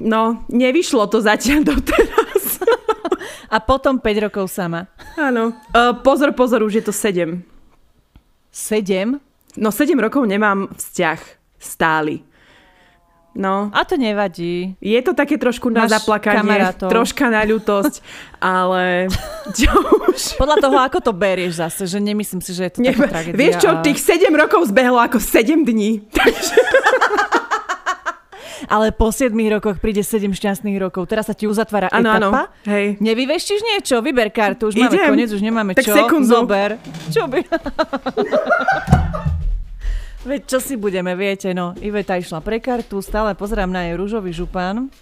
no, 0.00 0.44
nevyšlo 0.52 1.08
to 1.08 1.24
zatiaľ 1.24 1.64
doteraz. 1.64 2.60
A 3.48 3.64
potom 3.64 3.96
5 3.96 4.28
rokov 4.28 4.52
sama. 4.52 4.92
Áno. 5.16 5.56
Uh, 5.72 5.96
pozor, 6.04 6.36
pozor, 6.36 6.60
už 6.60 6.80
je 6.80 6.84
to 6.84 6.92
7. 6.92 7.40
7? 8.52 9.16
No 9.56 9.72
7 9.72 9.96
rokov 9.96 10.28
nemám 10.28 10.68
vzťah 10.76 11.20
stály. 11.56 12.27
No. 13.30 13.70
A 13.70 13.82
to 13.82 13.94
nevadí. 13.94 14.74
Je 14.76 14.98
to 14.98 15.12
také 15.12 15.36
trošku 15.36 15.68
na 15.68 15.84
Máš 15.84 15.94
zaplakanie, 15.94 16.42
kamarátov. 16.42 16.88
troška 16.88 17.28
na 17.28 17.42
ľutosť, 17.42 18.02
ale 18.36 19.06
čo 19.54 19.70
už... 20.10 20.34
Podľa 20.34 20.56
toho, 20.58 20.76
ako 20.76 20.98
to 21.00 21.12
berieš 21.12 21.56
zase, 21.56 21.86
že 21.86 21.98
nemyslím 21.98 22.40
si, 22.40 22.50
že 22.50 22.66
je 22.66 22.72
to 22.72 22.78
Ne, 22.80 22.90
taká 22.90 23.06
tragédia. 23.12 23.36
vieš 23.36 23.54
čo, 23.58 23.70
a- 23.70 23.80
tých 23.80 23.98
7 24.00 24.26
rokov 24.32 24.66
zbehlo 24.66 24.98
ako 24.98 25.18
7 25.18 25.54
dní. 25.62 26.02
Ale 28.66 28.90
po 28.90 29.08
7 29.08 29.30
rokoch 29.48 29.78
príde 29.78 30.02
7 30.02 30.28
šťastných 30.28 30.76
rokov. 30.76 31.06
Teraz 31.06 31.24
sa 31.24 31.32
ti 31.32 31.46
uzatvára 31.46 31.88
áno. 31.88 32.10
etapa. 32.10 32.50
Hej. 32.66 32.98
Nevyveštíš 32.98 33.60
niečo? 33.64 34.02
Vyber 34.02 34.28
kartu. 34.28 34.66
Už 34.66 34.76
máme 34.76 34.90
Idem. 34.90 35.08
koniec, 35.08 35.30
už 35.30 35.40
nemáme 35.40 35.72
Tak 35.72 35.86
čo. 35.86 35.94
sekundu. 35.94 36.26
Zober. 36.28 36.74
Čo 37.08 37.30
by... 37.30 37.38
Veď 40.28 40.44
čo 40.44 40.58
si 40.60 40.76
budeme, 40.76 41.16
viete, 41.16 41.56
no. 41.56 41.72
Iveta 41.80 42.20
išla 42.20 42.44
pre 42.44 42.60
kartu, 42.60 43.00
stále 43.00 43.32
pozerám 43.32 43.72
na 43.72 43.88
jej 43.88 43.96
rúžový 43.96 44.28
župán. 44.36 44.92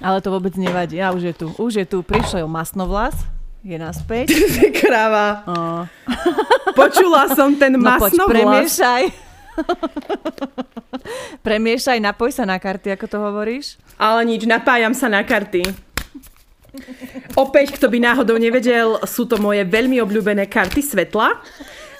Ale 0.00 0.24
to 0.24 0.32
vôbec 0.32 0.56
nevadí. 0.56 0.96
A 0.96 1.12
už 1.12 1.22
je 1.28 1.34
tu. 1.36 1.52
Už 1.60 1.76
je 1.76 1.84
tu. 1.84 2.00
Prišiel 2.00 2.48
masnovlas. 2.48 3.12
Je 3.60 3.76
naspäť. 3.76 4.32
Kráva. 4.80 5.44
O, 5.44 5.54
Počula 6.78 7.28
som 7.36 7.52
ten 7.52 7.76
no 7.76 7.84
poď, 7.84 8.00
masno 8.16 8.24
vlas. 8.24 8.32
premiešaj. 8.32 9.02
premiešaj, 11.46 11.98
napoj 12.00 12.32
sa 12.32 12.48
na 12.48 12.56
karty, 12.56 12.96
ako 12.96 13.06
to 13.08 13.18
hovoríš. 13.20 13.76
Ale 14.00 14.24
nič, 14.24 14.44
napájam 14.48 14.96
sa 14.96 15.08
na 15.08 15.24
karty. 15.24 15.64
Opäť, 17.36 17.76
kto 17.76 17.88
by 17.88 17.98
náhodou 18.00 18.36
nevedel, 18.36 19.00
sú 19.08 19.24
to 19.24 19.40
moje 19.40 19.64
veľmi 19.64 19.96
obľúbené 20.00 20.48
karty 20.48 20.80
svetla. 20.84 21.40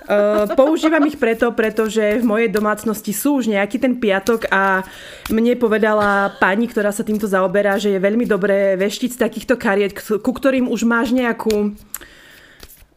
Uh, 0.07 0.47
používam 0.55 1.03
ich 1.11 1.19
preto, 1.19 1.51
pretože 1.51 2.23
v 2.23 2.25
mojej 2.25 2.47
domácnosti 2.47 3.11
sú 3.11 3.42
už 3.42 3.51
nejaký 3.51 3.83
ten 3.83 3.99
piatok 3.99 4.47
a 4.55 4.87
mne 5.35 5.59
povedala 5.59 6.31
pani, 6.38 6.71
ktorá 6.71 6.95
sa 6.95 7.03
týmto 7.03 7.27
zaoberá, 7.27 7.75
že 7.75 7.90
je 7.90 7.99
veľmi 7.99 8.23
dobré 8.23 8.79
veštiť 8.79 9.19
z 9.19 9.23
takýchto 9.27 9.59
kariet, 9.59 9.99
ku 9.99 10.31
ktorým 10.31 10.71
už 10.71 10.87
máš 10.87 11.11
nejakú 11.11 11.75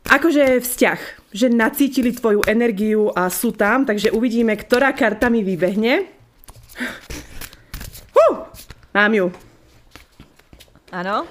akože 0.06 0.62
vzťah, 0.62 1.00
že 1.34 1.50
nacítili 1.50 2.13
tvoju 2.13 2.45
energiu 2.45 3.10
a 3.13 3.30
sú 3.34 3.58
tam, 3.58 3.89
takže 3.89 4.13
uvidíme, 4.13 4.54
ktorá 4.54 4.93
karta 4.93 5.34
mi 5.34 5.41
vybehne. 5.41 6.06
Hú, 8.13 8.28
mám 8.93 9.13
ju. 9.13 9.34
Áno. 10.89 11.26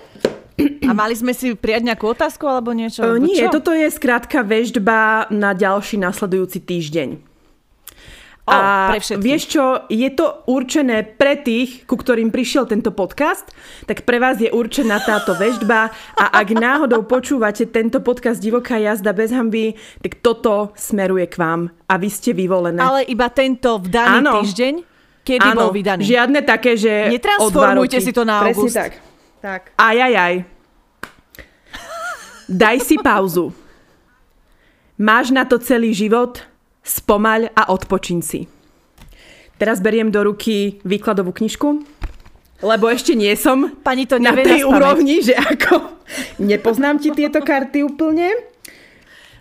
A 0.58 0.92
mali 0.92 1.14
sme 1.14 1.30
si 1.30 1.54
prijať 1.54 1.86
nejakú 1.86 2.08
otázku 2.08 2.42
alebo 2.42 2.72
niečo? 2.72 3.00
O, 3.00 3.14
Alebo 3.14 3.22
nie, 3.22 3.38
čo? 3.38 3.52
toto 3.52 3.70
je 3.70 3.86
skrátka 3.86 4.42
veždba 4.42 5.28
na 5.28 5.52
ďalší 5.52 5.96
nasledujúci 5.96 6.58
týždeň. 6.60 7.08
O, 8.48 8.56
pre 8.88 8.96
všetkých. 8.96 9.20
vieš 9.20 9.42
čo, 9.52 9.64
je 9.86 10.08
to 10.08 10.40
určené 10.48 11.04
pre 11.04 11.36
tých, 11.36 11.84
ku 11.84 11.94
ktorým 11.94 12.32
prišiel 12.32 12.64
tento 12.64 12.90
podcast, 12.90 13.44
tak 13.84 14.08
pre 14.08 14.16
vás 14.16 14.40
je 14.40 14.48
určená 14.48 14.98
táto 14.98 15.36
vežba 15.36 15.92
a 16.16 16.24
ak 16.32 16.56
náhodou 16.56 17.04
počúvate 17.04 17.68
tento 17.68 18.00
podcast 18.00 18.40
Divoká 18.40 18.80
jazda 18.80 19.12
bez 19.12 19.28
hamby, 19.30 19.76
tak 20.00 20.24
toto 20.24 20.72
smeruje 20.72 21.28
k 21.28 21.36
vám 21.36 21.60
a 21.84 22.00
vy 22.00 22.08
ste 22.08 22.32
vyvolené. 22.32 22.80
Ale 22.80 23.04
iba 23.04 23.28
tento 23.28 23.76
v 23.76 23.86
daný 23.86 24.24
Áno. 24.24 24.40
týždeň? 24.40 24.74
kedy 25.20 25.44
Áno, 25.44 25.68
bol 25.68 25.76
vydaný. 25.76 26.08
žiadne 26.08 26.40
také, 26.40 26.72
že 26.72 26.88
o 26.88 27.12
Netransformujte 27.12 28.00
si 28.00 28.16
to 28.16 28.24
na 28.24 28.40
Presne 28.40 28.56
august. 28.56 28.80
tak. 28.80 28.92
Tak. 29.38 29.72
Aj, 29.78 29.96
aj, 29.96 30.14
aj. 30.14 30.34
Daj 32.48 32.76
si 32.80 32.96
pauzu. 32.98 33.52
Máš 34.98 35.30
na 35.30 35.46
to 35.46 35.60
celý 35.62 35.94
život, 35.94 36.42
spomaľ 36.82 37.52
a 37.54 37.70
odpočin 37.70 38.24
si. 38.24 38.50
Teraz 39.60 39.78
beriem 39.78 40.10
do 40.10 40.22
ruky 40.26 40.82
výkladovú 40.82 41.30
knižku, 41.34 41.82
lebo 42.58 42.90
ešte 42.90 43.14
nie 43.14 43.30
som 43.38 43.70
Pani 43.86 44.10
to 44.10 44.18
na 44.18 44.34
tej 44.34 44.66
úrovni, 44.66 45.22
že 45.22 45.38
ako 45.38 46.02
nepoznám 46.42 46.98
ti 46.98 47.14
tieto 47.14 47.38
karty 47.38 47.86
úplne. 47.86 48.34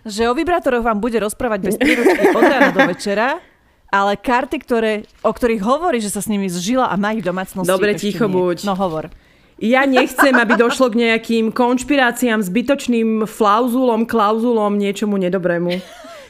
Že 0.06 0.30
o 0.30 0.34
vibrátoroch 0.38 0.86
vám 0.86 1.02
bude 1.02 1.18
rozprávať 1.18 1.60
bez 1.66 1.74
príručky 1.74 2.30
od 2.30 2.44
rána 2.46 2.70
do 2.70 2.80
večera, 2.86 3.42
ale 3.90 4.14
karty, 4.14 4.56
ktoré, 4.62 4.92
o 5.26 5.34
ktorých 5.34 5.62
hovorí, 5.64 5.98
že 5.98 6.14
sa 6.14 6.22
s 6.22 6.30
nimi 6.30 6.46
zžila 6.46 6.86
a 6.86 6.94
má 6.94 7.16
ich 7.16 7.26
v 7.26 7.28
domácnosti. 7.34 7.66
Dobre, 7.66 7.98
ticho 7.98 8.30
nie. 8.30 8.34
buď. 8.38 8.62
No 8.62 8.78
hovor. 8.78 9.10
Ja 9.58 9.82
nechcem, 9.90 10.30
aby 10.38 10.54
došlo 10.54 10.94
k 10.94 11.02
nejakým 11.02 11.50
konšpiráciám, 11.50 12.46
zbytočným 12.46 13.26
flauzulom, 13.26 14.06
klauzulom, 14.06 14.78
niečomu 14.78 15.18
nedobrému. 15.18 15.82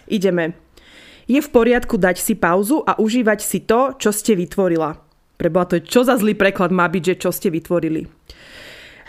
Ideme. 0.09 0.57
Je 1.29 1.37
v 1.45 1.53
poriadku 1.53 2.01
dať 2.01 2.25
si 2.25 2.33
pauzu 2.33 2.81
a 2.89 2.97
užívať 2.97 3.45
si 3.45 3.69
to, 3.69 3.93
čo 4.01 4.17
ste 4.17 4.33
vytvorila. 4.33 4.97
Preboha, 5.37 5.69
to 5.69 5.77
je 5.77 5.85
čo 5.85 6.09
za 6.09 6.17
zlý 6.17 6.33
preklad 6.33 6.73
má 6.73 6.89
byť, 6.89 7.03
že 7.05 7.15
čo 7.21 7.31
ste 7.31 7.53
vytvorili. 7.53 8.09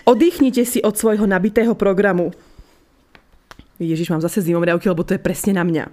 Oddychnite 0.04 0.68
si 0.68 0.84
od 0.84 1.00
svojho 1.00 1.24
nabitého 1.24 1.72
programu. 1.80 2.36
Ježiš, 3.80 4.12
mám 4.12 4.20
zase 4.20 4.44
zimomriavky, 4.44 4.92
lebo 4.92 5.08
to 5.08 5.16
je 5.16 5.24
presne 5.24 5.56
na 5.56 5.64
mňa. 5.64 5.88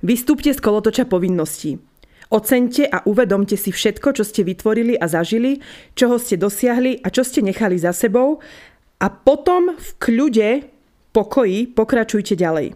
Vystúpte 0.00 0.48
z 0.48 0.56
kolotoča 0.56 1.04
povinností. 1.04 1.76
Oceňte 2.26 2.90
a 2.90 3.06
uvedomte 3.06 3.54
si 3.54 3.70
všetko, 3.70 4.18
čo 4.18 4.26
ste 4.26 4.42
vytvorili 4.42 4.98
a 4.98 5.06
zažili, 5.06 5.62
čoho 5.94 6.18
ste 6.18 6.34
dosiahli 6.34 6.98
a 7.06 7.08
čo 7.14 7.22
ste 7.22 7.38
nechali 7.38 7.78
za 7.78 7.94
sebou 7.94 8.42
a 8.98 9.06
potom 9.12 9.78
v 9.78 9.90
kľude, 10.02 10.50
pokoji 11.14 11.70
pokračujte 11.70 12.34
ďalej. 12.34 12.74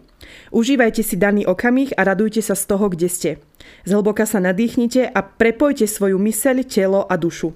Užívajte 0.55 1.01
si 1.03 1.17
daný 1.17 1.43
okamih 1.43 1.91
a 1.97 2.07
radujte 2.07 2.39
sa 2.39 2.55
z 2.55 2.63
toho, 2.69 2.87
kde 2.93 3.09
ste. 3.09 3.31
Zhlboka 3.83 4.23
sa 4.23 4.39
nadýchnite 4.39 5.09
a 5.09 5.19
prepojte 5.19 5.89
svoju 5.89 6.15
myseľ, 6.15 6.63
telo 6.63 7.01
a 7.03 7.17
dušu. 7.17 7.51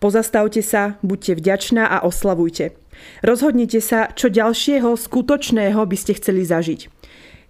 Pozastavte 0.00 0.60
sa, 0.60 1.00
buďte 1.00 1.40
vďačná 1.40 1.88
a 1.88 2.04
oslavujte. 2.04 2.76
Rozhodnite 3.20 3.80
sa, 3.80 4.12
čo 4.12 4.32
ďalšieho 4.32 4.92
skutočného 4.96 5.80
by 5.84 5.96
ste 5.96 6.16
chceli 6.16 6.44
zažiť. 6.44 6.88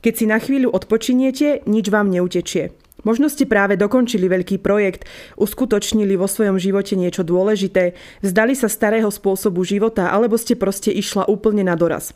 Keď 0.02 0.12
si 0.14 0.24
na 0.26 0.38
chvíľu 0.38 0.70
odpočiniete, 0.70 1.66
nič 1.66 1.86
vám 1.90 2.10
neutečie. 2.10 2.74
Možno 3.06 3.30
ste 3.30 3.46
práve 3.46 3.78
dokončili 3.78 4.26
veľký 4.26 4.58
projekt, 4.58 5.06
uskutočnili 5.38 6.18
vo 6.18 6.26
svojom 6.26 6.58
živote 6.58 6.98
niečo 6.98 7.22
dôležité, 7.22 7.94
vzdali 8.26 8.58
sa 8.58 8.66
starého 8.66 9.06
spôsobu 9.06 9.62
života 9.62 10.10
alebo 10.10 10.34
ste 10.34 10.58
proste 10.58 10.90
išla 10.90 11.30
úplne 11.30 11.62
na 11.62 11.78
doraz. 11.78 12.10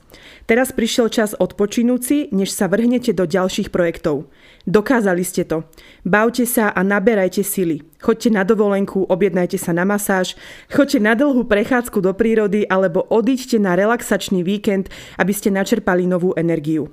Teraz 0.50 0.74
prišiel 0.74 1.06
čas 1.06 1.38
odpočinúť 1.38 2.00
si, 2.02 2.18
než 2.34 2.50
sa 2.50 2.66
vrhnete 2.66 3.14
do 3.14 3.22
ďalších 3.22 3.70
projektov. 3.70 4.26
Dokázali 4.66 5.22
ste 5.22 5.46
to. 5.46 5.62
Bavte 6.02 6.42
sa 6.42 6.74
a 6.74 6.82
naberajte 6.82 7.46
sily. 7.46 7.86
Choďte 8.02 8.34
na 8.34 8.42
dovolenku, 8.42 9.06
objednajte 9.06 9.60
sa 9.60 9.70
na 9.70 9.86
masáž, 9.86 10.34
choďte 10.72 10.98
na 11.04 11.14
dlhú 11.14 11.46
prechádzku 11.46 12.02
do 12.02 12.10
prírody 12.16 12.66
alebo 12.66 13.04
odíďte 13.06 13.62
na 13.62 13.78
relaxačný 13.78 14.42
víkend, 14.42 14.90
aby 15.20 15.30
ste 15.30 15.54
načerpali 15.54 16.08
novú 16.08 16.34
energiu. 16.34 16.90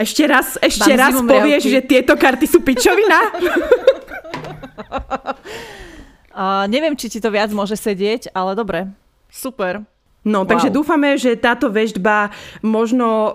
Ešte 0.00 0.24
raz, 0.24 0.56
ešte 0.56 0.96
Mám 0.96 1.00
raz 1.00 1.12
povieš, 1.20 1.68
že 1.68 1.80
tieto 1.84 2.16
karty 2.16 2.48
sú 2.48 2.64
pičovina? 2.64 3.20
A 6.30 6.64
neviem, 6.72 6.96
či 6.96 7.12
ti 7.12 7.20
to 7.20 7.28
viac 7.28 7.52
môže 7.52 7.76
sedieť, 7.76 8.32
ale 8.32 8.56
dobre. 8.56 8.88
Super. 9.28 9.84
No, 10.20 10.44
takže 10.44 10.68
Wow. 10.68 10.84
dúfame, 10.84 11.16
že 11.16 11.32
táto 11.32 11.72
veštba 11.72 12.28
možno 12.60 13.08
uh, 13.08 13.32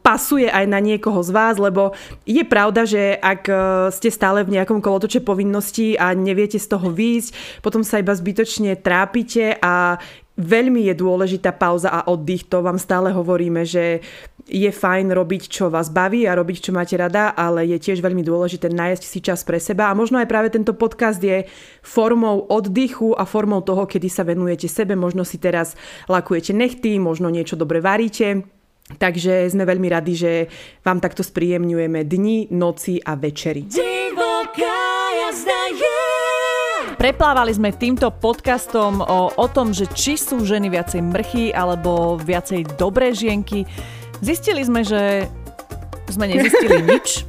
pasuje 0.00 0.48
aj 0.48 0.64
na 0.64 0.80
niekoho 0.80 1.20
z 1.20 1.28
vás, 1.28 1.60
lebo 1.60 1.92
je 2.24 2.40
pravda, 2.40 2.88
že 2.88 3.20
ak 3.20 3.42
uh, 3.52 3.56
ste 3.92 4.08
stále 4.08 4.40
v 4.40 4.56
nejakom 4.56 4.80
kolotoče 4.80 5.20
povinností 5.20 5.92
a 6.00 6.16
neviete 6.16 6.56
z 6.56 6.72
toho 6.72 6.88
výjsť, 6.88 7.60
potom 7.60 7.84
sa 7.84 8.00
iba 8.00 8.16
zbytočne 8.16 8.80
trápite 8.80 9.60
a 9.60 10.00
veľmi 10.40 10.88
je 10.88 10.94
dôležitá 10.96 11.52
pauza 11.52 11.92
a 11.92 12.08
oddych. 12.08 12.48
To 12.48 12.64
vám 12.64 12.80
stále 12.80 13.12
hovoríme, 13.12 13.68
že 13.68 14.00
je 14.46 14.70
fajn 14.70 15.14
robiť, 15.14 15.46
čo 15.46 15.70
vás 15.70 15.88
baví 15.88 16.26
a 16.26 16.34
robiť, 16.34 16.68
čo 16.68 16.74
máte 16.74 16.98
rada, 16.98 17.30
ale 17.30 17.66
je 17.70 17.78
tiež 17.78 18.02
veľmi 18.02 18.26
dôležité 18.26 18.68
nájsť 18.68 19.02
si 19.02 19.18
čas 19.22 19.46
pre 19.46 19.62
seba 19.62 19.88
a 19.88 19.96
možno 19.96 20.18
aj 20.18 20.26
práve 20.26 20.50
tento 20.50 20.74
podcast 20.74 21.22
je 21.22 21.46
formou 21.80 22.46
oddychu 22.50 23.14
a 23.14 23.22
formou 23.22 23.62
toho, 23.62 23.86
kedy 23.86 24.08
sa 24.10 24.26
venujete 24.26 24.66
sebe. 24.66 24.98
Možno 24.98 25.22
si 25.22 25.38
teraz 25.38 25.78
lakujete 26.10 26.50
nechty, 26.50 26.98
možno 26.98 27.30
niečo 27.30 27.54
dobre 27.54 27.78
varíte. 27.78 28.42
Takže 28.92 29.46
sme 29.48 29.62
veľmi 29.62 29.88
radi, 29.88 30.14
že 30.18 30.32
vám 30.82 30.98
takto 30.98 31.22
spríjemňujeme 31.22 32.02
dni, 32.02 32.50
noci 32.52 32.98
a 32.98 33.14
večery. 33.14 33.70
Preplávali 36.98 37.50
sme 37.56 37.74
týmto 37.74 38.12
podcastom 38.14 39.00
o, 39.02 39.32
o 39.32 39.46
tom, 39.50 39.74
že 39.74 39.88
či 39.90 40.14
sú 40.14 40.44
ženy 40.44 40.70
viacej 40.70 41.00
mrchy 41.02 41.44
alebo 41.50 42.20
viacej 42.20 42.78
dobré 42.78 43.10
žienky. 43.10 43.64
Zistili 44.22 44.62
sme, 44.62 44.86
že 44.86 45.26
sme 46.06 46.30
nezistili 46.30 46.78
nič. 46.86 47.26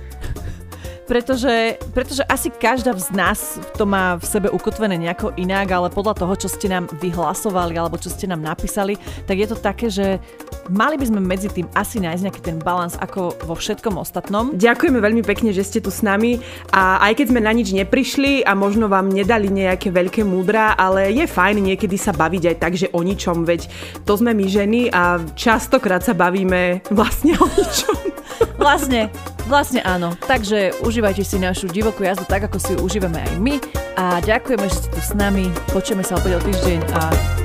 Pretože, 1.03 1.75
pretože 1.91 2.23
asi 2.31 2.47
každá 2.47 2.95
z 2.95 3.11
nás 3.11 3.59
to 3.75 3.83
má 3.83 4.15
v 4.15 4.23
sebe 4.23 4.47
ukotvené 4.47 4.95
nejako 4.95 5.35
inak, 5.35 5.67
ale 5.67 5.91
podľa 5.91 6.15
toho, 6.15 6.33
čo 6.39 6.47
ste 6.47 6.71
nám 6.71 6.87
vyhlasovali 6.95 7.75
alebo 7.75 7.99
čo 7.99 8.07
ste 8.07 8.23
nám 8.23 8.39
napísali, 8.39 8.95
tak 9.27 9.35
je 9.35 9.47
to 9.51 9.57
také, 9.59 9.91
že 9.91 10.23
mali 10.71 10.95
by 10.95 11.05
sme 11.09 11.19
medzi 11.19 11.49
tým 11.51 11.67
asi 11.75 11.99
nájsť 11.99 12.23
nejaký 12.23 12.41
ten 12.43 12.57
balans 12.61 12.95
ako 12.99 13.35
vo 13.43 13.55
všetkom 13.57 13.99
ostatnom. 13.99 14.55
Ďakujeme 14.55 14.99
veľmi 14.99 15.23
pekne, 15.25 15.51
že 15.51 15.65
ste 15.65 15.79
tu 15.83 15.91
s 15.91 16.05
nami 16.05 16.39
a 16.71 17.01
aj 17.03 17.19
keď 17.19 17.25
sme 17.33 17.41
na 17.43 17.51
nič 17.51 17.75
neprišli 17.75 18.45
a 18.47 18.55
možno 18.55 18.87
vám 18.87 19.11
nedali 19.11 19.51
nejaké 19.51 19.91
veľké 19.91 20.23
múdra, 20.23 20.75
ale 20.77 21.11
je 21.11 21.25
fajn 21.27 21.59
niekedy 21.59 21.99
sa 21.99 22.15
baviť 22.15 22.43
aj 22.53 22.55
tak, 22.59 22.73
že 22.79 22.87
o 22.93 22.99
ničom, 23.03 23.43
veď 23.43 23.67
to 24.07 24.13
sme 24.15 24.31
my 24.31 24.45
ženy 24.47 24.87
a 24.93 25.19
častokrát 25.35 26.03
sa 26.05 26.15
bavíme 26.15 26.85
vlastne 26.93 27.35
o 27.39 27.45
ničom. 27.47 27.97
Vlastne, 28.57 29.11
vlastne 29.45 29.83
áno. 29.83 30.15
Takže 30.15 30.81
užívajte 30.81 31.21
si 31.21 31.37
našu 31.37 31.67
divokú 31.67 32.01
jazdu 32.07 32.23
tak, 32.25 32.47
ako 32.47 32.57
si 32.57 32.73
ju 32.73 32.79
užívame 32.81 33.19
aj 33.19 33.33
my. 33.37 33.55
A 33.99 34.23
ďakujeme, 34.23 34.65
že 34.71 34.77
ste 34.79 34.89
tu 34.89 35.01
s 35.03 35.11
nami. 35.13 35.51
Počujeme 35.69 36.01
sa 36.01 36.17
opäť 36.17 36.39
o 36.39 36.41
týždeň 36.41 36.79
a 36.95 37.01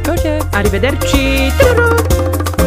čaute. 0.07 0.41
Arrivederci! 0.55 1.53
Tuduru! 1.59 2.58